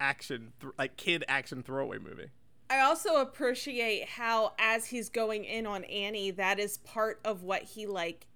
action, 0.00 0.52
th- 0.60 0.72
like 0.78 0.96
kid 0.96 1.24
action 1.28 1.62
throwaway 1.62 1.98
movie. 1.98 2.28
I 2.70 2.80
also 2.80 3.16
appreciate 3.16 4.08
how 4.08 4.52
as 4.58 4.86
he's 4.86 5.08
going 5.08 5.44
in 5.44 5.66
on 5.66 5.84
Annie, 5.84 6.30
that 6.32 6.58
is 6.58 6.78
part 6.78 7.20
of 7.24 7.42
what 7.42 7.62
he 7.62 7.86
like 7.86 8.26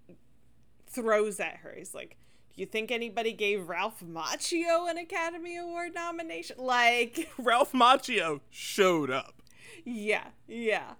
throws 0.86 1.40
at 1.40 1.56
her. 1.58 1.74
He's 1.76 1.94
like, 1.94 2.16
"Do 2.54 2.60
you 2.60 2.66
think 2.66 2.90
anybody 2.90 3.32
gave 3.32 3.68
Ralph 3.68 4.00
Macchio 4.00 4.90
an 4.90 4.98
Academy 4.98 5.56
Award 5.56 5.94
nomination?" 5.94 6.56
Like, 6.58 7.30
Ralph 7.38 7.72
Macchio 7.72 8.40
showed 8.50 9.10
up. 9.10 9.42
yeah, 9.84 10.28
yeah. 10.48 10.94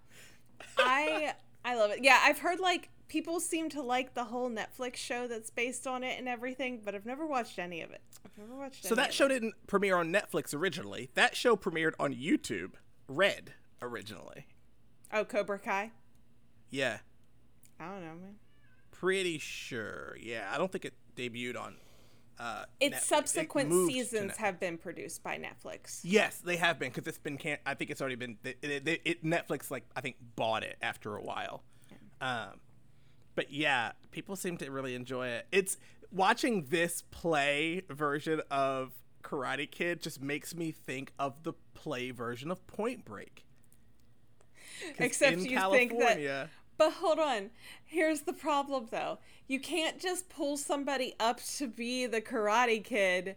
I 0.78 1.34
I 1.64 1.76
love 1.76 1.90
it. 1.90 2.00
Yeah, 2.02 2.18
I've 2.22 2.40
heard 2.40 2.60
like 2.60 2.90
people 3.08 3.40
seem 3.40 3.68
to 3.70 3.82
like 3.82 4.14
the 4.14 4.24
whole 4.24 4.50
Netflix 4.50 4.96
show 4.96 5.26
that's 5.28 5.50
based 5.50 5.86
on 5.86 6.02
it 6.02 6.18
and 6.18 6.28
everything, 6.28 6.80
but 6.84 6.94
I've 6.94 7.06
never 7.06 7.26
watched 7.26 7.58
any 7.58 7.82
of 7.82 7.90
it. 7.90 8.00
I've 8.24 8.36
never 8.38 8.56
watched. 8.56 8.84
So 8.84 8.94
that 8.94 9.12
show 9.12 9.28
didn't 9.28 9.54
premiere 9.66 9.96
on 9.96 10.12
Netflix 10.12 10.54
originally. 10.54 11.10
That 11.14 11.36
show 11.36 11.56
premiered 11.56 11.92
on 11.98 12.14
YouTube 12.14 12.72
Red 13.08 13.52
originally. 13.80 14.46
Oh, 15.12 15.24
Cobra 15.24 15.58
Kai. 15.58 15.90
Yeah, 16.70 16.98
I 17.78 17.86
don't 17.88 18.00
know, 18.00 18.14
man. 18.14 18.36
pretty 18.90 19.38
sure. 19.38 20.16
Yeah, 20.20 20.48
I 20.52 20.56
don't 20.58 20.72
think 20.72 20.84
it 20.86 20.94
debuted 21.16 21.60
on. 21.60 21.76
Uh, 22.38 22.64
Its 22.80 22.96
Netflix. 22.96 23.00
Subsequent 23.02 23.70
to 23.70 23.86
seasons 23.86 24.36
have 24.38 24.58
been 24.58 24.78
produced 24.78 25.22
by 25.22 25.36
Netflix. 25.38 26.00
Yes, 26.02 26.38
they 26.38 26.56
have 26.56 26.78
been 26.78 26.88
because 26.88 27.06
it's 27.06 27.18
been. 27.18 27.36
Can- 27.36 27.58
I 27.66 27.74
think 27.74 27.90
it's 27.90 28.00
already 28.00 28.16
been. 28.16 28.38
It, 28.42 28.58
it, 28.62 28.88
it, 28.88 29.00
it- 29.04 29.24
Netflix 29.24 29.70
like 29.70 29.84
I 29.94 30.00
think 30.00 30.16
bought 30.34 30.62
it 30.62 30.76
after 30.80 31.14
a 31.16 31.22
while. 31.22 31.62
Um, 32.20 32.60
but 33.34 33.52
yeah, 33.52 33.92
people 34.12 34.34
seem 34.36 34.56
to 34.58 34.70
really 34.70 34.94
enjoy 34.94 35.26
it. 35.28 35.46
It's 35.52 35.76
watching 36.12 36.66
this 36.66 37.02
play 37.10 37.82
version 37.88 38.42
of 38.50 38.92
Karate 39.22 39.70
Kid 39.70 40.02
just 40.02 40.20
makes 40.20 40.54
me 40.54 40.70
think 40.70 41.12
of 41.18 41.42
the 41.42 41.52
play 41.74 42.10
version 42.10 42.50
of 42.50 42.66
Point 42.66 43.04
Break. 43.04 43.44
Except 44.98 45.32
in 45.34 45.44
you 45.44 45.58
think 45.70 45.92
that. 45.92 45.98
California- 45.98 46.50
But 46.76 46.92
hold 46.94 47.18
on. 47.18 47.50
Here's 47.84 48.22
the 48.22 48.32
problem, 48.32 48.88
though. 48.90 49.18
You 49.46 49.60
can't 49.60 50.00
just 50.00 50.28
pull 50.28 50.56
somebody 50.56 51.14
up 51.20 51.40
to 51.58 51.68
be 51.68 52.06
the 52.06 52.20
Karate 52.20 52.82
Kid 52.82 53.36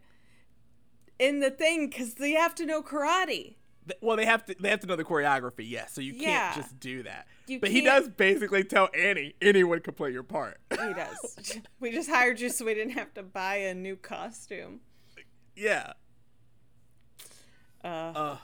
in 1.20 1.40
the 1.40 1.52
thing 1.52 1.90
because 1.90 2.16
they 2.16 2.32
have 2.32 2.56
to 2.56 2.66
know 2.66 2.82
karate. 2.82 3.56
Well, 4.02 4.18
they 4.18 4.26
have 4.26 4.44
to 4.46 4.56
they 4.60 4.70
have 4.70 4.80
to 4.82 4.88
know 4.88 4.96
the 4.96 5.04
choreography, 5.04 5.70
yes. 5.70 5.94
So 5.94 6.02
you 6.02 6.14
Yeah. 6.14 6.54
can't 6.54 6.56
just 6.64 6.80
do 6.80 7.04
that. 7.04 7.28
You 7.48 7.60
but 7.60 7.70
he 7.72 7.82
can't- 7.82 8.06
does 8.06 8.10
basically 8.16 8.64
tell 8.64 8.90
Annie 8.98 9.36
anyone 9.42 9.80
can 9.82 9.94
play 9.94 10.12
your 10.12 10.24
part. 10.24 10.60
He 10.72 10.76
does. 10.94 11.60
we 11.80 11.92
just 11.92 12.10
hired 12.10 12.40
you 12.40 12.50
so 12.50 12.66
we 12.66 12.74
didn't 12.74 12.94
have 12.94 13.14
to 13.16 13.24
buy 13.24 13.56
a 13.58 13.74
new 13.76 13.96
costume. 13.96 14.80
yeah. 15.56 15.94
Uh, 17.84 17.88
Uh, 17.88 18.38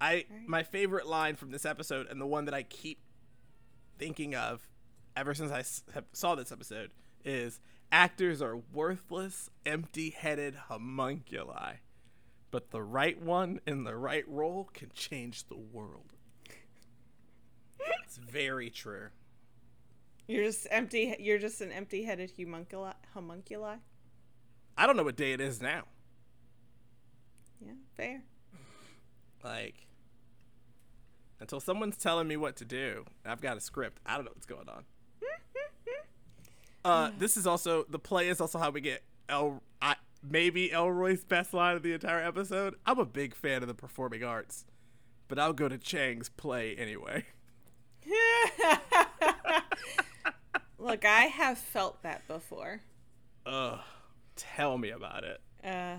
I 0.00 0.26
my 0.46 0.62
favorite 0.62 1.06
line 1.06 1.36
from 1.36 1.50
this 1.50 1.64
episode, 1.64 2.06
and 2.08 2.20
the 2.20 2.26
one 2.26 2.44
that 2.46 2.54
I 2.54 2.62
keep 2.62 2.98
thinking 3.98 4.34
of 4.34 4.66
ever 5.16 5.34
since 5.34 5.50
i 5.50 5.62
saw 6.12 6.34
this 6.34 6.52
episode, 6.52 6.90
is 7.24 7.60
actors 7.92 8.40
are 8.40 8.56
worthless, 8.56 9.50
empty-headed 9.66 10.54
homunculi, 10.68 11.74
but 12.50 12.70
the 12.70 12.82
right 12.82 13.20
one 13.20 13.60
in 13.66 13.84
the 13.84 13.96
right 13.96 14.24
role 14.28 14.68
can 14.72 14.90
change 14.94 15.44
the 15.48 15.56
world. 15.56 16.12
it's 18.04 18.16
very 18.16 18.70
true. 18.70 19.08
you're 20.26 20.44
just 20.44 20.66
empty. 20.70 21.14
You're 21.18 21.38
just 21.38 21.60
an 21.60 21.72
empty-headed 21.72 22.32
homunculi. 22.36 22.92
Homunculi. 23.14 23.76
I 24.76 24.86
don't 24.86 24.96
know 24.96 25.02
what 25.04 25.16
day 25.16 25.32
it 25.32 25.40
is 25.40 25.60
now. 25.60 25.82
Yeah, 27.64 27.72
fair. 27.96 28.22
Like, 29.44 29.86
until 31.40 31.60
someone's 31.60 31.96
telling 31.96 32.28
me 32.28 32.36
what 32.36 32.56
to 32.56 32.64
do, 32.64 33.04
I've 33.24 33.40
got 33.40 33.56
a 33.56 33.60
script. 33.60 34.00
I 34.04 34.16
don't 34.16 34.24
know 34.24 34.32
what's 34.34 34.46
going 34.46 34.68
on. 34.68 34.84
Uh, 36.82 37.10
this 37.18 37.36
is 37.36 37.46
also 37.46 37.84
the 37.90 37.98
play 37.98 38.28
is 38.28 38.40
also 38.40 38.58
how 38.58 38.70
we 38.70 38.80
get 38.80 39.02
El. 39.28 39.62
I, 39.82 39.96
maybe 40.22 40.70
Elroy's 40.72 41.24
best 41.24 41.52
line 41.54 41.76
of 41.76 41.82
the 41.82 41.92
entire 41.92 42.22
episode. 42.22 42.74
I'm 42.86 42.98
a 42.98 43.04
big 43.04 43.34
fan 43.34 43.62
of 43.62 43.68
the 43.68 43.74
performing 43.74 44.22
arts, 44.24 44.64
but 45.28 45.38
I'll 45.38 45.52
go 45.52 45.68
to 45.68 45.78
Chang's 45.78 46.28
play 46.28 46.74
anyway. 46.76 47.24
Look, 50.78 51.04
I 51.04 51.22
have 51.22 51.58
felt 51.58 52.02
that 52.02 52.26
before. 52.26 52.80
Ugh, 53.46 53.80
tell 54.36 54.78
me 54.78 54.90
about 54.90 55.24
it. 55.24 55.40
Uh, 55.62 55.96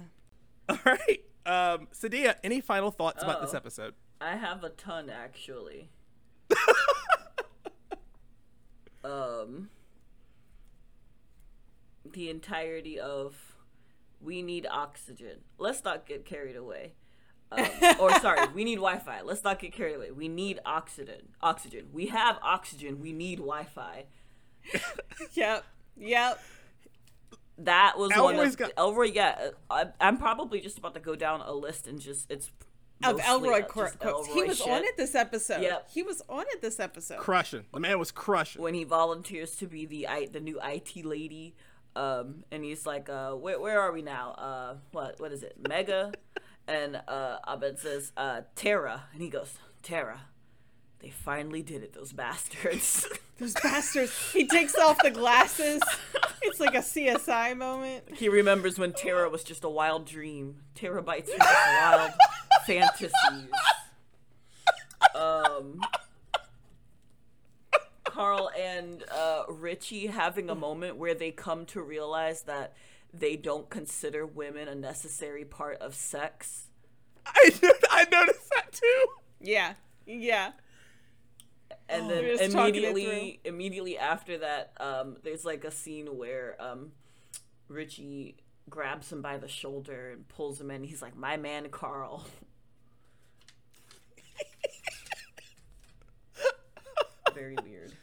All 0.69 0.80
right, 0.86 1.22
um, 1.45 1.88
Sadia, 1.93 2.36
any 2.43 2.61
final 2.61 2.89
thoughts 2.91 3.22
about 3.24 3.41
this 3.41 3.53
Oh. 3.53 3.57
episode? 3.57 3.93
I 4.19 4.36
have 4.36 4.63
a 4.63 4.69
ton 4.69 5.09
actually. 5.09 5.89
um 9.03 9.69
the 12.05 12.30
entirety 12.30 12.99
of 12.99 13.51
we 14.24 14.41
need 14.41 14.67
oxygen. 14.69 15.39
Let's 15.57 15.84
not 15.84 16.05
get 16.05 16.26
carried 16.26 16.55
away. 16.55 16.93
Um, 17.53 17.67
or 17.99 18.17
sorry, 18.22 18.47
we 18.55 18.63
need 18.63 18.76
Wi-Fi. 18.76 19.24
Let's 19.24 19.43
not 19.43 19.59
get 19.59 19.74
carried 19.74 19.95
away. 19.97 20.11
We 20.11 20.30
need 20.30 20.61
oxygen. 20.65 21.34
Oxygen. 21.41 21.88
We 21.91 22.05
have 22.05 22.38
oxygen. 22.41 23.01
We 23.01 23.11
need 23.11 23.39
Wi-Fi. 23.39 24.05
Yep. 25.34 25.65
Yep. 25.97 26.39
That 27.57 27.97
was 27.97 28.11
one 28.11 28.36
Elroy's 28.36 28.53
of 28.53 28.57
got- 28.57 28.72
Elroy. 28.78 29.11
Yeah, 29.13 29.49
I, 29.69 29.88
I'm 29.99 30.17
probably 30.17 30.61
just 30.61 30.78
about 30.78 30.93
to 30.95 30.99
go 30.99 31.15
down 31.15 31.41
a 31.41 31.51
list 31.53 31.88
and 31.88 31.99
just 31.99 32.32
it's 32.32 32.49
Of 33.03 33.17
mostly, 33.17 33.24
Elroy 33.49 33.59
uh, 33.59 33.65
Cor- 33.65 33.91
just. 34.01 34.32
He 34.32 34.43
was 34.43 34.57
shit. 34.57 34.67
on 34.69 34.84
it 34.84 34.95
this 34.97 35.13
episode. 35.13 35.61
Yep. 35.61 35.89
He 35.93 36.03
was 36.03 36.22
on 36.30 36.45
it 36.53 36.61
this 36.61 36.80
episode. 36.80 37.19
Crushing. 37.19 37.65
The 37.74 37.80
man 37.80 37.99
was 37.99 38.11
crushing. 38.11 38.61
when 38.61 38.74
he 38.74 38.84
volunteers 38.86 39.55
to 39.57 39.67
be 39.67 39.86
the 39.86 40.07
I, 40.07 40.28
the 40.28 40.39
new 40.39 40.59
IT 40.63 41.03
lady, 41.05 41.53
um, 41.96 42.44
and 42.52 42.64
he's 42.64 42.86
like, 42.86 43.10
uh, 43.10 43.32
where 43.32 43.60
where 43.60 43.80
are 43.80 43.92
we 43.92 44.02
now? 44.02 44.32
Uh, 44.32 44.76
what 44.92 45.20
what 45.20 45.32
is 45.32 45.44
it? 45.44 45.56
Mega, 45.68 46.12
and 46.68 47.02
uh, 47.08 47.38
Abed 47.48 47.80
says, 47.80 48.12
uh, 48.18 48.42
Terra, 48.56 49.04
and 49.14 49.22
he 49.22 49.30
goes, 49.30 49.54
Terra, 49.84 50.22
they 51.00 51.10
finally 51.10 51.62
did 51.62 51.84
it, 51.84 51.94
those 51.94 52.14
bastards. 52.14 53.08
Those 53.39 53.56
bastards. 53.56 54.32
He 54.34 54.46
takes 54.46 54.76
off 54.78 55.00
the 55.02 55.10
glasses. 55.10 55.82
It's 56.44 56.60
like 56.60 56.76
a 56.76 56.80
CSI 56.84 57.58
moment. 57.58 58.04
he 58.16 58.30
remembers 58.30 58.78
when 58.78 58.94
Terra 58.94 59.32
was 59.32 59.44
just 59.44 59.64
a 59.64 59.70
wild 59.70 60.06
dream. 60.06 60.58
Terabytes 60.76 61.28
were 61.28 61.39
just 61.39 61.68
wild 61.82 62.12
fantasies. 62.68 63.12
Um. 65.16 65.82
Carl 68.04 68.49
and 68.58 69.04
uh, 69.12 69.43
Richie 69.47 70.08
having 70.08 70.49
a 70.49 70.56
moment 70.56 70.97
where 70.97 71.14
they 71.14 71.32
come 71.32 71.66
to 71.68 71.82
realize 71.82 72.43
that 72.43 72.74
they 73.14 73.36
don't 73.36 73.70
consider 73.70 74.26
women 74.26 74.68
a 74.68 74.76
necessary 74.76 75.45
part 75.45 75.78
of 75.82 75.93
sex. 75.93 76.68
I, 77.26 77.52
I 77.91 78.06
noticed 78.12 78.49
that 78.49 78.72
too. 78.72 79.06
Yeah. 79.39 79.74
Yeah. 80.06 80.52
and 81.89 82.10
They're 82.10 82.22
then 82.22 82.38
just 82.38 82.52
talking 82.52 82.76
it 82.76 82.89
immediately 82.91 83.39
immediately 83.45 83.97
after 83.97 84.38
that 84.39 84.74
um 84.80 85.18
there's 85.24 85.45
like 85.45 85.64
a 85.64 85.72
scene 85.72 86.18
where 86.18 86.56
um 86.60 86.91
richie 87.68 88.38
grabs 88.70 89.12
him 89.12 89.22
by 89.22 89.38
the 89.38 89.47
shoulder 89.47 90.12
and 90.12 90.28
pulls 90.28 90.60
him 90.60 90.72
in 90.72 90.84
he's 90.84 91.02
like 91.02 91.16
my 91.16 91.38
man 91.38 91.70
carl 91.70 92.26
very 97.36 97.55
weird. 97.63 97.91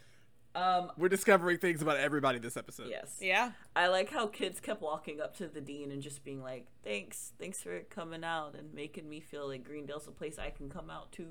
Um 0.54 0.90
We're 0.96 1.10
discovering 1.10 1.58
things 1.58 1.82
about 1.82 1.98
everybody 1.98 2.38
this 2.38 2.56
episode. 2.56 2.88
yes. 2.88 3.18
Yeah. 3.20 3.52
i 3.76 3.86
like 3.88 4.10
how 4.10 4.26
kids 4.26 4.60
kept 4.60 4.80
walking 4.80 5.20
up 5.20 5.36
to 5.36 5.46
the 5.46 5.60
dean 5.60 5.92
and 5.92 6.02
just 6.02 6.24
being 6.24 6.42
like 6.42 6.66
thanks 6.82 7.32
thanks 7.38 7.62
for 7.62 7.80
coming 7.90 8.24
out 8.24 8.54
and 8.58 8.72
making 8.72 9.08
me 9.08 9.20
feel 9.20 9.46
like 9.46 9.62
greendale's 9.62 10.08
a 10.08 10.10
place 10.10 10.38
i 10.38 10.48
can 10.50 10.70
come 10.70 10.88
out 10.90 11.12
to. 11.12 11.26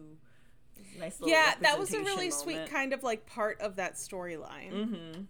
Nice 1.00 1.20
little 1.20 1.36
Yeah, 1.36 1.56
that 1.62 1.80
was 1.80 1.92
a 1.94 1.98
really 1.98 2.28
representation 2.28 2.40
sweet 2.68 2.70
kind 2.72 2.94
of 2.94 3.04
like 3.04 3.26
part 3.26 3.60
of 3.60 3.78
that 3.78 3.96
storyline. 3.96 5.26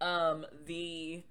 um 0.00 0.46
the 0.66 1.24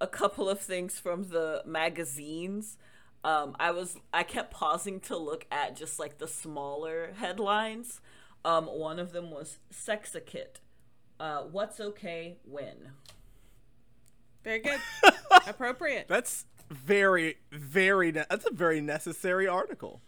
a 0.00 0.06
couple 0.06 0.48
of 0.50 0.60
things 0.60 0.98
from 0.98 1.24
the 1.24 1.62
magazines. 1.64 2.76
Um 3.24 3.56
i 3.58 3.70
was 3.70 3.96
i 4.12 4.22
kept 4.22 4.52
pausing 4.52 5.00
to 5.00 5.16
look 5.16 5.46
at 5.50 5.74
just 5.76 5.98
like 5.98 6.18
the 6.18 6.28
smaller 6.28 7.12
headlines 7.16 8.00
um 8.46 8.64
one 8.66 8.98
of 8.98 9.12
them 9.12 9.30
was 9.30 9.58
sexakit 9.72 10.60
uh 11.20 11.42
what's 11.42 11.78
okay 11.80 12.38
when 12.44 12.92
Very 14.44 14.60
good. 14.60 14.80
Appropriate. 15.46 16.06
That's 16.08 16.46
very, 16.70 17.36
very. 17.50 18.12
Ne- 18.12 18.24
that's 18.30 18.46
a 18.46 18.52
very 18.52 18.80
necessary 18.80 19.46
article. 19.48 20.00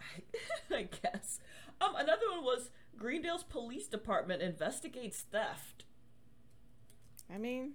i 0.70 0.82
guess 1.02 1.40
um 1.80 1.94
another 1.96 2.26
one 2.34 2.44
was 2.44 2.70
greendale's 2.98 3.44
police 3.44 3.86
department 3.88 4.42
investigates 4.42 5.20
theft 5.32 5.84
I 7.32 7.38
mean, 7.38 7.74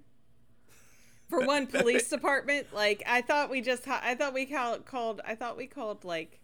for 1.29 1.39
one 1.47 1.65
police 1.77 2.07
department, 2.09 2.67
like 2.75 3.01
I 3.07 3.21
thought 3.21 3.49
we 3.49 3.59
just 3.61 3.85
ha- 3.85 4.01
I 4.03 4.13
thought 4.13 4.33
we 4.35 4.45
call- 4.45 4.79
called 4.79 5.19
I 5.25 5.33
thought 5.33 5.57
we 5.57 5.65
called 5.65 6.03
like 6.05 6.39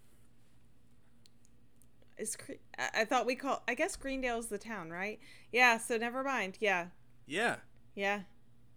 is 2.18 2.38
I 2.78 3.02
I 3.02 3.06
thought 3.06 3.26
we 3.26 3.36
called 3.36 3.60
I 3.68 3.76
guess 3.76 3.96
Greendale's 3.96 4.48
the 4.48 4.58
town, 4.58 4.90
right? 4.90 5.20
Yeah, 5.52 5.78
so 5.78 5.98
never 5.98 6.24
mind. 6.24 6.58
Yeah. 6.60 6.88
Yeah, 7.26 7.58
Yeah. 7.96 8.22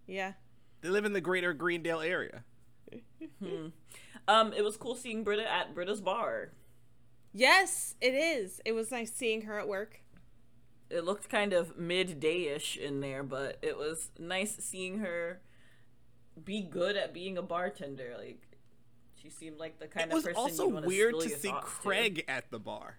Yeah. 0.07 0.33
they 0.81 0.89
live 0.89 1.05
in 1.05 1.13
the 1.13 1.21
greater 1.21 1.53
Greendale 1.53 2.01
area. 2.01 2.43
um 4.27 4.53
it 4.53 4.63
was 4.63 4.77
cool 4.77 4.95
seeing 4.95 5.23
britta 5.23 5.49
at 5.51 5.73
britta's 5.75 6.01
bar 6.01 6.51
Yes, 7.33 7.93
it 8.01 8.15
is. 8.15 8.61
It 8.65 8.71
was 8.71 8.89
nice 8.89 9.11
seeing 9.13 9.43
her 9.43 9.59
at 9.59 9.67
work. 9.67 10.01
it 10.89 11.03
looked 11.03 11.29
kind 11.29 11.53
of 11.53 11.77
midday-ish 11.77 12.77
in 12.77 12.99
there, 13.01 13.21
but 13.21 13.57
it 13.61 13.77
was 13.77 14.09
nice 14.17 14.55
seeing 14.59 14.99
her 14.99 15.41
be 16.43 16.61
good 16.61 16.95
at 16.95 17.13
being 17.13 17.37
a 17.37 17.41
bartender. 17.43 18.15
Like 18.17 18.41
she 19.21 19.29
seemed 19.29 19.59
like 19.59 19.77
the 19.79 19.87
kind 19.87 20.11
It 20.11 20.17
of 20.17 20.23
person 20.23 20.35
also 20.37 20.67
you 20.67 20.73
want 20.75 20.85
weird 20.87 21.19
to 21.19 21.29
see 21.29 21.49
thoughts 21.49 21.69
Craig 21.69 22.23
at 22.27 22.49
the 22.49 22.59
bar. 22.59 22.97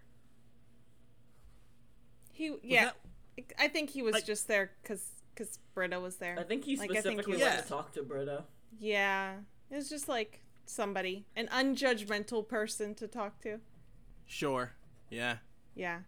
He 2.39 2.57
yeah. 2.63 2.85
that- 3.37 3.53
I 3.59 3.67
think 3.69 3.91
he 3.91 4.01
was 4.03 4.13
like- 4.15 4.25
just 4.25 4.47
there 4.49 4.71
cuz 4.85 5.11
cuz 5.35 5.59
Britta 5.75 5.99
was 6.01 6.17
there. 6.17 6.39
I 6.39 6.45
think 6.45 6.65
he 6.65 6.77
Like, 6.77 6.91
I 6.91 6.95
think 6.95 7.01
specifically 7.03 7.37
he 7.39 7.43
wanted 7.43 7.57
was- 7.57 7.63
to 7.65 7.69
talk 7.69 7.93
to 7.95 8.03
Britta. 8.03 8.45
Yeah. 8.79 9.41
It 9.71 9.75
was 9.77 9.89
just 9.89 10.09
like 10.09 10.43
somebody, 10.65 11.27
an 11.37 11.49
unjudgmental 11.49 12.47
person 12.49 12.95
to 12.97 13.09
talk 13.09 13.41
to. 13.41 13.61
Sure. 14.27 14.73
Yeah. 15.11 15.39
Yeah, 15.75 16.03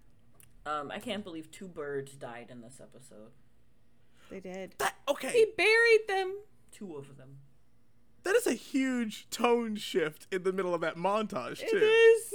Um, 0.66 0.90
I 0.90 0.98
can't 0.98 1.22
believe 1.24 1.50
two 1.50 1.68
birds 1.68 2.12
died 2.12 2.48
in 2.50 2.60
this 2.60 2.80
episode. 2.80 3.32
they 4.30 4.40
did. 4.40 4.74
That 4.78 4.94
He 5.22 5.46
buried 5.56 6.06
them. 6.08 6.36
Two 6.72 6.96
of 6.96 7.16
them. 7.16 7.38
That 8.24 8.34
is 8.36 8.46
a 8.46 8.52
huge 8.54 9.28
tone 9.30 9.76
shift 9.76 10.26
in 10.30 10.42
the 10.42 10.52
middle 10.52 10.74
of 10.74 10.80
that 10.82 10.96
montage 10.96 11.58
too. 11.60 11.76
It 11.76 11.82
is. 11.82 12.34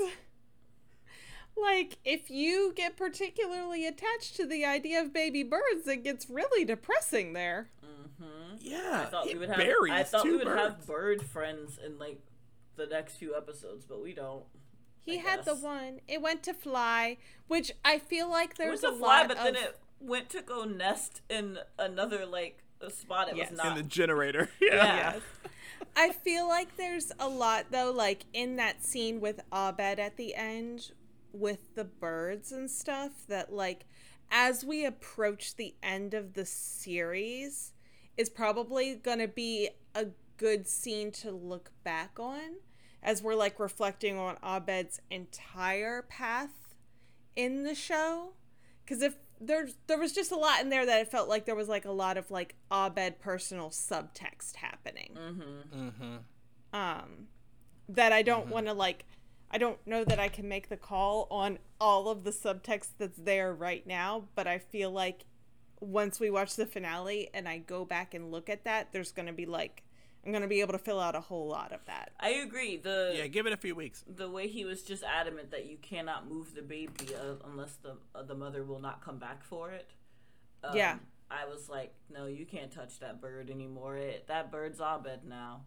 Like, 1.57 1.97
if 2.03 2.29
you 2.29 2.73
get 2.75 2.97
particularly 2.97 3.87
attached 3.87 4.35
to 4.35 4.45
the 4.45 4.65
idea 4.65 5.01
of 5.01 5.13
baby 5.13 5.41
birds, 5.43 5.87
it 5.87 6.03
gets 6.03 6.29
really 6.29 6.65
depressing 6.65 7.33
there. 7.33 7.69
Mm-hmm. 7.83 8.55
Yeah. 8.59 9.03
I 9.03 9.09
thought 9.09 9.25
he 9.27 9.33
we 9.33 9.39
would 9.39 9.49
have. 9.49 9.57
buries 9.57 9.91
I 9.93 10.03
thought 10.03 10.25
we 10.25 10.35
would 10.35 10.45
birds. 10.45 10.61
have 10.61 10.85
bird 10.87 11.21
friends 11.23 11.79
in 11.83 11.97
like 11.97 12.19
the 12.75 12.85
next 12.87 13.15
few 13.15 13.35
episodes, 13.35 13.85
but 13.85 14.01
we 14.01 14.13
don't. 14.13 14.43
He 15.05 15.17
I 15.19 15.21
had 15.21 15.45
the 15.45 15.55
one. 15.55 16.01
It 16.07 16.21
went 16.21 16.43
to 16.43 16.53
fly, 16.53 17.17
which 17.47 17.71
I 17.85 17.99
feel 17.99 18.29
like 18.29 18.59
It 18.59 18.69
was 18.69 18.81
there's 18.81 18.83
a 18.83 18.95
a 18.95 18.97
fly, 18.97 19.19
lot 19.19 19.27
but 19.29 19.37
of. 19.37 19.43
then 19.43 19.55
it 19.55 19.79
went 20.01 20.29
to 20.31 20.41
go 20.41 20.65
nest 20.65 21.21
in 21.29 21.59
another 21.79 22.25
like 22.25 22.63
a 22.81 22.89
spot. 22.89 23.29
It 23.29 23.37
Yes. 23.37 23.51
was 23.51 23.57
not. 23.59 23.77
in 23.77 23.83
the 23.83 23.89
generator. 23.89 24.49
Yeah. 24.61 24.75
yeah. 24.85 25.19
I 25.95 26.11
feel 26.11 26.47
like 26.47 26.75
there's 26.75 27.11
a 27.19 27.29
lot 27.29 27.67
though, 27.71 27.91
like 27.91 28.25
in 28.33 28.57
that 28.57 28.83
scene 28.83 29.21
with 29.21 29.39
Abed 29.53 29.99
at 29.99 30.17
the 30.17 30.35
end 30.35 30.91
with 31.39 31.75
the 31.75 31.83
birds 31.83 32.51
and 32.51 32.69
stuff, 32.69 33.11
that 33.27 33.53
like 33.53 33.85
as 34.31 34.63
we 34.63 34.85
approach 34.85 35.55
the 35.55 35.75
end 35.83 36.13
of 36.13 36.33
the 36.33 36.45
series 36.45 37.73
is 38.17 38.29
probably 38.29 38.95
gonna 38.95 39.27
be 39.27 39.69
a 39.93 40.07
good 40.37 40.67
scene 40.67 41.11
to 41.11 41.31
look 41.31 41.71
back 41.83 42.19
on 42.19 42.57
as 43.03 43.21
we're 43.21 43.35
like 43.35 43.59
reflecting 43.59 44.17
on 44.17 44.37
Abed's 44.43 44.99
entire 45.11 46.01
path 46.03 46.75
in 47.35 47.63
the 47.63 47.75
show. 47.75 48.33
Cause 48.87 49.01
if 49.01 49.15
there's 49.39 49.75
there 49.87 49.97
was 49.97 50.13
just 50.13 50.31
a 50.31 50.35
lot 50.35 50.61
in 50.61 50.69
there 50.69 50.85
that 50.85 51.01
it 51.01 51.11
felt 51.11 51.27
like 51.27 51.45
there 51.45 51.55
was 51.55 51.67
like 51.67 51.85
a 51.85 51.91
lot 51.91 52.17
of 52.17 52.31
like 52.31 52.55
Abed 52.71 53.19
personal 53.19 53.69
subtext 53.69 54.55
happening. 54.55 55.15
Mm-hmm. 55.15 55.79
Mm-hmm. 55.79 56.15
Um 56.73 57.27
that 57.89 58.11
I 58.11 58.21
don't 58.21 58.45
mm-hmm. 58.45 58.53
want 58.53 58.65
to 58.67 58.73
like 58.73 59.05
I 59.51 59.57
don't 59.57 59.77
know 59.87 60.03
that 60.03 60.19
I 60.19 60.27
can 60.27 60.47
make 60.49 60.69
the 60.69 60.77
call 60.77 61.27
on 61.31 61.59
all 61.79 62.09
of 62.09 62.23
the 62.23 62.31
subtext 62.31 62.89
that's 62.97 63.17
there 63.17 63.53
right 63.53 63.85
now, 63.85 64.25
but 64.35 64.47
I 64.47 64.57
feel 64.57 64.91
like 64.91 65.25
once 65.79 66.19
we 66.19 66.29
watch 66.29 66.55
the 66.55 66.65
finale 66.65 67.29
and 67.33 67.47
I 67.47 67.59
go 67.59 67.85
back 67.85 68.13
and 68.13 68.31
look 68.31 68.49
at 68.49 68.63
that, 68.65 68.91
there's 68.91 69.11
going 69.11 69.27
to 69.27 69.33
be 69.33 69.45
like 69.45 69.83
I'm 70.25 70.31
going 70.31 70.41
to 70.41 70.47
be 70.47 70.61
able 70.61 70.73
to 70.73 70.79
fill 70.79 70.99
out 70.99 71.15
a 71.15 71.21
whole 71.21 71.47
lot 71.47 71.71
of 71.71 71.85
that. 71.85 72.11
I 72.19 72.29
agree. 72.29 72.77
The 72.77 73.13
Yeah, 73.15 73.27
give 73.27 73.45
it 73.45 73.53
a 73.53 73.57
few 73.57 73.75
weeks. 73.75 74.03
the 74.07 74.29
way 74.29 74.47
he 74.47 74.65
was 74.65 74.81
just 74.81 75.03
adamant 75.03 75.51
that 75.51 75.67
you 75.67 75.77
cannot 75.77 76.27
move 76.27 76.55
the 76.55 76.63
baby 76.63 77.13
uh, 77.15 77.35
unless 77.47 77.75
the 77.75 77.97
uh, 78.15 78.23
the 78.23 78.33
mother 78.33 78.63
will 78.63 78.79
not 78.79 79.03
come 79.05 79.19
back 79.19 79.43
for 79.43 79.71
it. 79.71 79.91
Um, 80.63 80.75
Yeah. 80.75 80.97
I 81.29 81.45
was 81.45 81.69
like, 81.69 81.93
no, 82.11 82.25
you 82.27 82.45
can't 82.45 82.71
touch 82.71 82.99
that 82.99 83.19
bird 83.19 83.49
anymore. 83.49 83.97
It, 83.97 84.27
that 84.27 84.51
bird's 84.51 84.79
Abed 84.79 85.25
now. 85.27 85.61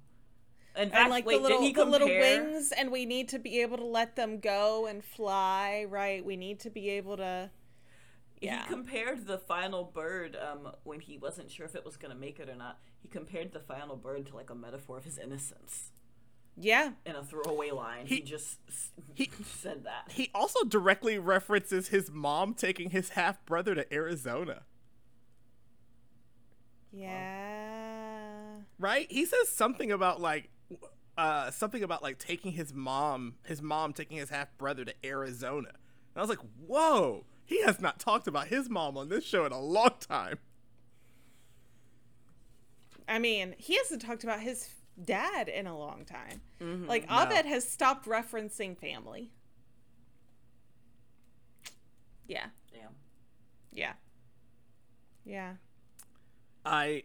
In 0.79 0.91
fact, 0.91 1.01
and 1.03 1.11
like 1.11 1.27
wait, 1.27 1.37
the 1.37 1.43
little 1.43 1.73
the 1.73 1.85
little 1.85 2.09
wings 2.09 2.73
and 2.73 2.91
we 2.93 3.05
need 3.05 3.29
to 3.31 3.39
be 3.39 3.61
able 3.63 3.77
to 3.79 3.85
let 3.85 4.15
them 4.17 4.39
go 4.39 4.87
and 4.87 5.05
fly, 5.05 5.85
right? 5.89 6.25
We 6.25 6.37
need 6.37 6.61
to 6.61 6.71
be 6.71 6.89
able 6.91 7.17
to 7.17 7.51
Yeah. 8.41 8.63
He 8.63 8.69
compared 8.69 9.27
the 9.27 9.39
final 9.39 9.85
bird 9.85 10.37
um, 10.37 10.73
when 10.85 11.01
he 11.01 11.19
wasn't 11.19 11.51
sure 11.51 11.67
if 11.67 11.75
it 11.75 11.85
was 11.85 11.97
going 11.97 12.13
to 12.15 12.19
make 12.19 12.39
it 12.39 12.49
or 12.49 12.55
not. 12.55 12.79
He 13.03 13.09
compared 13.09 13.53
the 13.53 13.61
final 13.61 13.97
bird 13.97 14.27
to 14.27 14.37
like 14.37 14.51
a 14.51 14.55
metaphor 14.55 14.97
of 14.99 15.05
his 15.05 15.19
innocence. 15.19 15.91
Yeah. 16.61 16.91
in 17.07 17.15
a 17.15 17.23
throwaway 17.23 17.71
line. 17.71 18.07
He, 18.07 18.17
He- 18.17 18.23
just 18.23 18.59
he- 19.15 19.31
said 19.45 19.85
that. 19.85 20.11
He 20.13 20.31
also 20.35 20.65
directly 20.65 21.17
references 21.19 21.89
his 21.89 22.11
mom 22.11 22.55
taking 22.55 22.91
his 22.91 23.11
half 23.11 23.45
brother 23.47 23.75
to 23.77 23.93
Arizona. 23.95 24.63
Yeah. 26.93 28.57
Right? 28.79 29.07
He 29.11 29.25
says 29.25 29.49
something 29.49 29.91
about 29.93 30.21
like 30.21 30.51
uh 31.17 31.51
something 31.51 31.83
about 31.83 32.03
like 32.03 32.19
taking 32.19 32.53
his 32.53 32.73
mom 32.73 33.35
his 33.45 33.61
mom 33.61 33.93
taking 33.93 34.17
his 34.17 34.31
half 34.31 34.57
brother 34.59 34.85
to 34.85 34.95
Arizona. 35.05 35.69
And 35.69 36.17
I 36.17 36.21
was 36.21 36.31
like, 36.31 36.41
"Whoa, 36.67 37.25
he 37.45 37.63
has 37.63 37.81
not 37.81 37.99
talked 37.99 38.27
about 38.27 38.49
his 38.49 38.69
mom 38.69 38.97
on 38.97 39.09
this 39.09 39.25
show 39.25 39.45
in 39.45 39.53
a 39.53 39.61
long 39.61 39.95
time." 40.01 40.39
I 43.09 43.19
mean, 43.19 43.55
he 43.57 43.77
hasn't 43.77 44.03
talked 44.03 44.23
about 44.23 44.41
his 44.41 44.69
dad 45.03 45.49
in 45.49 45.67
a 45.67 45.77
long 45.77 46.05
time. 46.05 46.41
Mm-hmm. 46.61 46.87
Like 46.87 47.07
Abed 47.11 47.47
has 47.47 47.69
stopped 47.69 48.07
referencing 48.07 48.77
family. 48.77 49.31
Yeah. 52.27 52.47
Damn. 52.73 52.95
Yeah. 53.73 53.93
Yeah. 55.25 55.55
I 56.65 57.05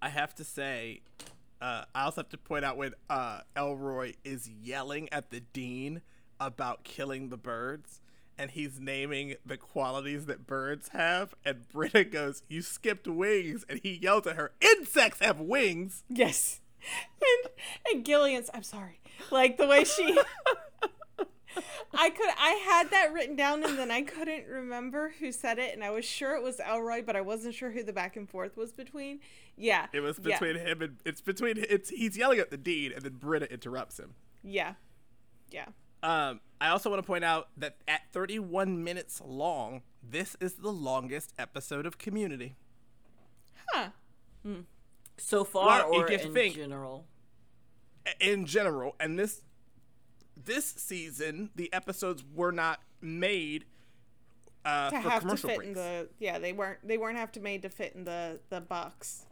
I 0.00 0.08
have 0.08 0.34
to 0.36 0.44
say 0.44 1.02
uh, 1.60 1.84
I 1.94 2.04
also 2.04 2.22
have 2.22 2.30
to 2.30 2.38
point 2.38 2.64
out 2.64 2.76
when 2.76 2.94
uh, 3.08 3.40
Elroy 3.56 4.14
is 4.24 4.48
yelling 4.48 5.08
at 5.12 5.30
the 5.30 5.40
dean 5.40 6.02
about 6.38 6.84
killing 6.84 7.28
the 7.28 7.36
birds, 7.36 8.00
and 8.38 8.50
he's 8.50 8.80
naming 8.80 9.34
the 9.44 9.58
qualities 9.58 10.26
that 10.26 10.46
birds 10.46 10.88
have, 10.88 11.34
and 11.44 11.68
Britta 11.68 12.04
goes, 12.04 12.42
"You 12.48 12.62
skipped 12.62 13.06
wings," 13.06 13.64
and 13.68 13.80
he 13.82 13.92
yells 13.92 14.26
at 14.26 14.36
her, 14.36 14.52
"Insects 14.60 15.20
have 15.20 15.40
wings." 15.40 16.04
Yes. 16.08 16.60
And 17.20 17.52
and 17.92 18.04
Jillian's 18.06 18.48
I'm 18.54 18.62
sorry. 18.62 19.00
Like 19.30 19.58
the 19.58 19.66
way 19.66 19.84
she 19.84 20.18
I 21.92 22.08
could 22.10 22.30
I 22.38 22.52
had 22.64 22.90
that 22.90 23.12
written 23.12 23.36
down 23.36 23.62
and 23.64 23.78
then 23.78 23.90
I 23.90 24.02
couldn't 24.02 24.46
remember 24.46 25.12
who 25.18 25.32
said 25.32 25.58
it 25.58 25.74
and 25.74 25.82
I 25.84 25.90
was 25.90 26.04
sure 26.04 26.36
it 26.36 26.42
was 26.42 26.60
Elroy, 26.60 27.02
but 27.02 27.16
I 27.16 27.20
wasn't 27.20 27.54
sure 27.54 27.70
who 27.70 27.82
the 27.82 27.92
back 27.92 28.16
and 28.16 28.28
forth 28.28 28.56
was 28.56 28.72
between. 28.72 29.20
Yeah. 29.60 29.86
It 29.92 30.00
was 30.00 30.18
yeah, 30.24 30.38
between 30.38 30.56
him 30.66 30.82
and 30.82 30.96
it's 31.04 31.20
between 31.20 31.54
it's 31.58 31.90
he's 31.90 32.16
yelling 32.16 32.38
at 32.38 32.50
the 32.50 32.56
dean, 32.56 32.92
and 32.92 33.02
then 33.02 33.12
Britta 33.14 33.52
interrupts 33.52 33.98
him. 33.98 34.14
Yeah. 34.42 34.74
Yeah. 35.50 35.66
Um, 36.02 36.40
I 36.60 36.68
also 36.68 36.88
want 36.90 37.02
to 37.02 37.06
point 37.06 37.24
out 37.24 37.48
that 37.58 37.76
at 37.86 38.00
31 38.12 38.82
minutes 38.82 39.20
long, 39.24 39.82
this 40.02 40.34
is 40.40 40.54
the 40.54 40.70
longest 40.72 41.34
episode 41.38 41.84
of 41.84 41.98
Community. 41.98 42.56
Huh. 43.68 43.88
So 45.18 45.44
far, 45.44 45.90
Well, 45.90 46.00
or 46.00 46.06
in 46.10 46.32
think- 46.32 46.54
general? 46.56 47.06
in 48.18 48.46
general 48.46 48.96
and 48.98 49.18
this 49.18 49.42
this 50.42 50.64
season 50.64 51.50
the 51.54 51.70
episodes 51.70 52.24
were 52.34 52.50
not 52.50 52.80
made 53.02 53.66
uh, 54.64 54.88
To 54.88 55.02
for 55.02 55.10
have 55.10 55.28
to 55.28 55.36
fit 55.36 55.56
breaks. 55.56 55.68
in 55.68 55.74
the 55.74 56.08
yeah, 56.18 56.38
they 56.38 56.54
weren't 56.54 56.78
they 56.82 56.96
weren't 56.96 57.18
have 57.18 57.30
to 57.32 57.40
made 57.40 57.60
to 57.62 57.68
fit 57.68 57.92
in 57.94 58.04
the 58.04 58.40
the 58.48 58.62
box. 58.62 59.26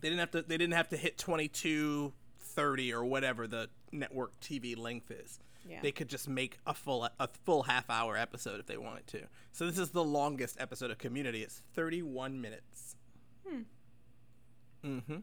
They 0.00 0.08
didn't 0.08 0.20
have 0.20 0.30
to 0.32 0.42
they 0.42 0.56
didn't 0.56 0.74
have 0.74 0.88
to 0.90 0.96
hit 0.96 1.18
22 1.18 2.12
30 2.40 2.92
or 2.92 3.04
whatever 3.04 3.46
the 3.46 3.68
network 3.90 4.38
TV 4.40 4.76
length 4.76 5.10
is. 5.10 5.38
Yeah. 5.68 5.78
they 5.80 5.92
could 5.92 6.08
just 6.08 6.28
make 6.28 6.58
a 6.66 6.74
full 6.74 7.08
a 7.20 7.28
full 7.44 7.62
half 7.62 7.88
hour 7.88 8.16
episode 8.16 8.58
if 8.58 8.66
they 8.66 8.76
wanted 8.76 9.06
to. 9.08 9.20
So 9.52 9.66
this 9.66 9.78
is 9.78 9.90
the 9.90 10.02
longest 10.02 10.56
episode 10.60 10.90
of 10.90 10.98
community. 10.98 11.42
It's 11.42 11.62
31 11.74 12.40
minutes. 12.40 12.96
Hmm. 13.46 13.60
mm-hmm. 14.84 15.16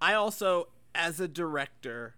I 0.00 0.14
also 0.14 0.68
as 0.94 1.18
a 1.18 1.26
director 1.26 2.14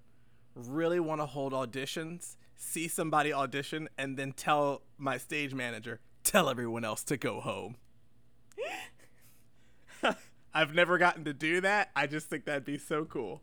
really 0.55 1.01
want 1.01 1.21
to 1.21 1.27
hold 1.27 1.53
auditions, 1.53 2.37
see 2.57 2.89
somebody 2.89 3.33
audition, 3.33 3.89
and 3.97 4.17
then 4.17 4.33
tell 4.33 4.83
my 4.99 5.17
stage 5.17 5.55
manager, 5.55 6.01
tell 6.23 6.51
everyone 6.51 6.85
else 6.85 7.03
to 7.05 7.17
go 7.17 7.41
home. 7.41 7.77
I've 10.53 10.75
never 10.75 10.99
gotten 10.99 11.25
to 11.25 11.33
do 11.33 11.61
that. 11.61 11.91
I 11.95 12.07
just 12.07 12.29
think 12.29 12.45
that'd 12.45 12.65
be 12.65 12.79
so 12.79 13.05
cool. 13.05 13.43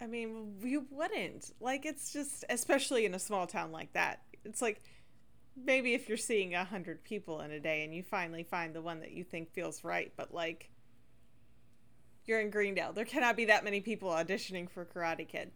I 0.00 0.06
mean, 0.06 0.56
you 0.62 0.86
wouldn't. 0.90 1.52
Like, 1.60 1.86
it's 1.86 2.12
just, 2.12 2.44
especially 2.50 3.06
in 3.06 3.14
a 3.14 3.18
small 3.18 3.46
town 3.46 3.70
like 3.70 3.92
that. 3.92 4.22
It's 4.44 4.60
like 4.60 4.82
maybe 5.56 5.94
if 5.94 6.08
you're 6.08 6.18
seeing 6.18 6.54
a 6.54 6.64
hundred 6.64 7.04
people 7.04 7.40
in 7.40 7.52
a 7.52 7.60
day 7.60 7.84
and 7.84 7.94
you 7.94 8.02
finally 8.02 8.42
find 8.42 8.74
the 8.74 8.82
one 8.82 9.00
that 9.00 9.12
you 9.12 9.22
think 9.22 9.52
feels 9.52 9.84
right, 9.84 10.12
but 10.16 10.34
like 10.34 10.70
you're 12.26 12.40
in 12.40 12.50
Greendale, 12.50 12.92
there 12.92 13.04
cannot 13.04 13.36
be 13.36 13.44
that 13.46 13.64
many 13.64 13.80
people 13.80 14.08
auditioning 14.10 14.68
for 14.68 14.84
Karate 14.84 15.28
Kid. 15.28 15.52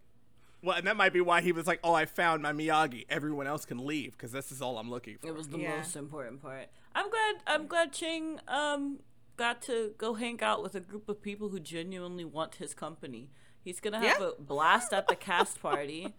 Well, 0.63 0.77
and 0.77 0.87
that 0.87 0.97
might 0.97 1.13
be 1.13 1.21
why 1.21 1.41
he 1.41 1.53
was 1.53 1.67
like, 1.67 1.79
"Oh, 1.85 1.95
I 1.95 2.05
found 2.05 2.43
my 2.43 2.53
Miyagi. 2.53 3.07
Everyone 3.09 3.47
else 3.47 3.65
can 3.65 3.87
leave 3.87 4.13
because 4.13 4.33
this 4.33 4.51
is 4.51 4.61
all 4.61 4.77
I'm 4.79 4.91
looking 4.91 5.17
for." 5.19 5.29
It 5.29 5.35
was 5.35 5.49
the 5.49 5.59
Yeah. 5.59 5.77
most 5.77 5.95
important 5.97 6.43
part. 6.43 6.69
I'm 6.95 7.09
glad. 7.11 7.35
I'm 7.47 7.67
glad 7.69 7.93
Ching 7.93 8.41
um 8.49 8.99
got 9.39 9.63
to 9.63 9.95
go 9.97 10.13
hang 10.15 10.43
out 10.43 10.63
with 10.63 10.75
a 10.75 10.81
group 10.81 11.09
of 11.09 11.23
people 11.23 11.49
who 11.49 11.59
genuinely 11.61 12.27
want 12.27 12.57
his 12.57 12.75
company. 12.75 13.31
He's 13.65 13.81
gonna 13.81 13.99
have 14.01 14.21
Yeah. 14.21 14.31
a 14.39 14.43
blast 14.43 14.93
at 14.93 15.09
the 15.09 15.17
cast 15.17 15.63
party. 15.69 16.15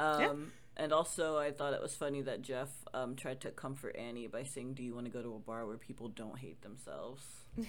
Um, 0.00 0.50
and 0.76 0.92
also 0.92 1.36
I 1.38 1.52
thought 1.52 1.72
it 1.72 1.80
was 1.80 1.94
funny 1.94 2.20
that 2.22 2.42
Jeff 2.42 2.70
um 2.92 3.14
tried 3.14 3.40
to 3.42 3.50
comfort 3.52 3.94
Annie 3.96 4.26
by 4.26 4.42
saying, 4.42 4.74
"Do 4.74 4.82
you 4.82 4.94
want 4.94 5.06
to 5.06 5.12
go 5.12 5.22
to 5.22 5.34
a 5.34 5.38
bar 5.38 5.66
where 5.66 5.76
people 5.76 6.08
don't 6.08 6.38
hate 6.40 6.60
themselves?" 6.62 7.22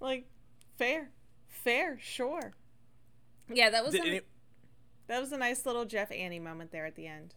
Like, 0.00 0.26
fair, 0.78 1.10
fair, 1.46 1.98
sure. 2.00 2.54
Yeah, 3.52 3.68
that 3.70 3.84
was 3.84 3.92
Did 3.92 4.04
a, 4.04 4.08
any- 4.08 4.20
that 5.08 5.20
was 5.20 5.32
a 5.32 5.36
nice 5.36 5.66
little 5.66 5.84
Jeff 5.84 6.10
Annie 6.10 6.38
moment 6.38 6.70
there 6.70 6.86
at 6.86 6.94
the 6.96 7.06
end. 7.06 7.34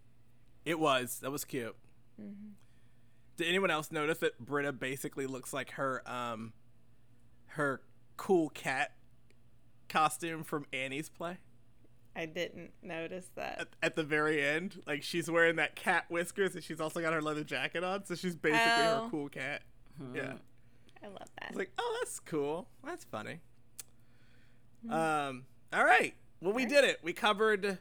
It 0.64 0.80
was. 0.80 1.20
That 1.22 1.32
was 1.32 1.43
cute. 1.43 1.76
Did 3.38 3.48
anyone 3.48 3.72
else 3.72 3.92
notice 3.92 4.20
that 4.20 4.38
Britta 4.40 4.72
basically 4.72 5.26
looks 5.26 5.54
like 5.54 5.72
her 5.72 6.02
um 6.10 6.54
her 7.48 7.82
cool 8.18 8.50
cat 8.50 8.92
costume 9.90 10.44
from 10.44 10.66
Annie's 10.74 11.10
play? 11.10 11.38
I 12.16 12.28
didn't 12.28 12.72
notice 12.84 13.30
that. 13.36 13.60
At, 13.62 13.68
at 13.82 13.96
the 13.96 14.04
very 14.04 14.44
end, 14.46 14.82
like 14.86 15.02
she's 15.02 15.32
wearing 15.32 15.56
that 15.56 15.76
cat 15.76 16.06
whiskers 16.10 16.54
and 16.54 16.64
she's 16.64 16.80
also 16.80 17.02
got 17.02 17.12
her 17.14 17.22
leather 17.24 17.44
jacket 17.44 17.84
on, 17.84 18.06
so 18.06 18.14
she's 18.16 18.36
basically 18.36 18.62
Oh. 18.86 19.04
her 19.06 19.10
cool 19.10 19.30
cat. 19.30 19.64
Yeah. 20.14 20.34
I 21.04 21.08
love 21.08 21.28
that. 21.42 21.50
was 21.52 21.58
like, 21.58 21.72
"Oh, 21.78 21.98
that's 22.02 22.20
cool. 22.20 22.68
That's 22.86 23.04
funny." 23.04 23.40
Um, 24.90 25.46
all 25.74 25.84
right. 25.86 26.14
Well, 26.42 26.54
we 26.54 26.66
did 26.66 26.84
it. 26.84 27.00
We 27.04 27.14
covered 27.14 27.78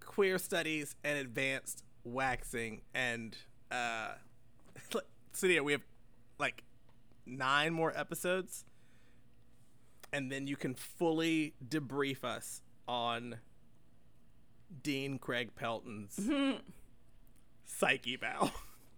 queer 0.00 0.38
studies 0.38 0.96
and 1.04 1.18
advanced 1.18 1.84
waxing 2.04 2.80
and 2.94 3.36
uh 3.70 4.12
Sadia, 5.34 5.62
we 5.62 5.72
have 5.72 5.82
like 6.38 6.64
nine 7.26 7.72
more 7.72 7.96
episodes 7.96 8.64
and 10.12 10.30
then 10.32 10.46
you 10.46 10.56
can 10.56 10.74
fully 10.74 11.54
debrief 11.68 12.24
us 12.24 12.62
on 12.88 13.36
Dean 14.82 15.18
Craig 15.18 15.50
Pelton's 15.54 16.18
psyche 17.64 18.16
bow. 18.16 18.50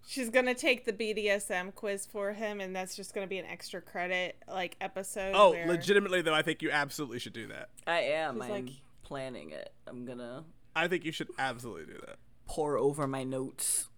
She's 0.06 0.30
gonna 0.30 0.54
take 0.54 0.84
the 0.84 0.92
BDSM 0.92 1.74
quiz 1.74 2.06
for 2.06 2.32
him, 2.32 2.60
and 2.60 2.74
that's 2.74 2.96
just 2.96 3.14
gonna 3.14 3.26
be 3.28 3.38
an 3.38 3.46
extra 3.46 3.80
credit 3.80 4.36
like 4.48 4.76
episode. 4.80 5.32
Oh, 5.34 5.50
where- 5.50 5.66
legitimately 5.68 6.22
though, 6.22 6.34
I 6.34 6.42
think 6.42 6.60
you 6.62 6.70
absolutely 6.70 7.18
should 7.20 7.32
do 7.34 7.46
that. 7.48 7.68
I 7.86 8.00
am. 8.00 8.36
She's 8.36 8.42
I'm 8.44 8.50
like- 8.50 8.70
planning 9.02 9.50
it. 9.50 9.72
I'm 9.86 10.04
gonna 10.04 10.44
I 10.74 10.88
think 10.88 11.04
you 11.04 11.12
should 11.12 11.28
absolutely 11.38 11.92
do 11.92 12.00
that. 12.06 12.16
pour 12.46 12.78
over 12.78 13.06
my 13.06 13.22
notes. 13.24 13.88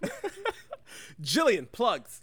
Jillian, 1.22 1.70
plugs. 1.70 2.22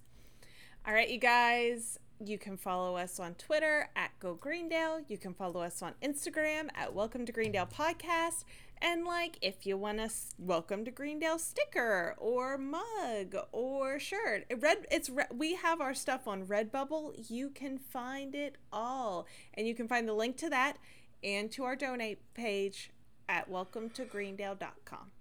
All 0.86 0.94
right, 0.94 1.10
you 1.10 1.20
guys. 1.20 2.00
You 2.20 2.40
can 2.40 2.58
follow 2.58 2.96
us 2.96 3.20
on 3.20 3.36
Twitter 3.36 3.90
at 3.96 4.10
Go 4.20 4.34
Greendale. 4.34 5.02
You 5.08 5.20
can 5.20 5.36
follow 5.36 5.62
us 5.62 5.84
on 5.84 5.94
Instagram 6.02 6.70
at 6.74 6.96
Welcome 6.96 7.28
to 7.28 7.32
Greendale 7.32 7.68
Podcast. 7.68 8.44
And 8.82 9.06
like, 9.06 9.38
if 9.42 9.66
you 9.66 9.78
want 9.78 10.00
a 10.00 10.10
Welcome 10.40 10.86
to 10.86 10.92
Greendale 10.92 11.38
sticker 11.38 12.16
or 12.18 12.58
mug 12.58 13.36
or 13.52 14.00
shirt, 14.00 14.46
red. 14.60 14.88
It's 14.92 15.10
re- 15.10 15.26
we 15.32 15.56
have 15.56 15.80
our 15.82 15.94
stuff 15.94 16.28
on 16.28 16.46
Redbubble. 16.46 17.30
You 17.30 17.50
can 17.50 17.78
find 17.78 18.34
it 18.34 18.56
all, 18.72 19.28
and 19.54 19.68
you 19.68 19.76
can 19.76 19.88
find 19.88 20.08
the 20.08 20.14
link 20.14 20.38
to 20.38 20.50
that 20.50 20.78
and 21.24 21.52
to 21.52 21.64
our 21.66 21.76
donate 21.76 22.20
page 22.34 22.92
at 23.30 23.50
welcometogreendale.com. 23.50 25.12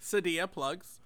Sadia 0.00 0.50
plugs. 0.50 1.00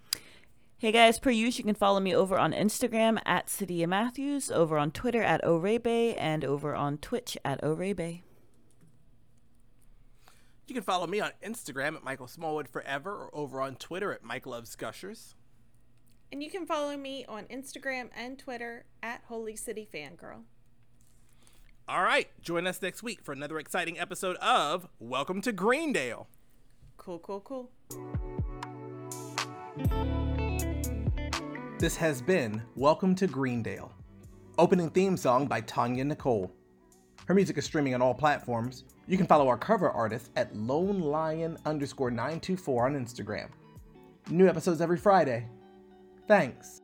Hey 0.81 0.91
guys, 0.91 1.19
per 1.19 1.29
usual, 1.29 1.59
you 1.59 1.63
can 1.65 1.75
follow 1.75 1.99
me 1.99 2.15
over 2.15 2.39
on 2.39 2.53
Instagram 2.53 3.19
at 3.23 3.45
Sadia 3.45 3.87
Matthews, 3.87 4.49
over 4.49 4.79
on 4.79 4.89
Twitter 4.89 5.21
at 5.21 5.43
Orebe, 5.43 6.15
and 6.17 6.43
over 6.43 6.73
on 6.73 6.97
Twitch 6.97 7.37
at 7.45 7.61
Orebe. 7.61 8.23
You 10.65 10.73
can 10.73 10.81
follow 10.81 11.05
me 11.05 11.19
on 11.19 11.33
Instagram 11.45 11.97
at 11.97 12.03
Michael 12.03 12.25
Smallwood 12.25 12.67
Forever 12.67 13.13
or 13.13 13.29
over 13.31 13.61
on 13.61 13.75
Twitter 13.75 14.11
at 14.11 14.23
Mike 14.23 14.47
Loves 14.47 14.75
Gushers. 14.75 15.35
And 16.31 16.41
you 16.41 16.49
can 16.49 16.65
follow 16.65 16.97
me 16.97 17.25
on 17.29 17.43
Instagram 17.43 18.09
and 18.15 18.39
Twitter 18.39 18.85
at 19.03 19.21
Holy 19.27 19.55
City 19.55 19.87
Fangirl. 19.93 20.45
All 21.87 22.01
right, 22.01 22.27
join 22.41 22.65
us 22.65 22.81
next 22.81 23.03
week 23.03 23.21
for 23.23 23.33
another 23.33 23.59
exciting 23.59 23.99
episode 23.99 24.37
of 24.37 24.87
Welcome 24.97 25.41
to 25.41 25.51
Greendale. 25.51 26.27
Cool, 26.97 27.19
cool, 27.19 27.41
cool. 27.41 27.69
This 31.81 31.97
has 31.97 32.21
been 32.21 32.61
Welcome 32.75 33.15
to 33.15 33.25
Greendale. 33.25 33.91
Opening 34.59 34.91
theme 34.91 35.17
song 35.17 35.47
by 35.47 35.61
Tanya 35.61 36.05
Nicole. 36.05 36.53
Her 37.25 37.33
music 37.33 37.57
is 37.57 37.65
streaming 37.65 37.95
on 37.95 38.03
all 38.03 38.13
platforms. 38.13 38.83
You 39.07 39.17
can 39.17 39.25
follow 39.25 39.47
our 39.47 39.57
cover 39.57 39.89
artist 39.89 40.29
at 40.35 40.55
Lone 40.55 40.99
Lion 40.99 41.57
underscore 41.65 42.11
924 42.11 42.85
on 42.85 42.93
Instagram. 42.93 43.47
New 44.29 44.47
episodes 44.47 44.79
every 44.79 44.95
Friday. 44.95 45.47
Thanks. 46.27 46.83